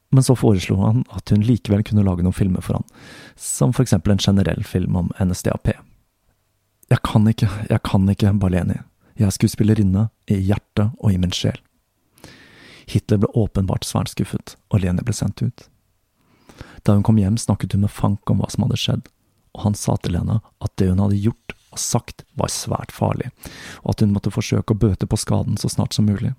men 0.09 0.23
så 0.23 0.35
foreslo 0.35 0.75
han 0.81 1.03
at 1.15 1.29
hun 1.29 1.43
likevel 1.43 1.83
kunne 1.83 2.05
lage 2.07 2.23
noen 2.23 2.35
filmer 2.35 2.63
for 2.63 2.79
han, 2.79 2.87
som 3.35 3.73
for 3.75 3.83
eksempel 3.83 4.15
en 4.15 4.23
generell 4.23 4.63
film 4.63 4.95
om 4.95 5.11
NSDAP. 5.19 5.73
Jeg 6.87 7.03
kan 7.03 7.27
ikke, 7.27 7.49
jeg 7.69 7.83
kan 7.83 8.07
ikke, 8.09 8.31
Baleni, 8.39 8.79
jeg 9.19 9.27
er 9.27 9.35
skuespillerinne 9.35 10.07
i 10.31 10.39
hjertet 10.39 10.93
og 10.97 11.11
i 11.11 11.19
min 11.19 11.35
sjel. 11.35 11.59
Hitler 12.87 13.19
ble 13.19 13.33
åpenbart 13.35 13.83
svært 13.83 14.13
skuffet, 14.13 14.55
og 14.71 14.79
Leni 14.79 15.03
ble 15.03 15.15
sendt 15.15 15.43
ut. 15.43 15.67
Da 16.83 16.95
hun 16.95 17.05
kom 17.05 17.19
hjem, 17.21 17.37
snakket 17.37 17.73
hun 17.73 17.85
med 17.85 17.93
Fank 17.93 18.29
om 18.29 18.41
hva 18.41 18.49
som 18.53 18.65
hadde 18.65 18.79
skjedd, 18.81 19.07
og 19.55 19.63
han 19.65 19.77
sa 19.77 19.97
til 20.01 20.17
henne 20.19 20.41
at 20.63 20.73
det 20.77 20.91
hun 20.91 21.01
hadde 21.01 21.21
gjort 21.21 21.55
og 21.73 21.81
sagt, 21.81 22.23
var 22.39 22.51
svært 22.53 22.93
farlig, 22.95 23.31
og 23.83 23.95
at 23.95 24.03
hun 24.03 24.13
måtte 24.15 24.33
forsøke 24.33 24.73
å 24.73 24.81
bøte 24.81 25.09
på 25.09 25.19
skaden 25.19 25.57
så 25.59 25.71
snart 25.71 25.97
som 25.97 26.07
mulig. 26.09 26.33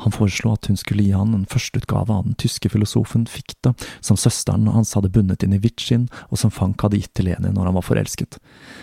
Han 0.00 0.14
foreslo 0.14 0.54
at 0.54 0.64
hun 0.70 0.78
skulle 0.80 1.04
gi 1.04 1.12
han 1.12 1.34
en 1.36 1.48
førsteutgave 1.48 2.14
av 2.14 2.24
den 2.24 2.36
tyske 2.40 2.70
filosofen 2.72 3.26
Fichte, 3.28 3.74
som 4.00 4.16
søsteren 4.16 4.70
hans 4.72 4.94
hadde 4.96 5.10
bundet 5.12 5.44
inn 5.44 5.52
i 5.52 5.60
hvitt 5.60 5.84
og 5.92 6.38
som 6.40 6.52
Fank 6.54 6.80
hadde 6.80 7.02
gitt 7.02 7.12
til 7.14 7.28
Leni 7.28 7.52
når 7.52 7.68
han 7.68 7.76
var 7.76 7.84
forelsket, 7.84 8.38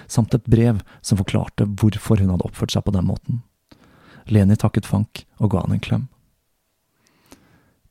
samt 0.05 0.36
et 0.38 0.45
brev 0.45 0.84
som 1.01 1.18
forklarte 1.18 1.66
hvorfor 1.66 2.22
hun 2.22 2.30
hadde 2.36 2.45
oppført 2.45 2.76
seg 2.76 2.86
på 2.86 2.93
den 2.93 3.10
måten. 3.10 3.41
Leni 4.30 4.60
takket 4.60 4.86
Fank 4.86 5.26
og 5.39 5.55
ga 5.55 5.66
han 5.66 5.74
en 5.74 5.82
klem. 5.82 6.08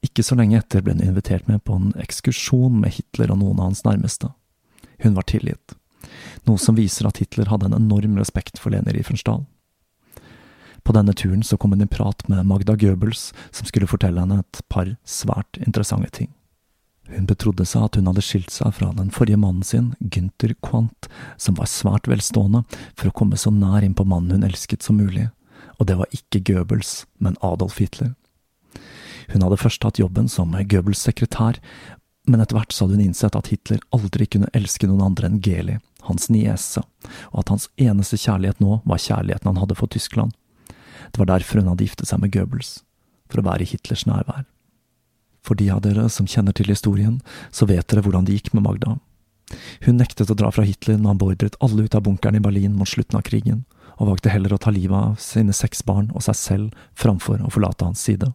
Ikke 0.06 0.22
så 0.22 0.36
lenge 0.38 0.60
etter 0.60 0.84
ble 0.84 0.94
hun 0.94 1.02
invitert 1.04 1.48
med 1.50 1.64
på 1.66 1.74
en 1.76 1.90
ekskursjon 2.00 2.78
med 2.82 2.94
Hitler 2.96 3.32
og 3.34 3.40
noen 3.42 3.58
av 3.58 3.72
hans 3.72 3.82
nærmeste. 3.86 4.30
Hun 5.02 5.18
var 5.18 5.26
tilgitt. 5.28 5.74
noe 6.46 6.60
som 6.62 6.76
viser 6.78 7.08
at 7.08 7.18
Hitler 7.18 7.48
hadde 7.50 7.66
en 7.66 7.74
enorm 7.74 8.14
respekt 8.20 8.60
for 8.62 8.70
Leni 8.70 8.92
Riefenstahl. 8.94 9.42
På 10.86 10.94
denne 10.94 11.10
turen 11.18 11.42
så 11.42 11.56
kom 11.58 11.72
hun 11.74 11.82
i 11.82 11.88
prat 11.90 12.22
med 12.30 12.46
Magda 12.46 12.76
Goebbels, 12.78 13.32
som 13.50 13.66
skulle 13.66 13.88
fortelle 13.90 14.22
henne 14.22 14.44
et 14.44 14.60
par 14.70 14.92
svært 15.02 15.58
interessante 15.58 16.12
ting. 16.14 16.30
Hun 17.10 17.26
betrodde 17.26 17.66
seg 17.66 17.88
at 17.88 17.98
hun 17.98 18.06
hadde 18.06 18.22
skilt 18.22 18.54
seg 18.54 18.70
fra 18.78 18.92
den 18.94 19.10
forrige 19.14 19.40
mannen 19.42 19.66
sin, 19.66 19.94
Günther 19.98 20.54
Quant, 20.62 21.08
som 21.36 21.58
var 21.58 21.70
svært 21.70 22.06
velstående, 22.10 22.62
for 22.94 23.10
å 23.10 23.16
komme 23.18 23.38
så 23.38 23.50
nær 23.50 23.82
inn 23.82 23.98
på 23.98 24.06
mannen 24.06 24.38
hun 24.38 24.46
elsket 24.46 24.86
som 24.86 25.00
mulig, 25.02 25.26
og 25.80 25.90
det 25.90 25.98
var 25.98 26.14
ikke 26.14 26.44
Goebbels, 26.46 27.00
men 27.18 27.38
Adolf 27.42 27.80
Hitler. 27.82 28.14
Hun 29.32 29.42
hadde 29.42 29.58
først 29.60 29.84
hatt 29.86 30.00
jobben 30.00 30.28
som 30.30 30.54
Goebbels 30.54 31.02
sekretær, 31.02 31.60
men 32.26 32.42
etter 32.42 32.58
hvert 32.58 32.74
så 32.74 32.84
hadde 32.84 32.98
hun 32.98 33.06
innsett 33.08 33.38
at 33.38 33.52
Hitler 33.52 33.82
aldri 33.94 34.26
kunne 34.26 34.50
elske 34.56 34.88
noen 34.88 35.04
andre 35.04 35.30
enn 35.30 35.38
Geli, 35.42 35.78
hans 36.08 36.28
niese, 36.32 36.82
og 37.32 37.44
at 37.44 37.52
hans 37.54 37.68
eneste 37.78 38.18
kjærlighet 38.18 38.62
nå 38.62 38.80
var 38.84 39.02
kjærligheten 39.02 39.52
han 39.52 39.62
hadde 39.62 39.78
for 39.78 39.90
Tyskland. 39.90 40.34
Det 41.12 41.22
var 41.22 41.30
derfor 41.30 41.62
hun 41.62 41.70
hadde 41.70 41.86
giftet 41.86 42.10
seg 42.10 42.22
med 42.22 42.34
Goebbels, 42.34 42.80
for 43.30 43.42
å 43.42 43.46
være 43.46 43.66
i 43.66 43.70
Hitlers 43.70 44.06
nærvær. 44.10 44.46
For 45.46 45.58
de 45.58 45.68
av 45.70 45.84
dere 45.84 46.08
som 46.10 46.26
kjenner 46.26 46.56
til 46.56 46.72
historien, 46.72 47.20
så 47.54 47.68
vet 47.70 47.86
dere 47.86 48.02
hvordan 48.02 48.26
det 48.26 48.34
gikk 48.34 48.52
med 48.56 48.66
Magda. 48.66 48.96
Hun 49.86 50.00
nektet 50.00 50.32
å 50.32 50.34
dra 50.34 50.50
fra 50.50 50.64
Hitler 50.66 50.98
når 50.98 51.12
han 51.12 51.20
beordret 51.20 51.58
alle 51.62 51.86
ut 51.86 51.94
av 51.94 52.02
bunkeren 52.08 52.38
i 52.38 52.42
Berlin 52.42 52.74
mot 52.74 52.90
slutten 52.90 53.18
av 53.20 53.22
krigen, 53.28 53.62
og 53.96 54.10
valgte 54.10 54.32
heller 54.32 54.56
å 54.56 54.58
ta 54.60 54.72
livet 54.74 54.96
av 54.98 55.20
sine 55.22 55.54
seks 55.56 55.84
barn 55.86 56.10
og 56.12 56.26
seg 56.26 56.36
selv 56.36 56.88
framfor 56.98 57.38
å 57.46 57.52
forlate 57.54 57.86
hans 57.86 58.02
side. 58.02 58.32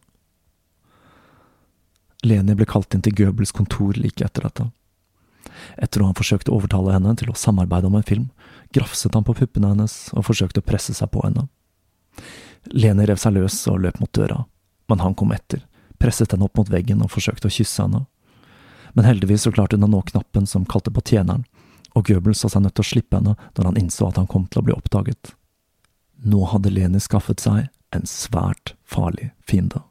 Leni 2.25 2.53
ble 2.55 2.67
kalt 2.69 2.93
inn 2.93 3.01
til 3.01 3.15
Goebbels 3.17 3.53
kontor 3.55 3.97
like 3.97 4.23
etter 4.25 4.45
dette. 4.45 4.67
Etter 5.81 6.03
å 6.03 6.11
ha 6.11 6.17
forsøkt 6.17 6.49
å 6.49 6.59
overtale 6.59 6.93
henne 6.93 7.15
til 7.17 7.31
å 7.31 7.37
samarbeide 7.37 7.89
om 7.89 7.97
en 7.97 8.05
film, 8.05 8.29
grafset 8.75 9.15
han 9.17 9.25
på 9.25 9.35
puppene 9.37 9.71
hennes 9.73 9.95
og 10.13 10.27
forsøkte 10.29 10.61
å 10.61 10.67
presse 10.67 10.93
seg 10.97 11.09
på 11.13 11.23
henne. 11.25 11.47
Leni 12.69 13.07
rev 13.09 13.17
seg 13.17 13.35
løs 13.35 13.57
og 13.71 13.81
løp 13.81 13.99
mot 14.01 14.13
døra, 14.13 14.43
men 14.91 15.01
han 15.01 15.17
kom 15.17 15.33
etter, 15.33 15.65
presset 15.97 16.33
henne 16.33 16.45
opp 16.45 16.61
mot 16.61 16.69
veggen 16.69 17.01
og 17.01 17.11
forsøkte 17.13 17.49
å 17.49 17.55
kysse 17.57 17.87
henne. 17.87 18.05
Men 18.93 19.07
heldigvis 19.07 19.47
så 19.47 19.53
klarte 19.55 19.79
hun 19.79 19.87
å 19.87 19.91
nå 19.91 20.01
knappen 20.11 20.47
som 20.47 20.67
kalte 20.69 20.93
på 20.93 21.03
tjeneren, 21.07 21.45
og 21.97 22.07
Goebbels 22.07 22.43
så 22.43 22.51
seg 22.51 22.63
nødt 22.63 22.77
til 22.77 22.85
å 22.85 22.91
slippe 22.91 23.17
henne 23.17 23.35
når 23.57 23.67
han 23.71 23.79
innså 23.81 24.07
at 24.07 24.19
han 24.21 24.29
kom 24.29 24.45
til 24.47 24.61
å 24.61 24.67
bli 24.67 24.75
oppdaget. 24.75 25.33
Nå 26.21 26.45
hadde 26.53 26.71
Leni 26.71 27.01
skaffet 27.01 27.41
seg 27.41 27.71
en 27.91 28.05
svært 28.07 28.75
farlig 28.87 29.31
fiende. 29.47 29.81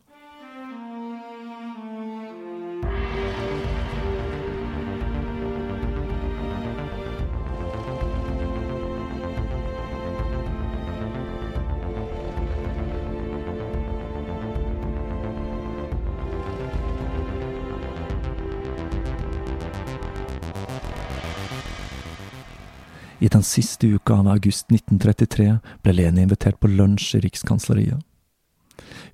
I 23.20 23.28
den 23.28 23.42
siste 23.42 23.86
uka 23.86 24.14
av 24.14 24.28
august 24.32 24.70
1933 24.72 25.58
ble 25.84 25.92
Leni 25.92 26.22
invitert 26.24 26.56
på 26.60 26.70
lunsj 26.72 27.18
i 27.18 27.20
Rikskansleriet. 27.26 28.00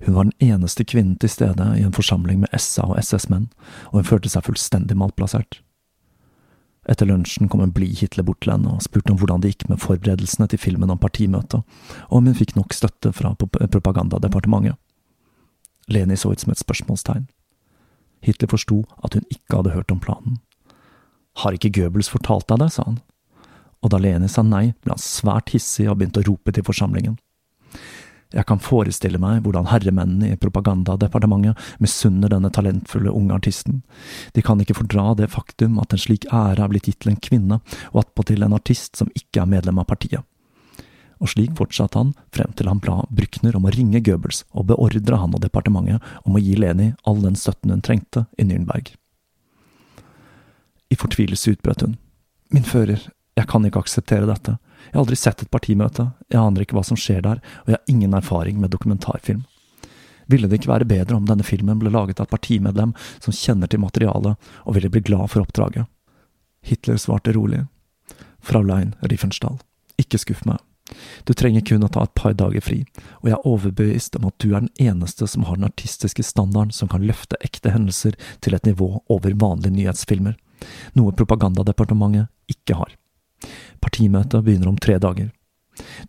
Hun 0.05 0.15
var 0.15 0.27
den 0.29 0.53
eneste 0.53 0.85
kvinnen 0.87 1.17
til 1.19 1.29
stede 1.29 1.65
i 1.75 1.83
en 1.83 1.95
forsamling 1.95 2.39
med 2.39 2.53
SA 2.55 2.85
og 2.87 3.01
SS-menn, 3.01 3.49
og 3.91 3.99
hun 3.99 4.07
følte 4.07 4.31
seg 4.31 4.45
fullstendig 4.47 4.95
malplassert. 4.95 5.59
Etter 6.87 7.09
lunsjen 7.09 7.49
kom 7.51 7.59
en 7.65 7.73
blid 7.75 7.97
Hitler 7.99 8.23
bort 8.23 8.39
til 8.45 8.53
henne 8.53 8.77
og 8.77 8.85
spurte 8.85 9.11
om 9.11 9.17
hvordan 9.19 9.43
det 9.43 9.51
gikk 9.51 9.67
med 9.73 9.81
forberedelsene 9.83 10.47
til 10.47 10.61
filmen 10.61 10.93
om 10.93 11.01
partimøtet, 11.01 11.65
og 12.07 12.21
om 12.21 12.29
hun 12.29 12.37
fikk 12.37 12.55
nok 12.55 12.77
støtte 12.77 13.11
fra 13.11 13.33
propagandadepartementet. 13.35 14.79
Leni 15.91 16.15
så 16.15 16.31
ut 16.31 16.39
som 16.39 16.53
et 16.55 16.63
spørsmålstegn. 16.63 17.27
Hitler 18.23 18.51
forsto 18.55 18.85
at 19.03 19.19
hun 19.19 19.27
ikke 19.27 19.59
hadde 19.59 19.75
hørt 19.75 19.91
om 19.91 19.99
planen. 19.99 20.39
Har 21.43 21.51
ikke 21.51 21.73
Goebbels 21.75 22.09
fortalt 22.09 22.47
deg 22.47 22.63
det, 22.63 22.71
sa 22.71 22.87
han 22.87 23.01
og 23.83 23.93
da 23.93 23.99
Leni 24.01 24.29
sa 24.31 24.43
nei, 24.45 24.71
ble 24.83 24.95
han 24.95 25.01
svært 25.01 25.53
hissig 25.53 25.87
og 25.89 25.99
begynte 25.99 26.23
å 26.23 26.27
rope 26.27 26.53
til 26.53 26.65
forsamlingen. 26.65 27.17
Jeg 28.35 28.43
kan 28.49 28.59
forestille 28.59 29.19
meg 29.23 29.45
hvordan 29.45 29.69
herremennene 29.71 30.33
i 30.33 30.39
propagandadepartementet 30.39 31.55
misunner 31.83 32.31
denne 32.33 32.51
talentfulle 32.51 33.13
unge 33.15 33.37
artisten. 33.37 33.83
De 34.35 34.43
kan 34.43 34.59
ikke 34.59 34.75
fordra 34.75 35.13
det 35.15 35.29
faktum 35.31 35.77
at 35.79 35.95
en 35.95 36.01
slik 36.01 36.27
ære 36.27 36.65
er 36.65 36.73
blitt 36.73 36.89
gitt 36.89 36.99
til 37.05 37.13
en 37.13 37.21
kvinne, 37.23 37.61
og 37.93 38.01
attpåtil 38.03 38.43
en 38.43 38.57
artist 38.57 38.99
som 38.99 39.11
ikke 39.15 39.45
er 39.45 39.53
medlem 39.53 39.79
av 39.79 39.87
partiet. 39.87 40.27
Og 41.23 41.31
slik 41.31 41.55
fortsatte 41.57 41.97
han 41.97 42.11
frem 42.35 42.51
til 42.57 42.67
han 42.69 42.83
ba 42.83 42.99
Brückner 43.09 43.55
om 43.57 43.65
å 43.65 43.73
ringe 43.73 44.03
Goebbels 44.05 44.43
og 44.51 44.67
beordre 44.73 45.17
han 45.17 45.33
og 45.33 45.41
departementet 45.41 46.03
om 46.27 46.35
å 46.35 46.43
gi 46.43 46.59
Leni 46.59 46.91
all 47.07 47.23
den 47.23 47.39
støtten 47.39 47.73
hun 47.73 47.81
trengte 47.81 48.27
i 48.37 48.45
Nürnberg. 48.45 48.91
I 50.91 50.99
fortvilelse 50.99 51.55
utbrøt 51.55 51.83
hun. 51.83 51.95
Min 52.53 52.67
fører, 52.67 53.01
jeg 53.37 53.45
kan 53.49 53.65
ikke 53.67 53.83
akseptere 53.85 54.27
dette. 54.29 54.57
Jeg 54.87 54.95
har 54.95 55.03
aldri 55.03 55.17
sett 55.19 55.43
et 55.43 55.51
partimøte, 55.53 56.09
jeg 56.31 56.41
aner 56.41 56.63
ikke 56.63 56.77
hva 56.77 56.83
som 56.87 56.97
skjer 56.97 57.21
der, 57.25 57.41
og 57.63 57.69
jeg 57.69 57.77
har 57.77 57.93
ingen 57.93 58.15
erfaring 58.17 58.59
med 58.61 58.73
dokumentarfilm. 58.73 59.43
Ville 60.27 60.49
det 60.49 60.59
ikke 60.59 60.73
være 60.73 60.87
bedre 60.89 61.15
om 61.15 61.27
denne 61.27 61.45
filmen 61.45 61.79
ble 61.79 61.91
laget 61.93 62.19
av 62.19 62.27
et 62.27 62.33
partimedlem 62.33 62.93
som 63.23 63.35
kjenner 63.35 63.69
til 63.71 63.83
materialet 63.83 64.49
og 64.65 64.75
ville 64.75 64.91
bli 64.91 65.03
glad 65.05 65.29
for 65.31 65.45
oppdraget? 65.45 65.87
Hitler 66.67 66.99
svarte 66.99 67.31
rolig. 67.35 67.63
Fraulein 68.43 68.95
Riefenstahl, 69.05 69.61
ikke 70.01 70.19
skuff 70.19 70.43
meg. 70.47 70.59
Du 71.27 71.33
trenger 71.35 71.63
kun 71.67 71.83
å 71.83 71.91
ta 71.91 72.05
et 72.07 72.15
par 72.15 72.35
dager 72.39 72.63
fri, 72.63 72.81
og 73.19 73.29
jeg 73.29 73.35
er 73.37 73.47
overbevist 73.47 74.15
om 74.19 74.29
at 74.29 74.37
du 74.39 74.53
er 74.53 74.63
den 74.63 74.71
eneste 74.89 75.27
som 75.27 75.43
har 75.47 75.59
den 75.59 75.67
artistiske 75.67 76.23
standarden 76.23 76.71
som 76.75 76.91
kan 76.91 77.03
løfte 77.03 77.39
ekte 77.43 77.73
hendelser 77.75 78.15
til 78.43 78.55
et 78.55 78.67
nivå 78.67 78.93
over 79.11 79.35
vanlige 79.35 79.75
nyhetsfilmer, 79.75 80.37
noe 80.95 81.15
propagandadepartementet 81.15 82.31
ikke 82.55 82.79
har. 82.79 82.95
Partimøtet 83.81 84.43
begynner 84.45 84.71
om 84.71 84.79
tre 84.81 84.97
dager. 85.01 85.31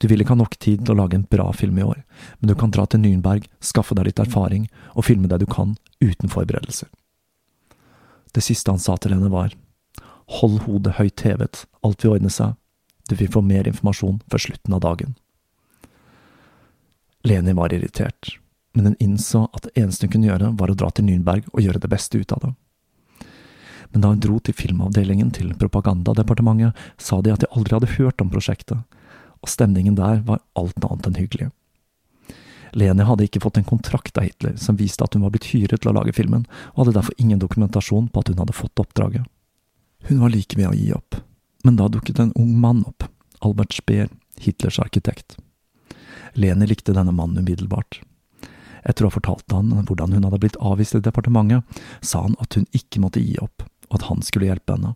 Du 0.01 0.09
vil 0.09 0.23
ikke 0.23 0.33
ha 0.33 0.41
nok 0.41 0.57
tid 0.57 0.85
til 0.85 0.95
å 0.95 1.01
lage 1.03 1.19
en 1.19 1.27
bra 1.29 1.51
film 1.53 1.79
i 1.79 1.85
år, 1.85 2.01
men 2.41 2.51
du 2.51 2.55
kan 2.59 2.73
dra 2.73 2.87
til 2.89 3.03
Nürnberg, 3.03 3.45
skaffe 3.61 3.97
deg 3.99 4.09
litt 4.09 4.23
erfaring 4.23 4.69
og 4.95 5.05
filme 5.09 5.29
det 5.29 5.43
du 5.43 5.47
kan, 5.51 5.77
uten 6.01 6.33
forberedelser. 6.33 6.89
Det 8.33 8.45
siste 8.45 8.73
han 8.73 8.81
sa 8.81 8.97
til 8.97 9.15
henne 9.17 9.31
var, 9.33 9.55
hold 10.41 10.63
hodet 10.67 10.97
høyt 10.99 11.25
hevet, 11.25 11.65
alt 11.85 12.05
vil 12.05 12.17
ordne 12.17 12.33
seg, 12.33 12.57
du 13.09 13.17
vil 13.17 13.33
få 13.33 13.43
mer 13.45 13.69
informasjon 13.69 14.21
før 14.29 14.45
slutten 14.45 14.77
av 14.77 14.85
dagen. 14.85 15.17
Leni 17.29 17.55
var 17.57 17.73
irritert, 17.75 18.37
men 18.77 18.93
hun 18.93 19.01
innså 19.03 19.47
at 19.53 19.67
det 19.67 19.75
eneste 19.83 20.07
hun 20.07 20.15
kunne 20.17 20.31
gjøre, 20.31 20.55
var 20.61 20.73
å 20.73 20.79
dra 20.79 20.91
til 20.93 21.09
Nürnberg 21.09 21.49
og 21.53 21.65
gjøre 21.65 21.83
det 21.83 21.93
beste 21.93 22.21
ut 22.21 22.33
av 22.37 22.45
det 22.45 22.55
men 23.93 24.05
da 24.05 24.11
hun 24.13 24.21
dro 24.23 24.39
til 24.45 24.57
filmavdelingen 24.57 25.31
til 25.35 25.55
propagandadepartementet, 25.59 26.77
sa 27.01 27.21
de 27.23 27.33
at 27.33 27.45
de 27.45 27.51
aldri 27.55 27.77
hadde 27.77 27.95
hørt 27.97 28.21
om 28.25 28.33
prosjektet, 28.33 28.83
og 29.39 29.53
stemningen 29.53 29.97
der 29.99 30.21
var 30.27 30.43
alt 30.59 30.85
annet 30.85 31.09
enn 31.09 31.21
hyggelig. 31.21 31.49
Leni 32.77 33.07
hadde 33.09 33.25
ikke 33.25 33.41
fått 33.41 33.59
en 33.61 33.69
kontrakt 33.69 34.19
av 34.21 34.27
Hitler 34.27 34.59
som 34.61 34.77
viste 34.77 35.05
at 35.05 35.15
hun 35.17 35.25
var 35.25 35.33
blitt 35.33 35.49
hyret 35.55 35.81
til 35.81 35.93
å 35.93 35.97
lage 35.97 36.13
filmen, 36.17 36.45
og 36.75 36.85
hadde 36.85 36.99
derfor 36.99 37.17
ingen 37.23 37.41
dokumentasjon 37.41 38.11
på 38.13 38.23
at 38.23 38.33
hun 38.33 38.43
hadde 38.43 38.57
fått 38.57 38.83
oppdraget. 38.83 39.25
Hun 40.09 40.21
var 40.23 40.35
like 40.35 40.59
ved 40.59 40.69
å 40.69 40.77
gi 40.77 40.93
opp, 40.95 41.21
men 41.65 41.79
da 41.79 41.89
dukket 41.91 42.21
en 42.23 42.35
ung 42.39 42.53
mann 42.61 42.85
opp, 42.87 43.09
Albert 43.45 43.75
Speer, 43.79 44.13
Hitlers 44.39 44.79
arkitekt. 44.83 45.39
Leni 46.39 46.69
likte 46.69 46.95
denne 46.95 47.15
mannen 47.15 47.43
umiddelbart. 47.43 48.03
Etter 48.87 49.05
å 49.05 49.11
ha 49.11 49.17
fortalt 49.17 49.51
han 49.53 49.73
hvordan 49.89 50.15
hun 50.15 50.29
hadde 50.29 50.41
blitt 50.43 50.61
avvist 50.63 50.95
i 50.95 51.03
departementet, 51.03 51.65
sa 52.01 52.23
han 52.27 52.37
at 52.43 52.55
hun 52.55 52.69
ikke 52.77 53.03
måtte 53.03 53.23
gi 53.23 53.35
opp, 53.43 53.65
og 53.89 54.01
at 54.01 54.09
han 54.09 54.25
skulle 54.25 54.49
hjelpe 54.49 54.77
henne. 54.77 54.95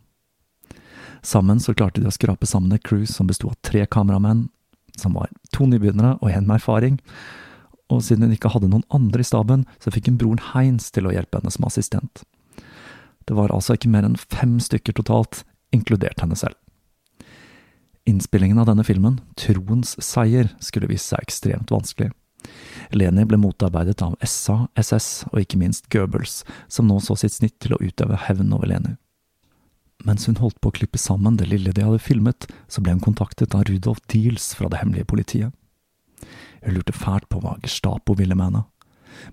Sammen 1.23 1.61
så 1.63 1.75
klarte 1.75 2.03
de 2.03 2.09
å 2.11 2.15
skrape 2.15 2.49
sammen 2.51 2.75
et 2.75 2.83
crew 2.87 3.05
som 3.07 3.29
besto 3.31 3.51
av 3.53 3.59
tre 3.63 3.85
kameramenn, 3.87 4.49
som 4.99 5.15
var 5.17 5.31
to 5.55 5.69
nybegynnere 5.71 6.17
og 6.21 6.33
en 6.33 6.49
med 6.49 6.59
erfaring, 6.59 6.99
og 7.93 8.03
siden 8.05 8.27
hun 8.27 8.35
ikke 8.35 8.51
hadde 8.55 8.71
noen 8.73 8.87
andre 8.95 9.23
i 9.23 9.27
staben, 9.27 9.67
så 9.83 9.93
fikk 9.93 10.11
hun 10.11 10.19
broren 10.21 10.43
Heinz 10.53 10.91
til 10.95 11.07
å 11.07 11.15
hjelpe 11.15 11.39
henne 11.39 11.53
som 11.53 11.67
assistent. 11.69 12.25
Det 13.29 13.37
var 13.39 13.53
altså 13.55 13.77
ikke 13.77 13.91
mer 13.93 14.07
enn 14.07 14.19
fem 14.19 14.57
stykker 14.63 14.97
totalt, 14.99 15.45
inkludert 15.73 16.25
henne 16.25 16.39
selv. 16.39 16.57
Innspillingen 18.09 18.59
av 18.59 18.67
denne 18.67 18.85
filmen, 18.85 19.21
Troens 19.39 19.95
seier, 20.03 20.51
skulle 20.59 20.91
vise 20.91 21.13
seg 21.13 21.23
ekstremt 21.23 21.71
vanskelig. 21.71 22.11
Leni 22.93 23.25
ble 23.29 23.39
motarbeidet 23.41 24.03
av 24.05 24.17
SA, 24.27 24.67
SS 24.77 25.09
og 25.31 25.41
ikke 25.43 25.61
minst 25.61 25.89
Goebbels, 25.93 26.43
som 26.69 26.89
nå 26.89 26.99
så 27.01 27.17
sitt 27.19 27.37
snitt 27.37 27.59
til 27.63 27.77
å 27.77 27.81
utøve 27.81 28.19
hevn 28.27 28.53
over 28.53 28.69
Leni. 28.71 28.97
Mens 30.03 30.27
hun 30.27 30.41
holdt 30.41 30.59
på 30.61 30.73
å 30.73 30.75
klippe 30.75 30.99
sammen 30.99 31.37
det 31.39 31.47
lille 31.51 31.73
de 31.75 31.85
hadde 31.87 32.03
filmet, 32.03 32.49
så 32.67 32.83
ble 32.83 32.97
hun 32.97 33.05
kontaktet 33.05 33.55
av 33.55 33.65
Rudolf 33.69 34.03
Diels 34.11 34.51
fra 34.59 34.71
det 34.73 34.81
hemmelige 34.83 35.09
politiet. 35.13 35.55
Hun 36.63 36.77
lurte 36.77 36.95
fælt 36.95 37.29
på 37.31 37.41
hva 37.43 37.57
Gestapo 37.63 38.17
ville 38.19 38.35
med 38.39 38.51
henne, 38.51 38.65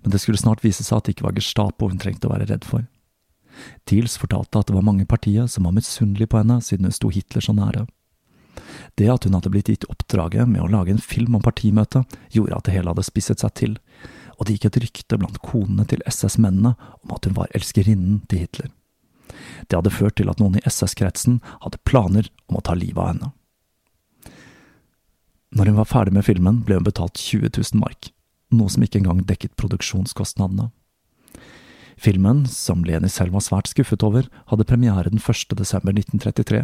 men 0.03 0.13
det 0.13 0.21
skulle 0.21 0.41
snart 0.41 0.63
vise 0.63 0.85
seg 0.85 0.99
at 0.99 1.07
det 1.07 1.17
ikke 1.17 1.27
var 1.29 1.37
Gestapo 1.37 1.89
hun 1.89 2.01
trengte 2.01 2.29
å 2.29 2.33
være 2.33 2.49
redd 2.51 2.67
for. 2.67 2.85
Diels 3.89 4.15
fortalte 4.21 4.61
at 4.61 4.69
det 4.69 4.75
var 4.75 4.85
mange 4.85 5.07
partier 5.09 5.47
som 5.51 5.65
var 5.65 5.75
misunnelige 5.75 6.29
på 6.31 6.41
henne 6.41 6.59
siden 6.63 6.87
hun 6.87 6.95
sto 6.95 7.09
Hitler 7.13 7.43
så 7.43 7.55
nære. 7.57 7.87
Det 8.99 9.07
at 9.07 9.23
hun 9.23 9.37
hadde 9.37 9.51
blitt 9.53 9.69
gitt 9.71 9.87
oppdraget 9.87 10.49
med 10.49 10.59
å 10.59 10.71
lage 10.71 10.91
en 10.91 10.99
film 10.99 11.37
om 11.37 11.43
partimøtet, 11.43 12.17
gjorde 12.35 12.57
at 12.57 12.67
det 12.67 12.75
hele 12.75 12.91
hadde 12.91 13.05
spisset 13.07 13.39
seg 13.39 13.53
til, 13.55 13.77
og 14.35 14.47
det 14.47 14.57
gikk 14.57 14.69
et 14.69 14.79
rykte 14.83 15.19
blant 15.19 15.39
konene 15.43 15.85
til 15.87 16.03
SS-mennene 16.07 16.73
om 16.75 17.15
at 17.15 17.27
hun 17.27 17.37
var 17.37 17.51
elskerinnen 17.55 18.21
til 18.31 18.43
Hitler. 18.43 18.69
Det 19.67 19.77
hadde 19.77 19.93
ført 19.93 20.17
til 20.19 20.31
at 20.31 20.39
noen 20.41 20.57
i 20.59 20.63
SS-kretsen 20.67 21.39
hadde 21.63 21.79
planer 21.87 22.27
om 22.49 22.59
å 22.59 22.63
ta 22.65 22.75
livet 22.75 22.99
av 22.99 23.11
henne. 23.13 23.31
Når 25.55 25.71
hun 25.71 25.79
var 25.79 25.89
ferdig 25.89 26.13
med 26.13 26.27
filmen, 26.27 26.61
ble 26.65 26.77
hun 26.77 26.85
betalt 26.85 27.17
20 27.17 27.55
000 27.55 27.79
mark, 27.81 28.11
noe 28.53 28.69
som 28.69 28.83
ikke 28.85 28.99
engang 29.01 29.23
dekket 29.25 29.55
produksjonskostnadene. 29.59 30.69
Filmen, 31.99 32.45
som 32.47 32.85
Leni 32.87 33.09
selv 33.11 33.35
var 33.35 33.43
svært 33.43 33.67
skuffet 33.67 34.03
over, 34.07 34.29
hadde 34.47 34.67
premiere 34.67 35.11
den 35.11 35.19
1. 35.19 35.55
desember 35.59 35.91
1933, 35.91 36.61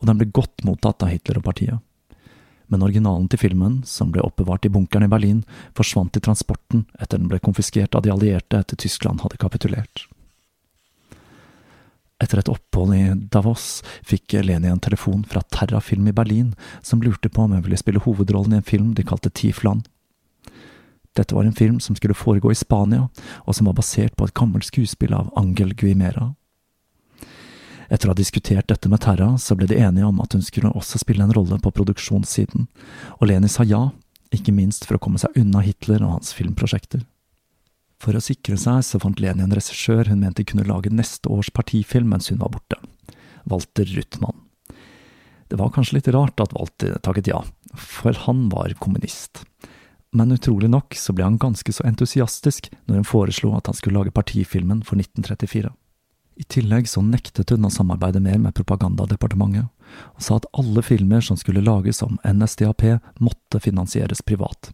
og 0.00 0.06
den 0.08 0.20
ble 0.20 0.30
godt 0.32 0.64
mottatt 0.64 1.04
av 1.04 1.12
Hitler 1.12 1.40
og 1.40 1.44
partiet. 1.50 1.82
Men 2.72 2.82
originalen 2.82 3.28
til 3.28 3.42
filmen, 3.42 3.82
som 3.84 4.08
ble 4.12 4.24
oppbevart 4.24 4.64
i 4.64 4.72
bunkeren 4.72 5.04
i 5.04 5.12
Berlin, 5.12 5.44
forsvant 5.76 6.16
i 6.16 6.24
transporten 6.24 6.86
etter 6.96 7.20
den 7.20 7.28
ble 7.28 7.42
konfiskert 7.44 7.94
av 7.94 8.06
de 8.06 8.12
allierte 8.14 8.62
etter 8.64 8.80
Tyskland 8.80 9.20
hadde 9.20 9.40
kapitulert. 9.42 10.06
Etter 12.22 12.40
et 12.40 12.48
opphold 12.48 12.94
i 12.96 13.02
Davos 13.34 13.82
fikk 14.06 14.38
Leni 14.46 14.70
en 14.70 14.80
telefon 14.80 15.26
fra 15.28 15.42
Terra 15.52 15.82
Film 15.84 16.08
i 16.08 16.16
Berlin, 16.16 16.54
som 16.80 17.02
lurte 17.04 17.28
på 17.28 17.44
om 17.44 17.52
hun 17.52 17.64
ville 17.66 17.76
spille 17.76 18.00
hovedrollen 18.00 18.54
i 18.54 18.62
en 18.62 18.70
film 18.70 18.94
de 18.96 19.04
kalte 19.04 19.28
Tifland. 19.34 19.84
Dette 21.14 21.34
var 21.34 21.44
en 21.44 21.54
film 21.54 21.80
som 21.80 21.96
skulle 21.96 22.14
foregå 22.14 22.50
i 22.50 22.58
Spania, 22.58 23.08
og 23.46 23.54
som 23.54 23.68
var 23.70 23.76
basert 23.78 24.16
på 24.18 24.26
et 24.26 24.34
gammelt 24.34 24.66
skuespill 24.66 25.14
av 25.14 25.30
Angel 25.38 25.70
Guimera. 25.78 26.32
Etter 27.88 28.08
å 28.08 28.14
ha 28.14 28.18
diskutert 28.18 28.66
dette 28.66 28.90
med 28.90 29.04
Terra, 29.04 29.34
så 29.38 29.54
ble 29.54 29.68
de 29.70 29.78
enige 29.78 30.08
om 30.08 30.18
at 30.24 30.34
hun 30.34 30.42
skulle 30.42 30.72
også 30.74 30.98
spille 30.98 31.22
en 31.22 31.34
rolle 31.36 31.60
på 31.62 31.70
produksjonssiden, 31.76 32.66
og 33.20 33.28
Leni 33.30 33.50
sa 33.52 33.66
ja, 33.68 33.92
ikke 34.34 34.54
minst 34.56 34.88
for 34.88 34.98
å 34.98 35.02
komme 35.04 35.20
seg 35.22 35.36
unna 35.38 35.62
Hitler 35.62 36.02
og 36.02 36.16
hans 36.16 36.34
filmprosjekter. 36.34 37.04
For 38.02 38.16
å 38.16 38.24
sikre 38.24 38.58
seg 38.58 38.82
så 38.82 38.98
fant 38.98 39.22
Leni 39.22 39.44
en 39.44 39.54
regissør 39.54 40.10
hun 40.10 40.24
mente 40.24 40.42
kunne 40.48 40.66
lage 40.66 40.90
neste 40.90 41.30
års 41.30 41.52
partifilm 41.54 42.10
mens 42.10 42.32
hun 42.32 42.42
var 42.42 42.50
borte, 42.56 42.80
Walter 43.46 43.86
Ruthmann. 43.94 44.40
Det 45.46 45.60
var 45.60 45.70
kanskje 45.70 46.00
litt 46.00 46.10
rart 46.10 46.40
at 46.42 46.56
Walter 46.56 46.96
takket 47.04 47.30
ja, 47.30 47.44
for 47.78 48.16
han 48.26 48.48
var 48.50 48.74
kommunist 48.82 49.44
men 50.14 50.32
utrolig 50.32 50.70
nok 50.70 50.94
så 50.94 51.12
ble 51.12 51.26
han 51.26 51.40
ganske 51.42 51.72
så 51.74 51.84
entusiastisk 51.88 52.70
når 52.86 53.00
hun 53.00 53.08
foreslo 53.08 53.50
at 53.56 53.66
han 53.66 53.74
skulle 53.74 53.98
lage 53.98 54.14
partifilmen 54.14 54.84
for 54.86 55.00
1934. 55.00 55.72
I 56.34 56.44
tillegg 56.50 56.88
så 56.90 57.02
nektet 57.02 57.50
hun 57.50 57.66
å 57.66 57.70
samarbeide 57.70 58.22
mer 58.22 58.38
med 58.42 58.54
propagandadepartementet, 58.54 59.66
og 60.14 60.22
sa 60.22 60.38
at 60.38 60.48
alle 60.58 60.82
filmer 60.86 61.22
som 61.22 61.38
skulle 61.38 61.62
lages 61.62 62.02
om 62.06 62.18
NSDAP 62.26 62.86
måtte 63.22 63.60
finansieres 63.62 64.22
privat, 64.26 64.72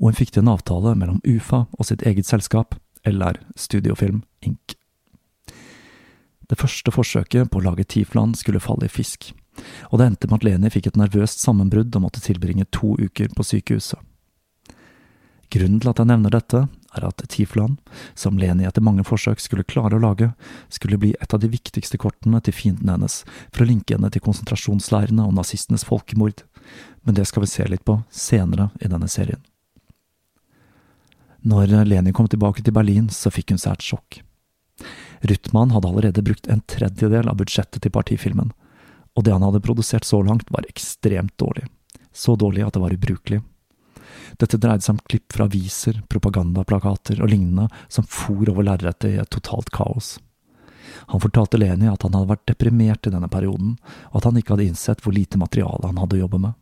og 0.00 0.10
hun 0.10 0.18
fikk 0.18 0.34
til 0.34 0.44
en 0.44 0.52
avtale 0.56 0.96
mellom 0.96 1.22
UFA 1.24 1.66
og 1.76 1.88
sitt 1.88 2.04
eget 2.08 2.28
selskap, 2.28 2.76
LR 3.08 3.40
Studiofilm 3.56 4.22
Inc. 4.44 4.76
Det 6.50 6.58
første 6.58 6.92
forsøket 6.92 7.48
på 7.52 7.60
å 7.60 7.64
lage 7.68 7.86
Tifland 7.88 8.36
skulle 8.36 8.60
falle 8.60 8.88
i 8.88 8.92
fisk, 8.92 9.30
og 9.92 10.00
det 10.00 10.08
endte 10.08 10.28
med 10.28 10.40
at 10.40 10.48
Leni 10.48 10.72
fikk 10.72 10.90
et 10.90 11.00
nervøst 11.00 11.40
sammenbrudd 11.44 11.96
og 11.96 12.08
måtte 12.08 12.24
tilbringe 12.24 12.68
to 12.72 12.96
uker 13.00 13.32
på 13.36 13.46
sykehuset. 13.46 14.00
Grunnen 15.50 15.80
til 15.82 15.90
at 15.90 15.98
jeg 15.98 16.06
nevner 16.06 16.30
dette, 16.30 16.60
er 16.94 17.06
at 17.06 17.22
Tiflan, 17.30 17.76
som 18.18 18.38
Leni 18.38 18.66
etter 18.66 18.84
mange 18.86 19.02
forsøk 19.06 19.42
skulle 19.42 19.66
klare 19.66 19.98
å 19.98 20.02
lage, 20.02 20.30
skulle 20.70 20.98
bli 21.00 21.10
et 21.18 21.34
av 21.34 21.42
de 21.42 21.50
viktigste 21.50 21.98
kortene 21.98 22.38
til 22.46 22.54
fienden 22.54 22.90
hennes 22.92 23.20
for 23.50 23.64
å 23.64 23.68
linke 23.70 23.96
henne 23.96 24.10
til 24.14 24.22
konsentrasjonsleirene 24.26 25.26
og 25.26 25.34
nazistenes 25.38 25.86
folkemord, 25.86 26.44
men 27.02 27.18
det 27.18 27.26
skal 27.26 27.44
vi 27.46 27.50
se 27.50 27.66
litt 27.66 27.86
på 27.86 27.98
senere 28.14 28.70
i 28.78 28.90
denne 28.90 29.10
serien. 29.10 29.42
Når 31.42 31.72
Leni 31.88 32.12
kom 32.12 32.28
tilbake 32.28 32.62
til 32.62 32.76
Berlin, 32.76 33.08
så 33.10 33.32
fikk 33.32 33.54
hun 33.54 33.62
et 33.72 33.82
sjokk. 33.86 34.20
Ruthmann 35.26 35.72
hadde 35.74 35.88
allerede 35.88 36.24
brukt 36.24 36.46
en 36.48 36.62
tredjedel 36.68 37.28
av 37.28 37.38
budsjettet 37.40 37.82
til 37.82 37.92
partifilmen, 37.92 38.52
og 39.16 39.24
det 39.26 39.34
han 39.34 39.44
hadde 39.44 39.62
produsert 39.64 40.06
så 40.06 40.22
langt, 40.22 40.50
var 40.52 40.68
ekstremt 40.68 41.34
dårlig. 41.40 41.66
Så 42.12 42.36
dårlig 42.36 42.62
at 42.66 42.76
det 42.76 42.82
var 42.84 42.94
ubrukelig. 42.94 43.40
Dette 44.40 44.56
dreide 44.56 44.84
seg 44.84 44.96
om 44.96 45.04
klipp 45.04 45.34
fra 45.34 45.46
aviser, 45.48 46.00
propagandaplakater 46.08 47.20
og 47.20 47.28
lignende 47.28 47.68
som 47.92 48.06
for 48.08 48.48
over 48.48 48.64
lerretet 48.64 49.12
i 49.12 49.20
et 49.20 49.32
totalt 49.32 49.68
kaos. 49.74 50.16
Han 51.12 51.20
fortalte 51.20 51.58
Leni 51.60 51.88
at 51.90 52.02
han 52.06 52.16
hadde 52.16 52.30
vært 52.30 52.48
deprimert 52.48 53.06
i 53.06 53.12
denne 53.12 53.28
perioden, 53.30 53.76
og 54.10 54.20
at 54.20 54.26
han 54.28 54.40
ikke 54.40 54.54
hadde 54.54 54.70
innsett 54.70 55.04
hvor 55.04 55.14
lite 55.14 55.40
materiale 55.40 55.86
han 55.86 56.00
hadde 56.00 56.18
å 56.18 56.22
jobbe 56.24 56.40
med. 56.46 56.56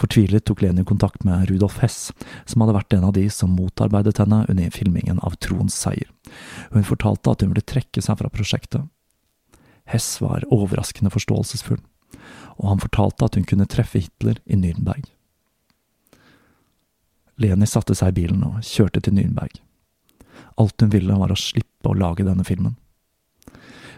Fortvilet 0.00 0.46
tok 0.48 0.62
Leni 0.64 0.84
kontakt 0.88 1.24
med 1.28 1.50
Rudolf 1.50 1.80
Hess, 1.82 1.98
som 2.48 2.62
hadde 2.62 2.76
vært 2.78 2.94
en 2.96 3.04
av 3.08 3.12
de 3.16 3.26
som 3.32 3.52
motarbeidet 3.52 4.16
henne 4.22 4.44
under 4.48 4.72
filmingen 4.72 5.20
av 5.26 5.36
Troens 5.44 5.76
seier. 5.76 6.08
Hun 6.72 6.88
fortalte 6.88 7.32
at 7.32 7.44
hun 7.44 7.52
ville 7.52 7.64
trekke 7.64 8.04
seg 8.04 8.20
fra 8.20 8.32
prosjektet. 8.32 8.88
Hess 9.90 10.14
var 10.22 10.46
overraskende 10.54 11.12
forståelsesfull, 11.12 11.80
og 12.56 12.68
han 12.68 12.80
fortalte 12.80 13.26
at 13.26 13.36
hun 13.36 13.48
kunne 13.48 13.68
treffe 13.68 14.00
Hitler 14.00 14.40
i 14.46 14.56
Nürnberg. 14.56 15.08
Leni 17.40 17.66
satte 17.66 17.96
seg 17.96 18.12
i 18.12 18.20
bilen 18.20 18.44
og 18.44 18.60
kjørte 18.66 19.00
til 19.04 19.16
Nürnberg. 19.16 19.54
Alt 20.60 20.82
hun 20.82 20.92
ville 20.92 21.16
var 21.16 21.32
å 21.32 21.38
slippe 21.38 21.88
å 21.88 21.96
lage 21.96 22.26
denne 22.26 22.44
filmen. 22.44 22.76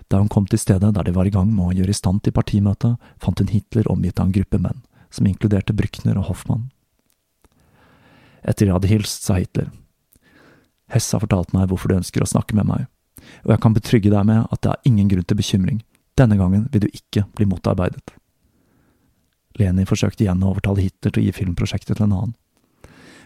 Da 0.07 0.21
hun 0.21 0.31
kom 0.31 0.47
til 0.47 0.61
stedet 0.61 0.93
der 0.95 1.07
de 1.07 1.15
var 1.17 1.27
i 1.27 1.33
gang 1.35 1.51
med 1.51 1.67
å 1.67 1.75
gjøre 1.75 1.91
i 1.91 1.97
stand 1.97 2.23
til 2.23 2.35
partimøtet, 2.37 2.99
fant 3.23 3.41
hun 3.41 3.51
Hitler 3.51 3.89
omgitt 3.91 4.21
av 4.21 4.29
en 4.29 4.35
gruppe 4.37 4.61
menn, 4.63 4.83
som 5.11 5.27
inkluderte 5.27 5.75
Brückner 5.75 6.21
og 6.21 6.29
Hoffmann. 6.29 6.69
Etter 8.43 8.67
de 8.67 8.75
hadde 8.75 8.91
hilst, 8.91 9.25
sa 9.27 9.39
Hitler. 9.39 9.71
Hess 10.93 11.11
har 11.15 11.23
fortalt 11.25 11.55
meg 11.57 11.71
hvorfor 11.71 11.91
du 11.91 11.97
ønsker 11.97 12.23
å 12.23 12.29
snakke 12.29 12.55
med 12.59 12.69
meg, 12.69 12.87
og 13.47 13.55
jeg 13.55 13.63
kan 13.65 13.75
betrygge 13.75 14.13
deg 14.13 14.29
med 14.29 14.45
at 14.45 14.63
det 14.63 14.75
er 14.75 14.91
ingen 14.91 15.09
grunn 15.11 15.27
til 15.27 15.39
bekymring, 15.39 15.81
denne 16.19 16.37
gangen 16.39 16.69
vil 16.71 16.85
du 16.85 16.91
ikke 16.93 17.25
bli 17.39 17.49
motarbeidet. 17.49 18.15
Leni 19.59 19.87
forsøkte 19.89 20.27
igjen 20.27 20.45
å 20.45 20.53
overtale 20.53 20.85
Hitler 20.85 21.13
til 21.13 21.23
å 21.23 21.27
gi 21.27 21.35
filmprosjektet 21.41 21.97
til 21.97 22.07
en 22.07 22.17
annen 22.19 22.37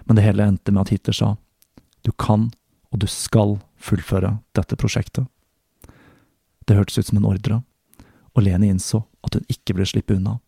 men 0.07 0.17
det 0.17 0.23
hele 0.23 0.47
endte 0.47 0.73
med 0.73 0.87
at 0.87 0.95
Hitler 0.95 1.17
sa 1.17 1.35
du 2.07 2.13
kan 2.15 2.51
og 2.95 3.01
du 3.03 3.07
skal 3.11 3.57
fullføre 3.83 4.39
dette 4.55 4.77
prosjektet. 4.79 5.27
Det 6.67 6.77
hørtes 6.79 6.99
ut 6.99 7.09
som 7.11 7.19
en 7.19 7.27
ordre, 7.29 7.63
og 8.35 8.45
Leni 8.47 8.71
innså 8.71 9.03
at 9.27 9.35
hun 9.35 9.49
ikke 9.51 9.75
ville 9.75 9.89
slippe 9.91 10.15
unna. 10.15 10.39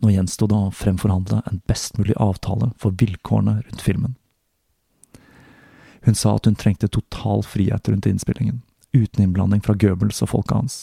Nå 0.00 0.12
gjensto 0.14 0.48
det 0.48 0.56
å 0.56 0.72
fremforhandle 0.72 1.42
en 1.50 1.60
best 1.68 1.98
mulig 2.00 2.16
avtale 2.16 2.70
for 2.80 2.96
vilkårene 2.96 3.58
rundt 3.60 3.84
filmen. 3.84 4.16
Hun 6.08 6.16
sa 6.16 6.38
at 6.38 6.48
hun 6.48 6.56
trengte 6.56 6.88
total 6.88 7.44
frihet 7.44 7.88
rundt 7.88 8.08
innspillingen, 8.08 8.62
uten 8.96 9.24
innblanding 9.24 9.60
fra 9.60 9.76
Goebbels 9.76 10.22
og 10.24 10.32
folket 10.32 10.56
hans. 10.56 10.78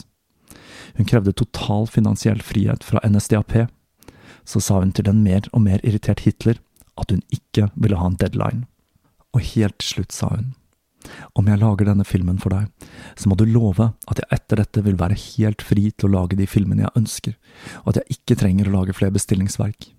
Hun 0.93 1.10
krevde 1.10 1.34
total 1.34 1.89
finansiell 1.89 2.41
frihet 2.45 2.86
fra 2.86 3.02
NSDAP. 3.04 3.66
Så 4.45 4.62
sa 4.64 4.80
hun 4.80 4.93
til 4.95 5.10
en 5.10 5.24
mer 5.26 5.50
og 5.52 5.66
mer 5.66 5.82
irritert 5.84 6.22
Hitler 6.24 6.62
at 7.02 7.14
hun 7.14 7.24
ikke 7.34 7.70
ville 7.76 8.00
ha 8.00 8.10
en 8.10 8.20
deadline. 8.20 8.66
Og 9.36 9.43
helt 9.54 9.78
til 9.82 9.98
slutt 9.98 10.16
sa 10.16 10.32
hun, 10.34 10.54
om 11.39 11.48
jeg 11.48 11.62
lager 11.62 11.88
denne 11.88 12.06
filmen 12.08 12.39
for 12.41 12.52
deg, 12.52 12.89
så 13.16 13.30
må 13.30 13.38
du 13.38 13.45
love 13.48 13.91
at 14.12 14.22
jeg 14.22 14.30
etter 14.34 14.62
dette 14.62 14.84
vil 14.84 14.98
være 15.00 15.18
helt 15.20 15.64
fri 15.64 15.89
til 15.91 16.10
å 16.10 16.16
lage 16.18 16.39
de 16.39 16.48
filmene 16.50 16.84
jeg 16.84 17.00
ønsker, 17.00 17.36
og 17.84 17.91
at 17.93 18.02
jeg 18.02 18.18
ikke 18.18 18.39
trenger 18.41 18.70
å 18.70 18.80
lage 18.80 18.95
flere 18.98 19.16
bestillingsverk. 19.16 19.91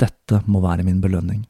Dette 0.00 0.40
må 0.46 0.62
være 0.64 0.86
min 0.86 1.02
belønning. 1.02 1.44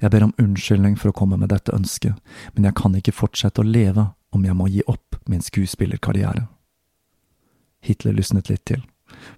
Jeg 0.00 0.14
ber 0.14 0.28
om 0.28 0.34
unnskyldning 0.38 0.96
for 0.98 1.10
å 1.10 1.16
komme 1.16 1.36
med 1.40 1.50
dette 1.52 1.74
ønsket, 1.74 2.16
men 2.54 2.68
jeg 2.68 2.78
kan 2.78 2.94
ikke 2.96 3.14
fortsette 3.14 3.62
å 3.62 3.66
leve 3.66 4.08
om 4.32 4.44
jeg 4.46 4.56
må 4.56 4.68
gi 4.70 4.84
opp 4.88 5.18
min 5.28 5.42
skuespillerkarriere. 5.44 6.46
Hitler 7.82 8.14
lysnet 8.14 8.48
litt 8.48 8.64
til, 8.70 8.84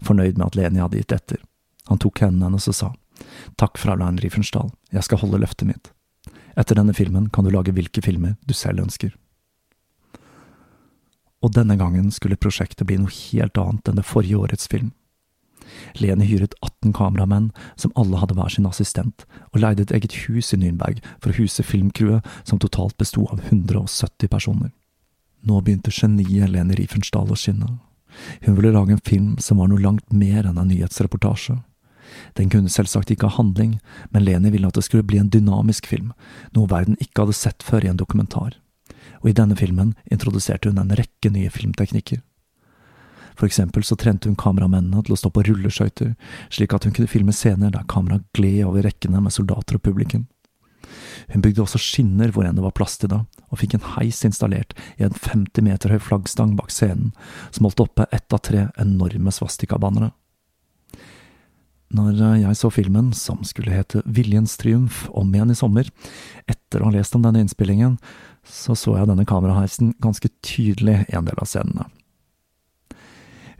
fornøyd 0.05 0.37
med 0.37 0.51
at 0.51 0.59
Leni 0.59 0.83
hadde 0.85 1.01
gitt 1.01 1.17
etter. 1.17 1.41
Han 1.89 2.01
tok 2.01 2.21
hendene 2.25 2.51
hennes 2.51 2.69
og 2.71 2.77
sa, 2.77 2.91
Takk, 3.61 3.79
fraulein 3.79 4.19
Riefensdahl, 4.23 4.73
jeg 4.93 5.07
skal 5.07 5.21
holde 5.23 5.43
løftet 5.43 5.69
mitt. 5.71 5.93
Etter 6.59 6.79
denne 6.79 6.95
filmen 6.95 7.29
kan 7.35 7.47
du 7.47 7.53
lage 7.55 7.75
hvilke 7.75 8.03
filmer 8.03 8.37
du 8.47 8.55
selv 8.55 8.85
ønsker. 8.85 9.15
Og 11.45 11.53
denne 11.53 11.77
gangen 11.77 12.11
skulle 12.15 12.41
prosjektet 12.41 12.87
bli 12.89 12.97
noe 13.01 13.13
helt 13.13 13.59
annet 13.61 13.91
enn 13.91 13.99
det 14.01 14.07
forrige 14.09 14.39
årets 14.41 14.71
film. 14.71 14.93
Leni 15.99 16.27
hyret 16.29 16.55
18 16.63 16.93
kameramenn, 16.97 17.51
som 17.77 17.93
alle 18.01 18.21
hadde 18.21 18.37
hver 18.39 18.53
sin 18.53 18.69
assistent, 18.69 19.25
og 19.53 19.61
leide 19.65 19.85
et 19.85 19.95
eget 19.97 20.17
hus 20.25 20.53
i 20.55 20.61
Nürnberg 20.61 21.01
for 21.19 21.33
å 21.33 21.37
huse 21.39 21.65
filmcrewet, 21.67 22.25
som 22.45 22.61
totalt 22.63 22.97
besto 23.01 23.27
av 23.33 23.43
170 23.51 24.31
personer. 24.31 24.73
Nå 25.45 25.61
begynte 25.61 25.93
geniet 25.93 26.53
Leni 26.53 26.79
Riefenstahl 26.79 27.33
å 27.33 27.39
skinne. 27.39 27.79
Hun 28.47 28.57
ville 28.57 28.73
lage 28.73 28.95
en 28.95 29.05
film 29.05 29.35
som 29.43 29.61
var 29.61 29.69
noe 29.69 29.83
langt 29.83 30.13
mer 30.13 30.47
enn 30.47 30.61
en 30.61 30.71
nyhetsreportasje. 30.71 31.59
Den 32.35 32.51
kunne 32.51 32.73
selvsagt 32.73 33.13
ikke 33.15 33.31
ha 33.31 33.39
handling, 33.39 33.79
men 34.11 34.25
Leni 34.27 34.51
ville 34.51 34.69
at 34.69 34.79
det 34.79 34.85
skulle 34.87 35.07
bli 35.07 35.21
en 35.23 35.31
dynamisk 35.31 35.87
film, 35.87 36.13
noe 36.57 36.71
verden 36.71 36.99
ikke 36.99 37.25
hadde 37.25 37.39
sett 37.39 37.63
før 37.63 37.87
i 37.87 37.91
en 37.93 38.01
dokumentar. 38.01 38.59
Og 39.23 39.31
i 39.31 39.37
denne 39.37 39.57
filmen 39.57 39.95
introduserte 40.11 40.71
hun 40.71 40.81
en 40.83 40.95
rekke 40.99 41.31
nye 41.31 41.53
filmteknikker. 41.53 42.23
For 43.35 43.47
eksempel 43.49 43.83
så 43.87 43.97
trente 43.99 44.31
hun 44.31 44.39
kameramennene 44.39 45.03
til 45.07 45.15
å 45.15 45.19
stå 45.19 45.31
på 45.35 45.43
rulleskøyter, 45.49 46.15
slik 46.55 46.75
at 46.75 46.87
hun 46.87 46.95
kunne 46.95 47.11
filme 47.11 47.35
scener 47.35 47.73
der 47.75 47.87
kameraet 47.91 48.27
gled 48.37 48.63
over 48.69 48.87
rekkene 48.87 49.23
med 49.23 49.35
soldater 49.35 49.79
og 49.79 49.85
publikum. 49.87 50.29
Hun 51.33 51.43
bygde 51.43 51.63
også 51.65 51.81
skinner 51.81 52.31
hvor 52.35 52.47
enn 52.47 52.59
det 52.59 52.65
var 52.65 52.75
plass 52.77 52.99
til 53.01 53.11
det, 53.11 53.23
og 53.51 53.59
fikk 53.61 53.77
en 53.79 53.89
heis 53.95 54.21
installert 54.27 54.75
i 55.01 55.07
en 55.07 55.15
50 55.17 55.65
meter 55.67 55.95
høy 55.95 56.03
flaggstang 56.03 56.55
bak 56.59 56.71
scenen, 56.75 57.15
som 57.51 57.67
holdt 57.67 57.83
oppe 57.87 58.07
ett 58.13 58.35
av 58.35 58.43
tre 58.45 58.69
enorme 58.81 59.35
svastikabannere. 59.35 60.13
Når 61.95 62.17
jeg 62.43 62.59
så 62.59 62.71
filmen, 62.75 63.13
som 63.15 63.45
skulle 63.47 63.75
hete 63.75 64.03
Viljens 64.05 64.57
triumf, 64.59 65.05
om 65.15 65.31
igjen 65.35 65.53
i 65.53 65.59
sommer, 65.59 65.91
etter 66.51 66.83
å 66.83 66.89
ha 66.89 66.97
lest 66.97 67.15
om 67.15 67.23
denne 67.23 67.45
innspillingen, 67.45 67.99
så 68.45 68.75
så 68.75 68.97
jeg 68.99 69.09
denne 69.09 69.27
kameraheisen 69.29 69.95
ganske 70.03 70.31
tydelig 70.43 71.05
i 71.07 71.15
en 71.15 71.29
del 71.29 71.39
av 71.39 71.49
scenene. 71.49 71.87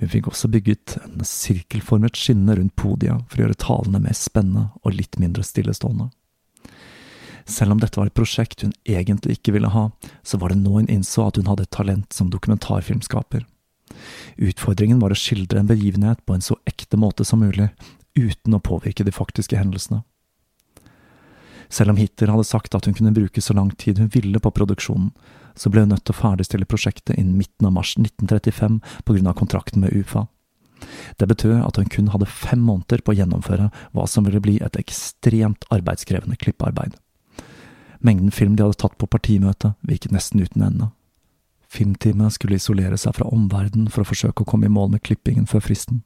Hun 0.01 0.11
fikk 0.11 0.27
også 0.33 0.51
bygget 0.51 0.97
en 1.05 1.23
sirkelformet 1.29 2.19
skinne 2.19 2.57
rundt 2.59 2.75
podiet 2.77 3.23
for 3.31 3.39
å 3.39 3.47
gjøre 3.47 3.61
talene 3.63 4.03
mer 4.03 4.19
spennende 4.19 4.67
og 4.83 4.99
litt 4.99 5.21
mindre 5.23 5.47
stillestående. 5.47 6.11
Selv 7.47 7.75
om 7.75 7.81
dette 7.81 8.01
var 8.01 8.09
et 8.09 8.17
prosjekt 8.17 8.65
hun 8.65 8.73
egentlig 8.89 9.39
ikke 9.39 9.55
ville 9.55 9.71
ha, 9.71 9.89
så 10.27 10.41
var 10.41 10.51
det 10.51 10.63
nå 10.65 10.79
hun 10.81 10.91
innså 10.91 11.29
at 11.29 11.39
hun 11.39 11.47
hadde 11.47 11.69
et 11.69 11.77
talent 11.77 12.17
som 12.17 12.33
dokumentarfilmskaper. 12.33 13.45
Utfordringen 14.43 14.99
var 14.99 15.13
å 15.13 15.19
skildre 15.19 15.61
en 15.61 15.69
begivenhet 15.69 16.25
på 16.27 16.35
en 16.35 16.43
så 16.45 16.57
ekte 16.67 16.99
måte 16.99 17.27
som 17.29 17.45
mulig, 17.45 17.69
uten 18.19 18.57
å 18.57 18.63
påvirke 18.63 19.05
de 19.05 19.13
faktiske 19.15 19.59
hendelsene. 19.59 20.03
Selv 21.69 21.95
om 21.95 21.99
Hitler 21.99 22.31
hadde 22.31 22.47
sagt 22.47 22.75
at 22.77 22.87
hun 22.87 22.95
kunne 22.95 23.15
bruke 23.15 23.43
så 23.43 23.55
lang 23.57 23.73
tid 23.81 23.99
hun 23.99 24.13
ville 24.13 24.41
på 24.41 24.53
produksjonen, 24.55 25.11
så 25.55 25.71
ble 25.71 25.85
hun 25.85 25.93
nødt 25.95 26.05
til 26.07 26.15
å 26.15 26.21
ferdigstille 26.21 26.69
prosjektet 26.69 27.17
innen 27.17 27.39
midten 27.39 27.67
av 27.67 27.75
mars 27.77 27.95
1935 27.97 28.81
på 29.07 29.17
grunn 29.17 29.31
av 29.31 29.39
kontrakten 29.39 29.83
med 29.83 29.95
UFA. 29.95 30.27
Det 31.19 31.29
betød 31.31 31.63
at 31.63 31.79
hun 31.79 31.89
kun 31.91 32.11
hadde 32.13 32.29
fem 32.29 32.61
måneder 32.61 33.01
på 33.03 33.15
å 33.15 33.17
gjennomføre 33.19 33.71
hva 33.95 34.07
som 34.11 34.27
ville 34.27 34.43
bli 34.43 34.59
et 34.63 34.77
ekstremt 34.79 35.65
arbeidskrevende 35.75 36.37
klippearbeid. 36.37 36.99
Mengden 38.05 38.35
film 38.35 38.57
de 38.57 38.67
hadde 38.67 38.81
tatt 38.83 38.99
på 39.01 39.09
partimøtet, 39.09 39.79
virket 39.81 40.13
nesten 40.13 40.43
uten 40.43 40.67
ende. 40.67 40.91
Filmteamet 41.73 42.35
skulle 42.37 42.59
isolere 42.61 42.99
seg 43.01 43.17
fra 43.17 43.31
omverdenen 43.33 43.89
for 43.91 44.05
å 44.05 44.11
forsøke 44.11 44.45
å 44.45 44.51
komme 44.51 44.69
i 44.69 44.75
mål 44.75 44.93
med 44.93 45.03
klippingen 45.07 45.49
før 45.51 45.65
fristen. 45.65 46.03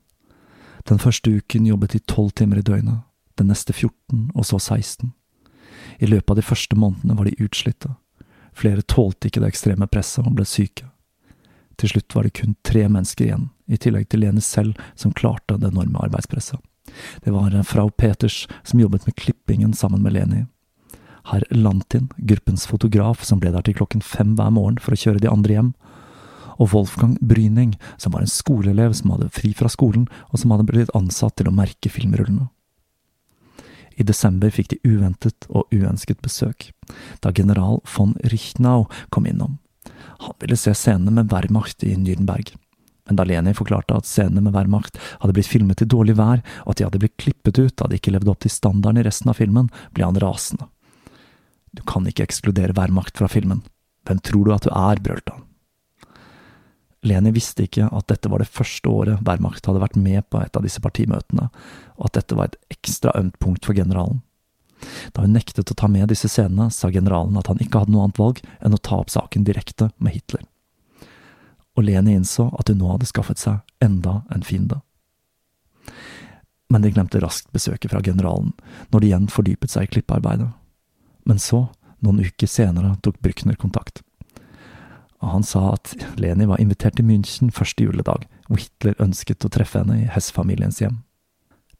Den 0.86 1.00
første 1.02 1.30
uken 1.30 1.66
jobbet 1.66 1.96
de 1.96 1.98
tolv 1.98 2.30
timer 2.38 2.60
i 2.60 2.66
døgnet, 2.66 3.02
den 3.38 3.50
neste 3.50 3.72
14, 3.72 4.30
og 4.34 4.46
så 4.46 4.58
16. 4.58 5.12
I 5.98 6.06
løpet 6.06 6.30
av 6.30 6.38
de 6.38 6.46
første 6.46 6.76
månedene 6.78 7.16
var 7.18 7.26
de 7.26 7.38
utslitte. 7.42 7.94
Flere 8.54 8.82
tålte 8.82 9.28
ikke 9.28 9.42
det 9.42 9.52
ekstreme 9.52 9.88
presset 9.90 10.26
og 10.26 10.36
ble 10.38 10.46
syke. 10.46 10.86
Til 11.78 11.92
slutt 11.92 12.14
var 12.14 12.26
det 12.26 12.34
kun 12.34 12.56
tre 12.66 12.88
mennesker 12.90 13.28
igjen, 13.28 13.48
i 13.70 13.78
tillegg 13.78 14.08
til 14.10 14.24
Leni 14.24 14.42
selv, 14.42 14.78
som 14.98 15.14
klarte 15.14 15.58
det 15.58 15.70
enorme 15.70 16.00
arbeidspresset. 16.02 16.58
Det 17.22 17.30
var 17.34 17.54
Frau 17.68 17.90
Peters 17.90 18.46
som 18.64 18.80
jobbet 18.80 19.06
med 19.06 19.14
klippingen 19.14 19.74
sammen 19.76 20.02
med 20.02 20.16
Leni. 20.16 20.46
Herr 21.28 21.44
Lantin, 21.50 22.08
gruppens 22.16 22.66
fotograf 22.66 23.22
som 23.24 23.38
ble 23.38 23.52
der 23.52 23.62
til 23.66 23.76
klokken 23.76 24.02
fem 24.02 24.32
hver 24.38 24.50
morgen 24.54 24.78
for 24.80 24.96
å 24.96 24.98
kjøre 24.98 25.20
de 25.22 25.30
andre 25.30 25.58
hjem, 25.58 25.74
og 26.58 26.72
Wolfgang 26.74 27.16
Bryning, 27.20 27.74
som 27.96 28.12
var 28.14 28.24
en 28.24 28.30
skoleelev 28.30 28.94
som 28.98 29.14
hadde 29.14 29.30
fri 29.34 29.54
fra 29.56 29.70
skolen, 29.72 30.06
og 30.30 30.42
som 30.42 30.54
hadde 30.54 30.68
blitt 30.68 30.94
ansatt 30.98 31.38
til 31.38 31.50
å 31.50 31.54
merke 31.54 31.90
filmrullene. 31.92 32.50
I 33.98 34.06
desember 34.06 34.52
fikk 34.54 34.70
de 34.70 34.78
uventet 34.86 35.48
og 35.48 35.72
uønsket 35.74 36.20
besøk, 36.22 36.70
da 37.22 37.32
general 37.34 37.80
von 37.96 38.14
Richnau 38.30 38.86
kom 39.10 39.26
innom. 39.26 39.58
Han 40.22 40.36
ville 40.38 40.58
se 40.58 40.74
scenene 40.74 41.14
med 41.16 41.32
Wehrmacht 41.32 41.82
i 41.86 41.96
Nürnberg. 41.98 42.52
Men 43.08 43.16
da 43.18 43.24
Leni 43.24 43.54
forklarte 43.56 43.96
at 43.96 44.06
scenene 44.06 44.42
med 44.44 44.54
Wehrmacht 44.54 45.00
hadde 45.18 45.34
blitt 45.34 45.50
filmet 45.50 45.82
i 45.82 45.88
dårlig 45.88 46.14
vær, 46.18 46.44
og 46.66 46.74
at 46.74 46.78
de 46.78 46.86
hadde 46.86 47.00
blitt 47.02 47.16
klippet 47.18 47.58
ut 47.58 47.74
da 47.80 47.88
de 47.88 47.98
ikke 47.98 48.12
levde 48.14 48.30
opp 48.30 48.44
til 48.44 48.52
standarden 48.52 49.00
i 49.00 49.06
resten 49.06 49.32
av 49.32 49.38
filmen, 49.40 49.72
ble 49.96 50.06
han 50.06 50.20
rasende. 50.22 50.68
Du 51.72 51.82
kan 51.88 52.06
ikke 52.06 52.28
ekskludere 52.28 52.76
Wehrmacht 52.76 53.18
fra 53.18 53.30
filmen. 53.32 53.64
Hvem 54.06 54.22
tror 54.24 54.46
du 54.46 54.54
at 54.54 54.68
du 54.68 54.70
er, 54.70 55.02
brølte 55.02 55.34
han. 55.34 55.47
Leni 57.06 57.30
visste 57.30 57.62
ikke 57.68 57.86
at 57.94 58.08
dette 58.10 58.30
var 58.30 58.42
det 58.42 58.50
første 58.50 58.90
året 58.90 59.20
Wehrmacht 59.26 59.66
hadde 59.68 59.82
vært 59.82 59.98
med 59.98 60.24
på 60.32 60.40
et 60.42 60.56
av 60.58 60.64
disse 60.66 60.82
partimøtene, 60.82 61.46
og 61.98 62.08
at 62.08 62.18
dette 62.18 62.38
var 62.38 62.50
et 62.50 62.74
ekstra 62.74 63.14
ømt 63.18 63.38
punkt 63.38 63.68
for 63.68 63.78
generalen. 63.78 64.22
Da 65.14 65.22
hun 65.22 65.34
nektet 65.34 65.70
å 65.70 65.76
ta 65.78 65.88
med 65.90 66.10
disse 66.10 66.30
scenene, 66.30 66.68
sa 66.74 66.90
generalen 66.94 67.38
at 67.38 67.50
han 67.50 67.62
ikke 67.62 67.82
hadde 67.82 67.94
noe 67.94 68.06
annet 68.06 68.18
valg 68.18 68.42
enn 68.62 68.74
å 68.74 68.82
ta 68.82 68.98
opp 68.98 69.12
saken 69.14 69.46
direkte 69.46 69.90
med 69.98 70.16
Hitler. 70.16 70.42
Og 71.78 71.86
Leni 71.86 72.16
innså 72.18 72.48
at 72.58 72.70
hun 72.70 72.80
nå 72.82 72.90
hadde 72.90 73.10
skaffet 73.10 73.38
seg 73.38 73.62
enda 73.84 74.22
en 74.34 74.46
fiende. 74.46 74.80
Men 76.68 76.82
de 76.82 76.92
glemte 76.92 77.22
raskt 77.22 77.52
besøket 77.54 77.92
fra 77.94 78.02
generalen, 78.04 78.52
når 78.90 79.00
de 79.00 79.10
igjen 79.10 79.30
fordypet 79.32 79.72
seg 79.72 79.86
i 79.86 79.92
klippearbeidet. 79.94 80.50
Men 81.30 81.38
så, 81.42 81.68
noen 82.02 82.26
uker 82.26 82.50
senere, 82.50 82.96
tok 83.02 83.22
Brückner 83.22 83.56
kontakt 83.58 84.02
og 85.18 85.32
han 85.32 85.42
sa 85.46 85.72
at 85.74 85.94
Leni 86.20 86.46
var 86.46 86.60
invitert 86.62 86.98
til 86.98 87.06
München 87.08 87.50
første 87.54 87.82
juledag, 87.84 88.26
og 88.48 88.60
Hitler 88.62 88.98
ønsket 89.02 89.44
å 89.44 89.50
treffe 89.52 89.82
henne 89.82 90.04
i 90.04 90.10
Hess-familiens 90.10 90.78
hjem. 90.82 91.00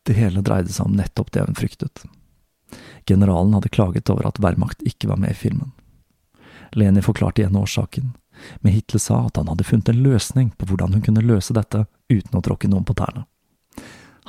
Det 0.07 0.17
hele 0.19 0.43
dreide 0.43 0.73
seg 0.75 0.89
om 0.89 0.97
nettopp 0.99 1.31
det 1.35 1.45
hun 1.47 1.59
fryktet. 1.59 2.03
Generalen 3.09 3.55
hadde 3.55 3.71
klaget 3.73 4.11
over 4.13 4.27
at 4.29 4.41
Wehrmacht 4.43 4.83
ikke 4.89 5.11
var 5.13 5.21
med 5.23 5.37
i 5.37 5.39
filmen. 5.39 5.71
Leni 6.77 7.03
forklarte 7.05 7.43
igjen 7.43 7.57
årsaken, 7.57 8.11
men 8.61 8.75
Hitler 8.75 9.03
sa 9.03 9.23
at 9.27 9.39
han 9.41 9.49
hadde 9.51 9.67
funnet 9.67 9.89
en 9.93 10.03
løsning 10.03 10.51
på 10.59 10.69
hvordan 10.69 10.97
hun 10.97 11.05
kunne 11.07 11.25
løse 11.25 11.55
dette 11.57 11.87
uten 12.11 12.39
å 12.39 12.43
tråkke 12.45 12.71
noen 12.71 12.87
på 12.89 12.97
tærne. 12.99 13.25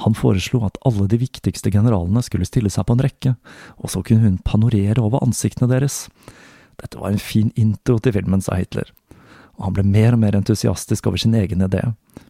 Han 0.05 0.15
foreslo 0.15 0.61
at 0.63 0.77
alle 0.87 1.09
de 1.11 1.17
viktigste 1.19 1.73
generalene 1.73 2.21
skulle 2.23 2.47
stille 2.47 2.71
seg 2.71 2.85
på 2.87 2.95
en 2.95 3.03
rekke, 3.03 3.33
og 3.83 3.91
så 3.91 4.03
kunne 4.05 4.29
hun 4.29 4.37
panorere 4.45 5.01
over 5.03 5.25
ansiktene 5.25 5.67
deres. 5.71 6.05
Dette 6.79 7.01
var 7.01 7.11
en 7.11 7.19
fin 7.19 7.51
intro 7.59 7.97
til 7.99 8.15
filmen, 8.15 8.39
sa 8.39 8.55
Hitler 8.55 8.93
og 9.59 9.67
han 9.67 9.75
ble 9.75 9.83
mer 9.83 10.15
og 10.15 10.21
mer 10.23 10.37
entusiastisk 10.39 11.09
over 11.09 11.19
sin 11.19 11.35
egen 11.35 11.63
idé, 11.65 11.83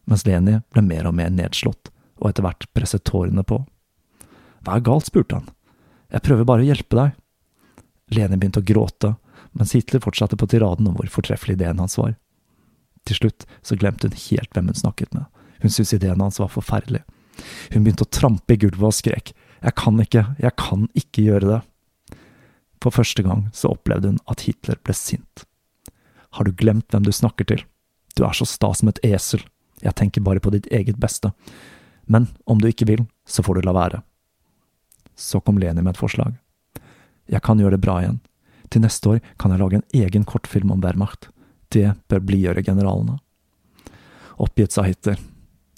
mens 0.09 0.25
Leni 0.25 0.57
ble 0.73 0.83
mer 0.85 1.05
og 1.05 1.13
mer 1.17 1.29
nedslått, 1.29 1.91
og 2.19 2.31
etter 2.31 2.45
hvert 2.45 2.65
presset 2.73 3.05
tårene 3.05 3.45
på. 3.45 3.61
Hva 4.65 4.75
er 4.75 4.85
galt, 4.85 5.07
spurte 5.07 5.37
han. 5.37 5.51
Jeg 6.09 6.25
prøver 6.25 6.47
bare 6.49 6.65
å 6.65 6.67
hjelpe 6.67 6.97
deg. 6.97 7.13
Leni 8.17 8.39
begynte 8.39 8.63
å 8.63 8.65
gråte, 8.65 9.13
mens 9.53 9.75
Hitler 9.77 10.01
fortsatte 10.01 10.39
på 10.41 10.49
tiraden 10.49 10.89
om 10.89 10.97
hvor 10.97 11.11
fortreffelig 11.13 11.59
ideen 11.59 11.79
hans 11.81 11.99
var. 12.01 12.15
Til 13.05 13.21
slutt 13.21 13.45
så 13.61 13.77
glemte 13.79 14.09
hun 14.09 14.17
helt 14.25 14.51
hvem 14.55 14.71
hun 14.73 14.81
snakket 14.81 15.13
med, 15.13 15.29
hun 15.61 15.73
syntes 15.73 15.95
ideen 15.99 16.21
hans 16.23 16.41
var 16.41 16.49
forferdelig. 16.53 17.03
Hun 17.69 17.85
begynte 17.85 18.07
å 18.07 18.13
trampe 18.13 18.55
i 18.55 18.59
gulvet 18.59 18.89
og 18.89 18.97
skrek, 18.97 19.33
jeg 19.59 19.75
kan 19.75 19.99
ikke, 20.01 20.23
jeg 20.39 20.55
kan 20.59 20.87
ikke 20.97 21.25
gjøre 21.27 21.51
det. 21.53 21.59
For 22.79 22.95
første 22.95 23.23
gang 23.25 23.47
så 23.55 23.73
opplevde 23.75 24.13
hun 24.13 24.21
at 24.31 24.47
Hitler 24.47 24.79
ble 24.83 24.95
sint. 24.95 25.43
Har 26.35 26.45
du 26.45 26.51
glemt 26.53 26.91
hvem 26.91 27.05
du 27.05 27.11
snakker 27.11 27.47
til? 27.49 27.63
Du 28.15 28.25
er 28.25 28.35
så 28.35 28.45
sta 28.45 28.71
som 28.75 28.91
et 28.91 29.01
esel, 29.05 29.41
jeg 29.83 29.95
tenker 29.95 30.23
bare 30.23 30.41
på 30.43 30.51
ditt 30.53 30.67
eget 30.73 30.99
beste. 30.99 31.31
Men 32.05 32.27
om 32.45 32.59
du 32.59 32.67
ikke 32.67 32.87
vil, 32.89 33.05
så 33.27 33.43
får 33.45 33.59
du 33.59 33.67
la 33.67 33.75
være. 33.75 34.01
Så 35.15 35.39
kom 35.43 35.59
Leni 35.59 35.81
med 35.81 35.95
et 35.95 36.01
forslag. 36.01 36.35
Jeg 37.29 37.43
kan 37.45 37.59
gjøre 37.59 37.77
det 37.77 37.83
bra 37.83 37.99
igjen. 38.01 38.19
Til 38.69 38.83
neste 38.83 39.15
år 39.15 39.19
kan 39.41 39.53
jeg 39.53 39.61
lage 39.61 39.79
en 39.79 39.89
egen 40.03 40.25
kortfilm 40.25 40.71
om 40.73 40.81
Wehrmacht. 40.83 41.29
Det 41.69 41.93
bør 42.09 42.23
blidgjøre 42.25 42.63
generalene. 42.65 43.19
Oppgitt 44.39 44.73
sa 44.73 44.85
Hitler. 44.87 45.19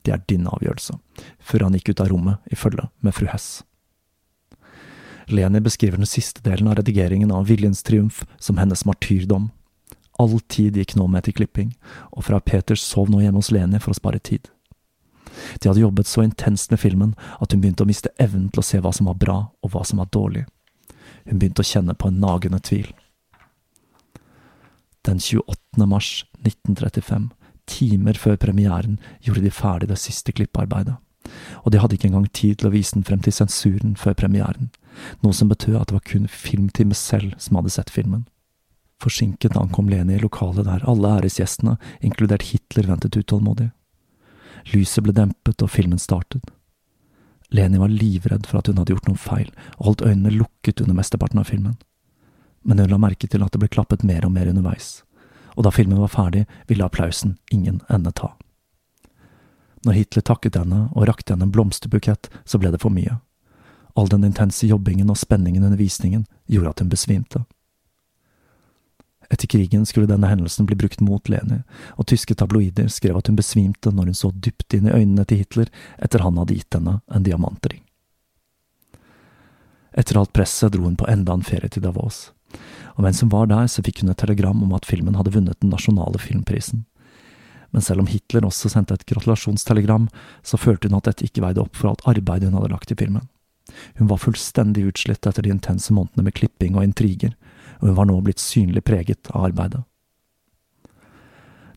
Det 0.02 0.14
er 0.14 0.24
din 0.30 0.48
avgjørelse, 0.50 0.96
før 1.38 1.68
han 1.68 1.76
gikk 1.78 1.92
ut 1.92 2.02
av 2.02 2.10
rommet 2.10 2.54
i 2.54 2.58
følge 2.58 2.88
med 3.06 3.14
fru 3.14 3.28
Hess. 3.30 3.62
Leni 5.30 5.62
beskriver 5.62 6.02
den 6.02 6.10
siste 6.10 6.42
delen 6.44 6.72
av 6.72 6.80
redigeringen 6.80 7.32
av 7.32 7.46
Viljens 7.48 7.84
triumf 7.86 8.24
som 8.42 8.58
hennes 8.58 8.82
martyrdom 8.88 9.52
All 10.20 10.40
tid 10.52 10.78
gikk 10.78 10.96
nå 10.96 11.08
med 11.08 11.26
til 11.26 11.36
klipping, 11.38 11.76
og 12.12 12.26
fra 12.28 12.40
Peters 12.40 12.84
sov 12.84 13.10
nå 13.10 13.22
hjemme 13.24 13.42
hos 13.42 13.52
Leni 13.52 13.80
for 13.80 13.94
å 13.94 13.98
spare 13.98 14.20
tid. 14.20 14.50
De 15.60 15.70
hadde 15.70 15.82
jobbet 15.82 16.08
så 16.08 16.24
intenst 16.26 16.72
med 16.72 16.80
filmen 16.80 17.14
at 17.40 17.54
hun 17.54 17.62
begynte 17.62 17.86
å 17.86 17.90
miste 17.90 18.12
evnen 18.20 18.50
til 18.52 18.62
å 18.62 18.66
se 18.66 18.82
hva 18.84 18.92
som 18.94 19.08
var 19.10 19.20
bra 19.22 19.38
og 19.62 19.72
hva 19.74 19.84
som 19.88 20.02
var 20.02 20.12
dårlig. 20.12 20.46
Hun 21.26 21.40
begynte 21.40 21.64
å 21.64 21.68
kjenne 21.68 21.96
på 21.96 22.10
en 22.10 22.20
nagende 22.22 22.60
tvil. 22.60 22.90
Den 25.08 25.20
28. 25.20 25.88
mars 25.90 26.26
1935, 26.44 27.32
timer 27.66 28.20
før 28.20 28.36
premieren, 28.38 29.00
gjorde 29.22 29.46
de 29.46 29.54
ferdig 29.54 29.90
det 29.90 29.98
siste 30.02 30.34
klippearbeidet. 30.36 30.98
Og 31.64 31.72
de 31.72 31.80
hadde 31.82 31.96
ikke 31.96 32.10
engang 32.10 32.28
tid 32.34 32.60
til 32.60 32.70
å 32.70 32.74
vise 32.74 32.94
den 32.98 33.06
frem 33.08 33.22
til 33.24 33.34
sensuren 33.34 33.96
før 33.98 34.18
premieren, 34.18 34.70
noe 35.24 35.34
som 35.34 35.50
betød 35.50 35.80
at 35.80 35.90
det 35.90 35.98
var 35.98 36.06
kun 36.06 36.28
filmteamet 36.30 36.98
selv 36.98 37.34
som 37.42 37.58
hadde 37.58 37.74
sett 37.74 37.94
filmen. 37.94 38.26
Forsinket 39.02 39.58
ankom 39.58 39.90
Leni 39.90 40.16
i 40.16 40.22
lokalet 40.22 40.68
der 40.68 40.84
alle 40.90 41.16
æresgjestene, 41.18 41.78
inkludert 42.06 42.52
Hitler, 42.52 42.86
ventet 42.92 43.18
utålmodig. 43.18 43.72
Lyset 44.74 45.02
ble 45.04 45.16
dempet 45.18 45.64
og 45.66 45.72
filmen 45.74 46.02
startet. 46.02 46.52
Leni 47.52 47.80
var 47.82 47.90
livredd 47.90 48.46
for 48.48 48.62
at 48.62 48.70
hun 48.70 48.78
hadde 48.80 48.94
gjort 48.94 49.08
noen 49.10 49.20
feil, 49.20 49.50
og 49.80 49.88
holdt 49.90 50.04
øynene 50.06 50.36
lukket 50.36 50.84
under 50.84 50.96
mesteparten 50.96 51.42
av 51.42 51.50
filmen. 51.50 51.80
Men 52.64 52.80
hun 52.80 52.92
la 52.92 53.00
merke 53.02 53.28
til 53.28 53.44
at 53.44 53.52
det 53.52 53.64
ble 53.64 53.72
klappet 53.74 54.06
mer 54.08 54.28
og 54.28 54.36
mer 54.36 54.52
underveis, 54.52 55.02
og 55.58 55.66
da 55.66 55.74
filmen 55.74 56.00
var 56.00 56.14
ferdig, 56.14 56.46
ville 56.70 56.86
applausen 56.86 57.36
ingen 57.52 57.82
ende 57.90 58.14
ta. 58.16 58.36
Når 59.82 59.98
Hitler 59.98 60.24
takket 60.24 60.60
henne 60.62 60.84
og 60.94 61.08
rakte 61.10 61.34
henne 61.34 61.50
en 61.50 61.56
blomsterbukett, 61.56 62.30
så 62.46 62.62
ble 62.62 62.70
det 62.72 62.84
for 62.84 62.94
mye. 62.94 63.18
All 63.98 64.08
den 64.08 64.24
intense 64.24 64.70
jobbingen 64.70 65.10
og 65.10 65.18
spenningen 65.20 65.66
under 65.66 65.80
visningen 65.80 66.28
gjorde 66.46 66.76
at 66.76 66.84
hun 66.86 66.94
besvimte. 66.94 67.44
Etter 69.32 69.48
krigen 69.48 69.86
skulle 69.88 70.10
denne 70.10 70.28
hendelsen 70.28 70.68
bli 70.68 70.76
brukt 70.76 71.00
mot 71.02 71.30
Leni, 71.32 71.62
og 71.96 72.08
tyske 72.12 72.36
tabloider 72.36 72.90
skrev 72.92 73.18
at 73.18 73.32
hun 73.32 73.40
besvimte 73.40 73.94
når 73.96 74.12
hun 74.12 74.20
så 74.20 74.34
dypt 74.36 74.76
inn 74.76 74.90
i 74.90 74.96
øynene 74.98 75.24
til 75.28 75.40
Hitler 75.40 75.72
etter 76.04 76.26
han 76.26 76.40
hadde 76.42 76.58
gitt 76.58 76.76
henne 76.76 77.00
en 77.08 77.28
diamantring. 77.28 77.80
Etter 79.96 80.20
alt 80.20 80.34
presset 80.36 80.76
dro 80.76 80.84
hun 80.84 81.00
på 81.00 81.08
enda 81.12 81.36
en 81.36 81.48
ferie 81.48 81.72
til 81.72 81.84
Davos, 81.84 82.30
og 82.98 83.04
mens 83.08 83.24
hun 83.24 83.32
var 83.32 83.48
der, 83.48 83.68
så 83.72 83.84
fikk 83.84 84.04
hun 84.04 84.12
et 84.12 84.20
telegram 84.20 84.64
om 84.64 84.76
at 84.76 84.88
filmen 84.88 85.16
hadde 85.16 85.34
vunnet 85.36 85.60
den 85.64 85.72
nasjonale 85.72 86.20
filmprisen. 86.20 86.86
Men 87.72 87.84
selv 87.84 88.04
om 88.04 88.10
Hitler 88.12 88.44
også 88.44 88.68
sendte 88.72 88.98
et 88.98 89.06
gratulasjonstelegram, 89.08 90.10
så 90.44 90.60
følte 90.60 90.90
hun 90.90 90.98
at 91.00 91.08
dette 91.08 91.28
ikke 91.28 91.44
veide 91.44 91.64
opp 91.64 91.78
for 91.80 91.92
alt 91.92 92.04
arbeidet 92.04 92.50
hun 92.50 92.58
hadde 92.60 92.74
lagt 92.74 92.92
i 92.92 92.98
filmen. 93.00 93.30
Hun 93.96 94.10
var 94.12 94.20
fullstendig 94.20 94.84
utslitt 94.90 95.28
etter 95.28 95.46
de 95.46 95.54
intense 95.54 95.94
månedene 95.96 96.28
med 96.28 96.36
klipping 96.36 96.76
og 96.76 96.84
intriger, 96.84 97.32
og 97.82 97.88
hun 97.90 97.98
var 97.98 98.08
nå 98.08 98.20
blitt 98.22 98.42
synlig 98.42 98.84
preget 98.86 99.32
av 99.34 99.50
arbeidet. 99.50 99.82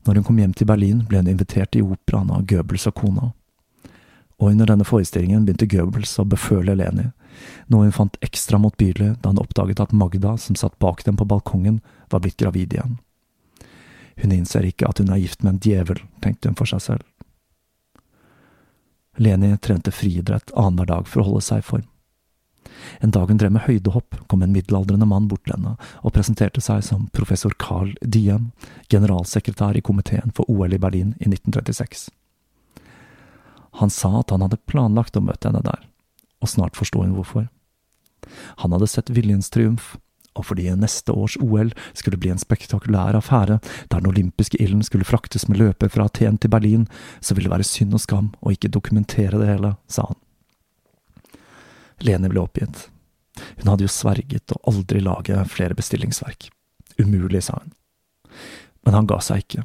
Når 0.05 0.21
hun 0.21 0.25
kom 0.25 0.39
hjem 0.39 0.53
til 0.53 0.69
Berlin, 0.69 1.01
ble 1.09 1.23
hun 1.23 1.31
invitert 1.33 1.77
i 1.77 1.83
operaen 1.83 2.33
av 2.35 2.45
Goebbels 2.49 2.85
og 2.91 2.97
kona. 3.01 3.31
Og 4.37 4.51
under 4.51 4.69
denne 4.69 4.85
forestillingen 4.85 5.47
begynte 5.47 5.69
Goebbels 5.71 6.13
å 6.21 6.27
beføle 6.29 6.75
Leni, 6.77 7.07
noe 7.73 7.87
hun 7.87 7.95
fant 7.97 8.19
ekstra 8.23 8.61
motbydelig 8.61 9.15
da 9.23 9.33
hun 9.33 9.41
oppdaget 9.41 9.81
at 9.81 9.95
Magda, 9.97 10.37
som 10.37 10.59
satt 10.59 10.77
bak 10.83 11.03
dem 11.07 11.17
på 11.17 11.27
balkongen, 11.27 11.81
var 12.13 12.21
blitt 12.21 12.37
gravid 12.43 12.77
igjen. 12.77 12.99
Hun 14.21 14.35
innser 14.35 14.69
ikke 14.69 14.87
at 14.87 15.01
hun 15.01 15.11
er 15.11 15.23
gift 15.23 15.43
med 15.43 15.55
en 15.55 15.65
djevel, 15.65 16.05
tenkte 16.23 16.53
hun 16.53 16.59
for 16.59 16.71
seg 16.71 16.85
selv. 16.85 17.09
Leni 19.17 19.55
trente 19.63 19.95
friidrett 19.95 20.53
annenhver 20.59 20.91
dag 20.91 21.09
for 21.09 21.23
å 21.23 21.29
holde 21.31 21.47
seg 21.47 21.63
i 21.63 21.67
form. 21.67 21.89
En 23.01 23.13
dag 23.15 23.31
hun 23.31 23.41
drev 23.41 23.53
med 23.55 23.65
høydehopp, 23.67 24.19
kom 24.29 24.43
en 24.43 24.53
middelaldrende 24.55 25.09
mann 25.09 25.29
bort 25.29 25.45
til 25.47 25.57
henne 25.57 25.75
og 26.03 26.15
presenterte 26.17 26.63
seg 26.65 26.85
som 26.87 27.09
professor 27.17 27.55
Carl 27.61 27.95
Diem, 28.01 28.51
generalsekretær 28.93 29.77
i 29.79 29.85
komiteen 29.85 30.35
for 30.37 30.49
OL 30.51 30.77
i 30.77 30.81
Berlin 30.81 31.15
i 31.21 31.31
1936. 31.31 32.09
Han 33.81 33.91
sa 33.91 34.21
at 34.21 34.31
han 34.31 34.45
hadde 34.45 34.63
planlagt 34.71 35.19
å 35.19 35.25
møte 35.25 35.51
henne 35.51 35.65
der, 35.65 35.83
og 36.41 36.51
snart 36.51 36.79
forsto 36.79 37.03
hun 37.03 37.17
hvorfor. 37.17 37.49
Han 38.63 38.75
hadde 38.75 38.89
sett 38.91 39.13
Viljens 39.13 39.51
triumf, 39.53 39.97
og 40.35 40.49
fordi 40.49 40.67
neste 40.79 41.15
års 41.15 41.37
OL 41.43 41.71
skulle 41.95 42.19
bli 42.19 42.33
en 42.33 42.43
spektakulær 42.43 43.19
affære 43.19 43.61
der 43.63 44.01
den 44.01 44.11
olympiske 44.11 44.59
ilden 44.63 44.83
skulle 44.87 45.07
fraktes 45.07 45.47
med 45.49 45.61
løper 45.61 45.93
fra 45.93 46.09
Aten 46.11 46.39
til 46.39 46.51
Berlin, 46.51 46.89
så 47.21 47.35
ville 47.35 47.51
det 47.51 47.57
være 47.57 47.71
synd 47.71 47.95
og 47.95 48.03
skam 48.03 48.33
å 48.43 48.55
ikke 48.55 48.73
dokumentere 48.75 49.39
det 49.39 49.53
hele, 49.53 49.77
sa 49.87 50.09
han. 50.11 50.19
Leni 51.99 52.29
ble 52.29 52.43
oppgitt. 52.43 52.89
Hun 53.59 53.71
hadde 53.71 53.87
jo 53.87 53.93
sverget 53.93 54.55
å 54.55 54.61
aldri 54.71 55.03
lage 55.03 55.45
flere 55.51 55.75
bestillingsverk. 55.75 56.51
Umulig, 56.99 57.43
sa 57.45 57.59
hun. 57.63 57.73
Men 58.85 58.95
han 58.95 59.09
ga 59.11 59.21
seg 59.23 59.45
ikke. 59.45 59.65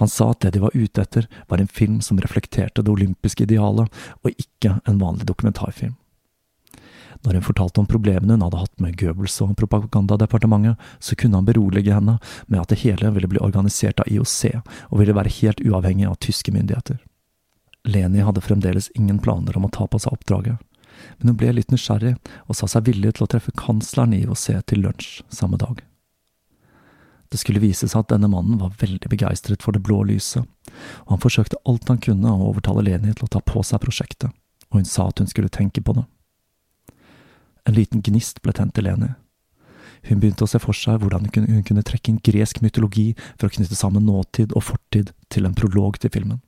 Han 0.00 0.08
sa 0.08 0.30
at 0.32 0.40
det 0.40 0.54
de 0.56 0.62
var 0.62 0.76
ute 0.76 1.02
etter, 1.02 1.26
var 1.48 1.60
en 1.60 1.68
film 1.68 2.00
som 2.00 2.20
reflekterte 2.20 2.82
det 2.82 2.92
olympiske 2.92 3.44
idealet, 3.44 3.90
og 4.24 4.44
ikke 4.44 4.78
en 4.88 5.00
vanlig 5.00 5.28
dokumentarfilm. 5.28 5.96
Når 7.26 7.34
hun 7.34 7.42
fortalte 7.48 7.82
om 7.82 7.88
problemene 7.90 8.36
hun 8.36 8.44
hadde 8.46 8.60
hatt 8.60 8.80
med 8.80 8.94
Goebbels 9.00 9.40
og 9.42 9.56
propagandadepartementet, 9.58 10.78
så 11.02 11.16
kunne 11.18 11.40
han 11.40 11.48
berolige 11.48 11.94
henne 11.94 12.18
med 12.46 12.60
at 12.62 12.70
det 12.70 12.80
hele 12.84 13.10
ville 13.16 13.30
bli 13.30 13.42
organisert 13.42 14.00
av 14.00 14.08
IOC 14.08 14.54
og 14.54 15.00
ville 15.00 15.16
være 15.16 15.34
helt 15.40 15.60
uavhengig 15.66 16.06
av 16.06 16.20
tyske 16.22 16.54
myndigheter. 16.54 17.00
Leni 17.88 18.22
hadde 18.22 18.44
fremdeles 18.44 18.90
ingen 18.94 19.18
planer 19.18 19.56
om 19.58 19.66
å 19.66 19.72
ta 19.74 19.88
på 19.90 19.98
seg 19.98 20.14
oppdraget, 20.14 20.62
men 21.18 21.32
hun 21.32 21.38
ble 21.40 21.52
litt 21.56 21.72
nysgjerrig 21.74 22.14
og 22.46 22.56
sa 22.58 22.68
seg 22.70 22.88
villig 22.88 23.14
til 23.16 23.26
å 23.26 23.30
treffe 23.30 23.54
kansleren 23.58 24.16
i 24.16 24.22
IOC 24.24 24.46
til 24.70 24.84
lunsj 24.86 25.22
samme 25.34 25.60
dag. 25.60 25.82
Det 27.28 27.40
skulle 27.40 27.60
vise 27.60 27.88
seg 27.88 28.00
at 28.00 28.12
denne 28.12 28.30
mannen 28.32 28.60
var 28.60 28.76
veldig 28.80 29.10
begeistret 29.12 29.64
for 29.64 29.76
det 29.76 29.82
blå 29.84 30.00
lyset, 30.08 30.46
og 31.04 31.10
han 31.12 31.22
forsøkte 31.22 31.60
alt 31.68 31.90
han 31.92 32.00
kunne 32.00 32.32
å 32.32 32.48
overtale 32.48 32.86
Leni 32.86 33.12
til 33.12 33.26
å 33.26 33.32
ta 33.36 33.42
på 33.44 33.62
seg 33.66 33.82
prosjektet, 33.84 34.32
og 34.70 34.80
hun 34.80 34.88
sa 34.88 35.10
at 35.10 35.20
hun 35.20 35.28
skulle 35.28 35.52
tenke 35.52 35.84
på 35.84 35.96
det. 35.98 36.06
En 37.68 37.76
liten 37.76 38.00
gnist 38.00 38.40
ble 38.40 38.54
tent 38.56 38.80
i 38.80 38.86
Leni. 38.86 39.10
Hun 40.08 40.22
begynte 40.22 40.46
å 40.46 40.48
se 40.48 40.60
for 40.62 40.76
seg 40.76 41.02
hvordan 41.02 41.28
hun 41.34 41.64
kunne 41.66 41.84
trekke 41.84 42.12
inn 42.12 42.20
gresk 42.24 42.62
mytologi 42.64 43.10
for 43.34 43.48
å 43.48 43.52
knytte 43.52 43.76
sammen 43.76 44.06
nåtid 44.08 44.54
og 44.56 44.64
fortid 44.70 45.12
til 45.28 45.44
en 45.44 45.56
prolog 45.58 45.98
til 46.00 46.12
filmen. 46.14 46.40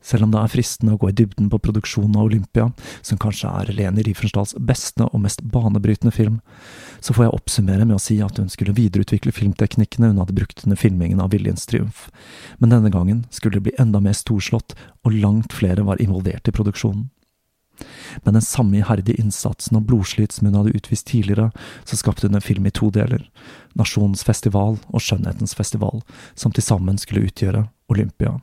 Selv 0.00 0.24
om 0.24 0.32
det 0.32 0.40
er 0.40 0.52
fristende 0.52 0.94
å 0.96 1.00
gå 1.00 1.10
i 1.10 1.16
dybden 1.16 1.50
på 1.52 1.60
produksjonen 1.60 2.16
av 2.16 2.30
Olympia, 2.30 2.70
som 3.04 3.20
kanskje 3.20 3.52
er 3.52 3.72
Leni 3.76 4.04
Riefenstahls 4.06 4.54
beste 4.56 5.04
og 5.10 5.20
mest 5.26 5.44
banebrytende 5.52 6.14
film, 6.14 6.40
så 7.04 7.12
får 7.16 7.26
jeg 7.26 7.36
oppsummere 7.36 7.84
med 7.84 7.98
å 7.98 8.02
si 8.02 8.16
at 8.24 8.40
hun 8.40 8.48
skulle 8.52 8.76
videreutvikle 8.76 9.34
filmteknikkene 9.36 10.12
hun 10.12 10.22
hadde 10.22 10.36
brukt 10.36 10.64
under 10.64 10.80
filmingen 10.80 11.20
av 11.20 11.34
Viljens 11.34 11.68
triumf, 11.68 12.08
men 12.58 12.72
denne 12.72 12.92
gangen 12.92 13.26
skulle 13.30 13.58
det 13.58 13.68
bli 13.68 13.78
enda 13.80 14.00
mer 14.00 14.16
storslått, 14.16 14.76
og 15.04 15.16
langt 15.16 15.56
flere 15.56 15.84
var 15.84 16.00
involvert 16.00 16.48
i 16.48 16.56
produksjonen. 16.56 17.10
Med 18.24 18.34
den 18.34 18.44
samme 18.44 18.76
iherdige 18.80 19.20
innsatsen 19.20 19.78
og 19.78 19.86
blodslit 19.88 20.34
som 20.36 20.48
hun 20.48 20.58
hadde 20.58 20.74
utvist 20.76 21.06
tidligere, 21.08 21.48
så 21.88 21.96
skapte 21.96 22.28
hun 22.28 22.36
en 22.36 22.44
film 22.44 22.66
i 22.68 22.74
to 22.74 22.90
deler, 22.92 23.24
Nasjonens 23.78 24.24
festival 24.26 24.76
og 24.90 25.04
Skjønnhetens 25.04 25.56
festival, 25.56 26.02
som 26.34 26.52
til 26.52 26.66
sammen 26.66 27.00
skulle 27.00 27.28
utgjøre 27.30 27.68
Olympia. 27.88 28.36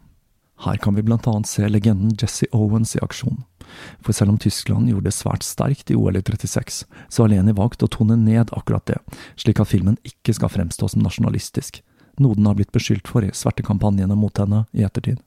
Her 0.65 0.77
kan 0.81 0.95
vi 0.95 1.03
blant 1.05 1.27
annet 1.29 1.47
se 1.47 1.67
legenden 1.69 2.15
Jesse 2.17 2.47
Owens 2.51 2.95
i 2.95 3.01
aksjon. 3.03 3.43
For 4.01 4.15
selv 4.15 4.33
om 4.33 4.39
Tyskland 4.41 4.89
gjorde 4.89 5.09
det 5.09 5.17
svært 5.17 5.45
sterkt 5.45 5.91
i 5.91 5.97
OL 5.97 6.17
i 6.17 6.23
36, 6.23 6.85
så 7.09 7.23
har 7.23 7.29
Leni 7.29 7.53
valgt 7.53 7.83
å 7.85 7.91
tone 7.91 8.17
ned 8.17 8.53
akkurat 8.55 8.85
det, 8.89 8.97
slik 9.37 9.61
at 9.61 9.69
filmen 9.69 9.99
ikke 10.07 10.33
skal 10.33 10.51
fremstå 10.53 10.89
som 10.89 11.03
nasjonalistisk, 11.05 11.83
noe 12.17 12.37
den 12.37 12.49
har 12.49 12.57
blitt 12.57 12.73
beskyldt 12.73 13.09
for 13.11 13.25
i 13.25 13.33
svertekampanjene 13.33 14.17
mot 14.17 14.41
henne 14.41 14.65
i 14.73 14.85
ettertid. 14.87 15.21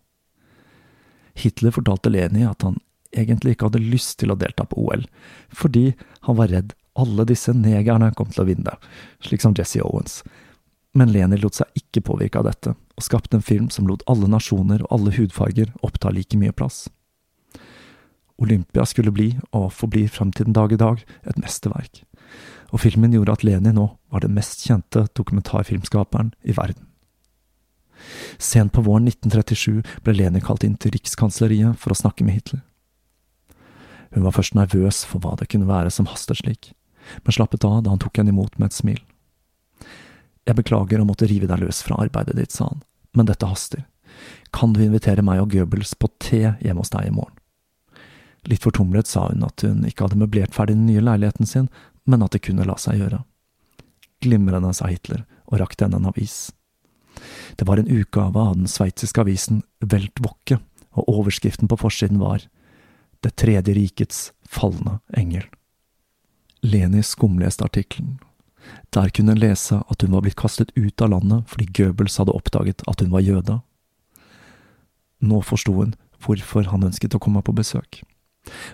Hitler 1.38 1.74
fortalte 1.76 2.10
Leni 2.10 2.42
at 2.48 2.66
han 2.66 2.80
egentlig 3.14 3.54
ikke 3.54 3.70
hadde 3.70 3.84
lyst 3.84 4.18
til 4.18 4.32
å 4.32 4.38
delta 4.38 4.66
på 4.66 4.82
OL, 4.82 5.06
fordi 5.54 5.92
han 6.26 6.38
var 6.40 6.50
redd 6.50 6.74
alle 6.98 7.24
disse 7.28 7.54
negerne 7.54 8.10
kom 8.18 8.32
til 8.34 8.44
å 8.44 8.48
vinne, 8.50 8.74
slik 9.22 9.44
som 9.44 9.54
Jesse 9.56 9.82
Owens. 9.86 10.20
Men 10.94 11.12
Leni 11.14 11.38
lot 11.38 11.54
seg 11.54 11.70
ikke 11.78 12.02
påvirke 12.08 12.40
av 12.40 12.48
dette, 12.48 12.74
og 12.74 13.04
skapte 13.06 13.38
en 13.38 13.46
film 13.46 13.68
som 13.70 13.86
lot 13.86 14.02
alle 14.10 14.28
nasjoner 14.30 14.82
og 14.82 14.94
alle 14.96 15.14
hudfarger 15.14 15.70
oppta 15.86 16.10
like 16.14 16.38
mye 16.38 16.54
plass. 16.56 16.88
Olympia 18.40 18.86
skulle 18.88 19.12
bli, 19.12 19.34
og 19.52 19.70
forblir 19.76 20.08
fram 20.08 20.32
til 20.32 20.48
den 20.48 20.56
dag 20.56 20.72
i 20.72 20.80
dag, 20.80 21.02
et 21.28 21.38
mesterverk, 21.38 22.02
og 22.72 22.80
filmen 22.82 23.12
gjorde 23.14 23.36
at 23.36 23.44
Leni 23.44 23.74
nå 23.76 23.86
var 24.10 24.24
den 24.24 24.34
mest 24.34 24.64
kjente 24.66 25.04
dokumentarfilmskaperen 25.18 26.32
i 26.42 26.56
verden. 26.56 26.86
Sent 28.40 28.72
på 28.72 28.82
våren 28.86 29.06
1937 29.10 29.82
ble 30.06 30.16
Leni 30.16 30.40
kalt 30.42 30.64
inn 30.64 30.78
til 30.80 30.94
rikskansleriet 30.96 31.76
for 31.78 31.92
å 31.92 31.98
snakke 32.00 32.24
med 32.24 32.38
Hitler. 32.38 32.64
Hun 34.10 34.24
var 34.24 34.34
først 34.34 34.56
nervøs 34.58 35.04
for 35.06 35.22
hva 35.22 35.36
det 35.38 35.50
kunne 35.52 35.68
være 35.68 35.92
som 35.94 36.08
hastet 36.10 36.40
slik, 36.40 36.72
men 37.22 37.36
slappet 37.36 37.66
av 37.68 37.82
da 37.84 37.92
han 37.92 38.00
tok 38.02 38.18
henne 38.18 38.32
imot 38.32 38.56
med 38.58 38.70
et 38.70 38.78
smil. 38.78 39.02
Jeg 40.50 40.58
beklager 40.58 40.98
å 40.98 41.06
måtte 41.06 41.28
rive 41.30 41.46
deg 41.46 41.62
løs 41.62 41.78
fra 41.86 42.00
arbeidet 42.02 42.34
ditt, 42.34 42.50
sa 42.50 42.66
han, 42.66 42.80
men 43.14 43.28
dette 43.28 43.46
haster. 43.46 43.84
Kan 44.50 44.72
du 44.74 44.80
invitere 44.82 45.22
meg 45.22 45.38
og 45.44 45.52
Goebbels 45.54 45.94
på 45.94 46.10
te 46.18 46.40
hjemme 46.58 46.82
hos 46.82 46.90
deg 46.90 47.06
i 47.06 47.14
morgen? 47.14 47.36
Litt 48.50 48.64
fortumlet 48.64 49.06
sa 49.06 49.28
hun 49.28 49.44
at 49.46 49.62
hun 49.62 49.84
ikke 49.86 50.08
hadde 50.08 50.18
møblert 50.18 50.56
ferdig 50.56 50.74
den 50.74 50.88
nye 50.88 51.04
leiligheten 51.04 51.46
sin, 51.46 51.68
men 52.02 52.24
at 52.26 52.34
det 52.34 52.42
kunne 52.48 52.66
la 52.66 52.74
seg 52.80 52.98
gjøre. 52.98 53.20
Glimrende, 54.24 54.72
sa 54.74 54.88
Hitler 54.90 55.22
og 55.46 55.60
rakte 55.62 55.86
henne 55.86 56.00
en 56.00 56.08
avis. 56.10 56.50
Det 57.60 57.66
var 57.68 57.78
en 57.78 57.90
utgave 57.90 58.40
av 58.40 58.56
den 58.56 58.70
sveitsiske 58.70 59.22
avisen 59.22 59.62
Weltwoche, 59.84 60.58
og 60.98 61.12
overskriften 61.12 61.70
på 61.70 61.78
forsiden 61.78 62.18
var 62.18 62.42
det 63.22 63.36
tredje 63.38 63.76
rikets 63.76 64.32
falne 64.42 64.98
engel. 65.14 65.46
Leni 66.66 67.04
skumleste 67.06 67.68
artikkelen. 67.68 68.18
Der 68.94 69.10
kunne 69.14 69.34
hun 69.34 69.42
lese 69.42 69.80
at 69.88 70.02
hun 70.02 70.14
var 70.14 70.24
blitt 70.24 70.38
kastet 70.38 70.72
ut 70.76 71.02
av 71.02 71.12
landet 71.14 71.48
fordi 71.50 71.68
Goebbels 71.76 72.18
hadde 72.20 72.34
oppdaget 72.36 72.84
at 72.90 73.02
hun 73.02 73.12
var 73.14 73.24
jøde. 73.24 73.60
Nå 75.20 75.42
forsto 75.46 75.74
hun 75.76 75.94
hvorfor 76.20 76.68
han 76.72 76.84
ønsket 76.88 77.16
å 77.16 77.22
komme 77.22 77.42
på 77.44 77.54
besøk. 77.56 78.02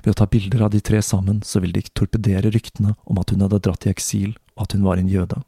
Ved 0.02 0.12
å 0.12 0.18
ta 0.18 0.26
bilder 0.30 0.66
av 0.66 0.72
de 0.74 0.80
tre 0.80 1.02
sammen, 1.02 1.42
så 1.42 1.60
ville 1.62 1.74
de 1.74 1.90
torpedere 1.94 2.52
ryktene 2.54 2.94
om 3.04 3.20
at 3.20 3.32
hun 3.32 3.42
hadde 3.44 3.62
dratt 3.62 3.86
i 3.86 3.92
eksil, 3.92 4.34
og 4.56 4.66
at 4.66 4.76
hun 4.76 4.86
var 4.86 5.00
en 5.00 5.10
jøde. 5.10 5.40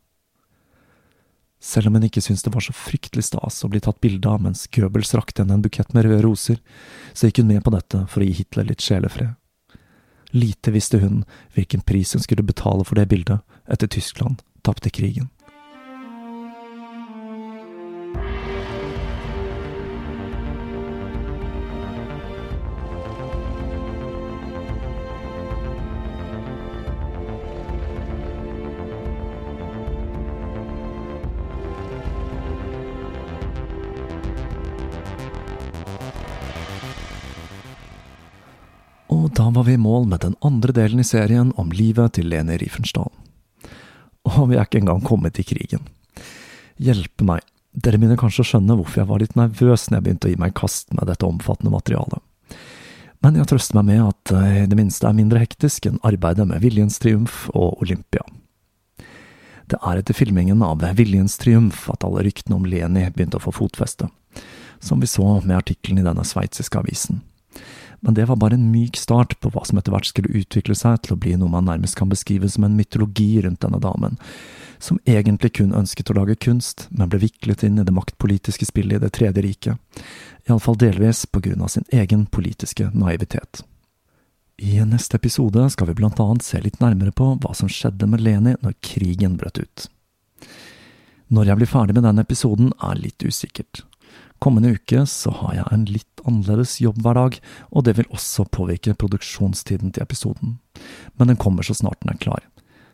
Selv 1.59 1.91
om 1.91 1.97
hun 1.99 2.07
ikke 2.07 2.23
syntes 2.23 2.45
det 2.47 2.53
var 2.55 2.63
så 2.63 2.75
fryktelig 2.75 3.25
stas 3.31 3.65
å 3.67 3.71
bli 3.71 3.81
tatt 3.83 3.99
bilde 4.03 4.31
av 4.31 4.43
mens 4.43 4.69
Goebbels 4.75 5.11
rakte 5.19 5.43
henne 5.43 5.57
en 5.59 5.65
bukett 5.65 5.91
med 5.95 6.07
røde 6.07 6.23
roser, 6.23 6.61
så 7.15 7.27
gikk 7.27 7.43
hun 7.43 7.51
med 7.51 7.65
på 7.67 7.75
dette 7.75 8.05
for 8.11 8.23
å 8.23 8.29
gi 8.29 8.37
Hitler 8.43 8.69
litt 8.69 8.85
sjelefred. 8.85 9.35
Lite 10.37 10.75
visste 10.75 11.01
hun 11.03 11.23
hvilken 11.57 11.83
pris 11.89 12.13
hun 12.15 12.23
skulle 12.23 12.47
betale 12.47 12.85
for 12.87 13.01
det 13.01 13.09
bildet 13.11 13.41
etter 13.69 13.87
Tyskland 13.87 14.43
tapte 14.63 14.91
krigen. 14.91 15.29
Og 39.09 39.31
da 39.37 39.49
var 39.51 39.65
vi 39.65 39.73
i 39.73 39.81
mål 39.81 40.05
med 40.09 40.21
den 40.21 40.37
andre 40.45 40.73
delen 40.73 41.01
i 41.01 41.07
serien 41.07 41.53
om 41.57 41.73
livet 41.73 42.19
til 42.19 42.29
Leni 42.29 42.59
Riefenstahl. 42.61 43.28
Og 44.29 44.49
vi 44.51 44.59
er 44.59 44.67
ikke 44.67 44.83
engang 44.83 45.05
kommet 45.05 45.37
til 45.39 45.47
krigen. 45.49 45.87
Hjelpe 46.79 47.27
meg, 47.27 47.45
dere 47.73 47.99
begynner 47.99 48.19
kanskje 48.21 48.45
å 48.45 48.49
skjønne 48.53 48.77
hvorfor 48.79 49.03
jeg 49.03 49.11
var 49.11 49.23
litt 49.23 49.37
nervøs 49.39 49.89
når 49.89 49.99
jeg 49.99 50.07
begynte 50.07 50.29
å 50.29 50.33
gi 50.33 50.41
meg 50.41 50.53
i 50.53 50.59
kast 50.59 50.93
med 50.95 51.09
dette 51.11 51.27
omfattende 51.27 51.73
materialet. 51.75 52.23
Men 53.25 53.39
jeg 53.39 53.49
trøster 53.51 53.79
meg 53.81 53.89
med 53.89 54.03
at 54.05 54.31
det 54.31 54.43
i 54.63 54.67
det 54.71 54.79
minste 54.79 55.09
er 55.09 55.17
mindre 55.17 55.41
hektisk 55.43 55.89
enn 55.89 55.99
arbeidet 56.07 56.47
med 56.47 56.63
Viljens 56.63 57.01
triumf 57.03 57.49
og 57.51 57.83
Olympia. 57.83 58.23
Det 59.69 59.81
er 59.85 60.01
etter 60.01 60.17
filmingen 60.17 60.63
av 60.65 60.85
Viljens 60.97 61.35
triumf 61.41 61.89
at 61.93 62.07
alle 62.07 62.23
ryktene 62.25 62.57
om 62.57 62.69
Leni 62.69 63.09
begynte 63.11 63.41
å 63.41 63.43
få 63.43 63.53
fotfeste, 63.57 64.07
som 64.81 65.03
vi 65.03 65.11
så 65.11 65.27
med 65.43 65.59
artikkelen 65.59 66.01
i 66.01 66.07
denne 66.07 66.25
sveitsiske 66.25 66.79
avisen 66.79 67.21
men 68.01 68.15
det 68.15 68.29
var 68.29 68.39
bare 68.39 68.55
en 68.55 68.71
myk 68.73 68.97
start 68.97 69.35
på 69.41 69.51
hva 69.51 69.65
som 69.67 69.79
etter 69.79 69.95
hvert 69.95 70.09
skulle 70.11 70.35
utvikle 70.39 70.77
seg 70.79 71.01
til 71.03 71.17
å 71.17 71.21
bli 71.21 71.35
noe 71.39 71.51
man 71.51 71.67
nærmest 71.67 71.99
kan 71.99 72.11
beskrive 72.11 72.51
som 72.51 72.67
en 72.67 72.77
mytologi 72.79 73.41
rundt 73.43 73.61
denne 73.65 73.81
damen, 73.83 74.19
som 74.79 75.01
egentlig 75.05 75.57
kun 75.59 75.75
ønsket 75.75 76.13
å 76.13 76.19
lage 76.21 76.39
kunst, 76.39 76.87
men 76.91 77.11
ble 77.11 77.21
viklet 77.25 77.65
inn 77.67 77.81
i 77.81 77.87
det 77.87 77.95
maktpolitiske 77.95 78.69
spillet 78.69 79.01
i 79.01 79.05
Det 79.07 79.11
tredje 79.19 79.43
riket, 79.43 80.05
iallfall 80.47 80.79
delvis 80.79 81.27
på 81.27 81.43
grunn 81.43 81.65
av 81.67 81.75
sin 81.75 81.89
egen 81.91 82.27
politiske 82.27 82.91
naivitet. 82.95 83.65
I 84.59 84.79
neste 84.87 85.19
episode 85.19 85.69
skal 85.71 85.91
vi 85.91 85.99
blant 85.99 86.19
annet 86.23 86.43
se 86.43 86.59
litt 86.63 86.81
nærmere 86.83 87.15
på 87.15 87.35
hva 87.43 87.55
som 87.55 87.71
skjedde 87.71 88.07
med 88.11 88.23
Leni 88.23 88.57
når 88.63 88.79
krigen 88.83 89.37
brøt 89.39 89.59
ut. 89.59 89.87
Når 91.29 91.51
jeg 91.51 91.61
blir 91.61 91.71
ferdig 91.71 91.95
med 91.95 92.07
den 92.07 92.23
episoden, 92.23 92.73
er 92.83 92.99
litt 92.99 93.23
usikkert. 93.23 93.85
Kommende 94.39 94.71
uke 94.77 95.03
så 95.07 95.33
har 95.35 95.55
jeg 95.57 95.67
en 95.75 95.85
litt 95.91 96.23
annerledes 96.29 96.77
jobbhverdag, 96.81 97.41
og 97.75 97.85
det 97.85 97.97
vil 97.99 98.11
også 98.15 98.47
påvirke 98.55 98.95
produksjonstiden 98.95 99.93
til 99.95 100.05
episoden. 100.05 100.59
Men 101.19 101.33
den 101.33 101.41
kommer 101.41 101.67
så 101.67 101.75
snart 101.75 102.01
den 102.05 102.15
er 102.15 102.23
klar, 102.23 102.45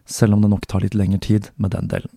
selv 0.09 0.37
om 0.37 0.45
det 0.45 0.53
nok 0.55 0.67
tar 0.67 0.85
litt 0.85 0.97
lengre 0.97 1.21
tid 1.21 1.51
med 1.57 1.75
den 1.77 1.91
delen. 1.93 2.13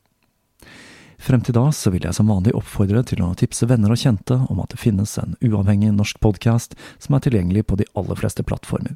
Frem 1.17 1.41
til 1.41 1.55
da 1.57 1.65
så 1.73 1.91
vil 1.91 2.05
jeg 2.05 2.13
som 2.13 2.29
vanlig 2.29 2.53
oppfordre 2.55 3.01
til 3.09 3.23
å 3.25 3.33
tipse 3.35 3.67
venner 3.67 3.91
og 3.91 3.99
kjente 3.99 4.37
om 4.53 4.59
at 4.61 4.71
det 4.71 4.79
finnes 4.79 5.17
en 5.19 5.33
uavhengig 5.41 5.89
norsk 5.95 6.19
podkast 6.23 6.77
som 7.01 7.17
er 7.17 7.25
tilgjengelig 7.25 7.65
på 7.67 7.79
de 7.79 7.87
aller 7.97 8.19
fleste 8.19 8.45
plattformer, 8.45 8.93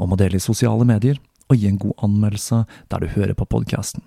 om 0.00 0.14
å 0.14 0.18
dele 0.18 0.40
i 0.40 0.42
sosiale 0.42 0.88
medier 0.88 1.20
og 1.52 1.58
gi 1.60 1.68
en 1.68 1.78
god 1.78 2.06
anmeldelse 2.08 2.64
der 2.90 3.04
du 3.04 3.12
hører 3.12 3.36
på 3.36 3.46
podkasten. 3.52 4.02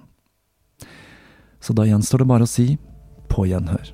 Så 1.61 1.77
da 1.77 1.85
gjenstår 1.85 2.23
det 2.23 2.31
bare 2.33 2.49
å 2.49 2.49
si 2.49 2.73
på 3.29 3.45
gjenhør. 3.47 3.93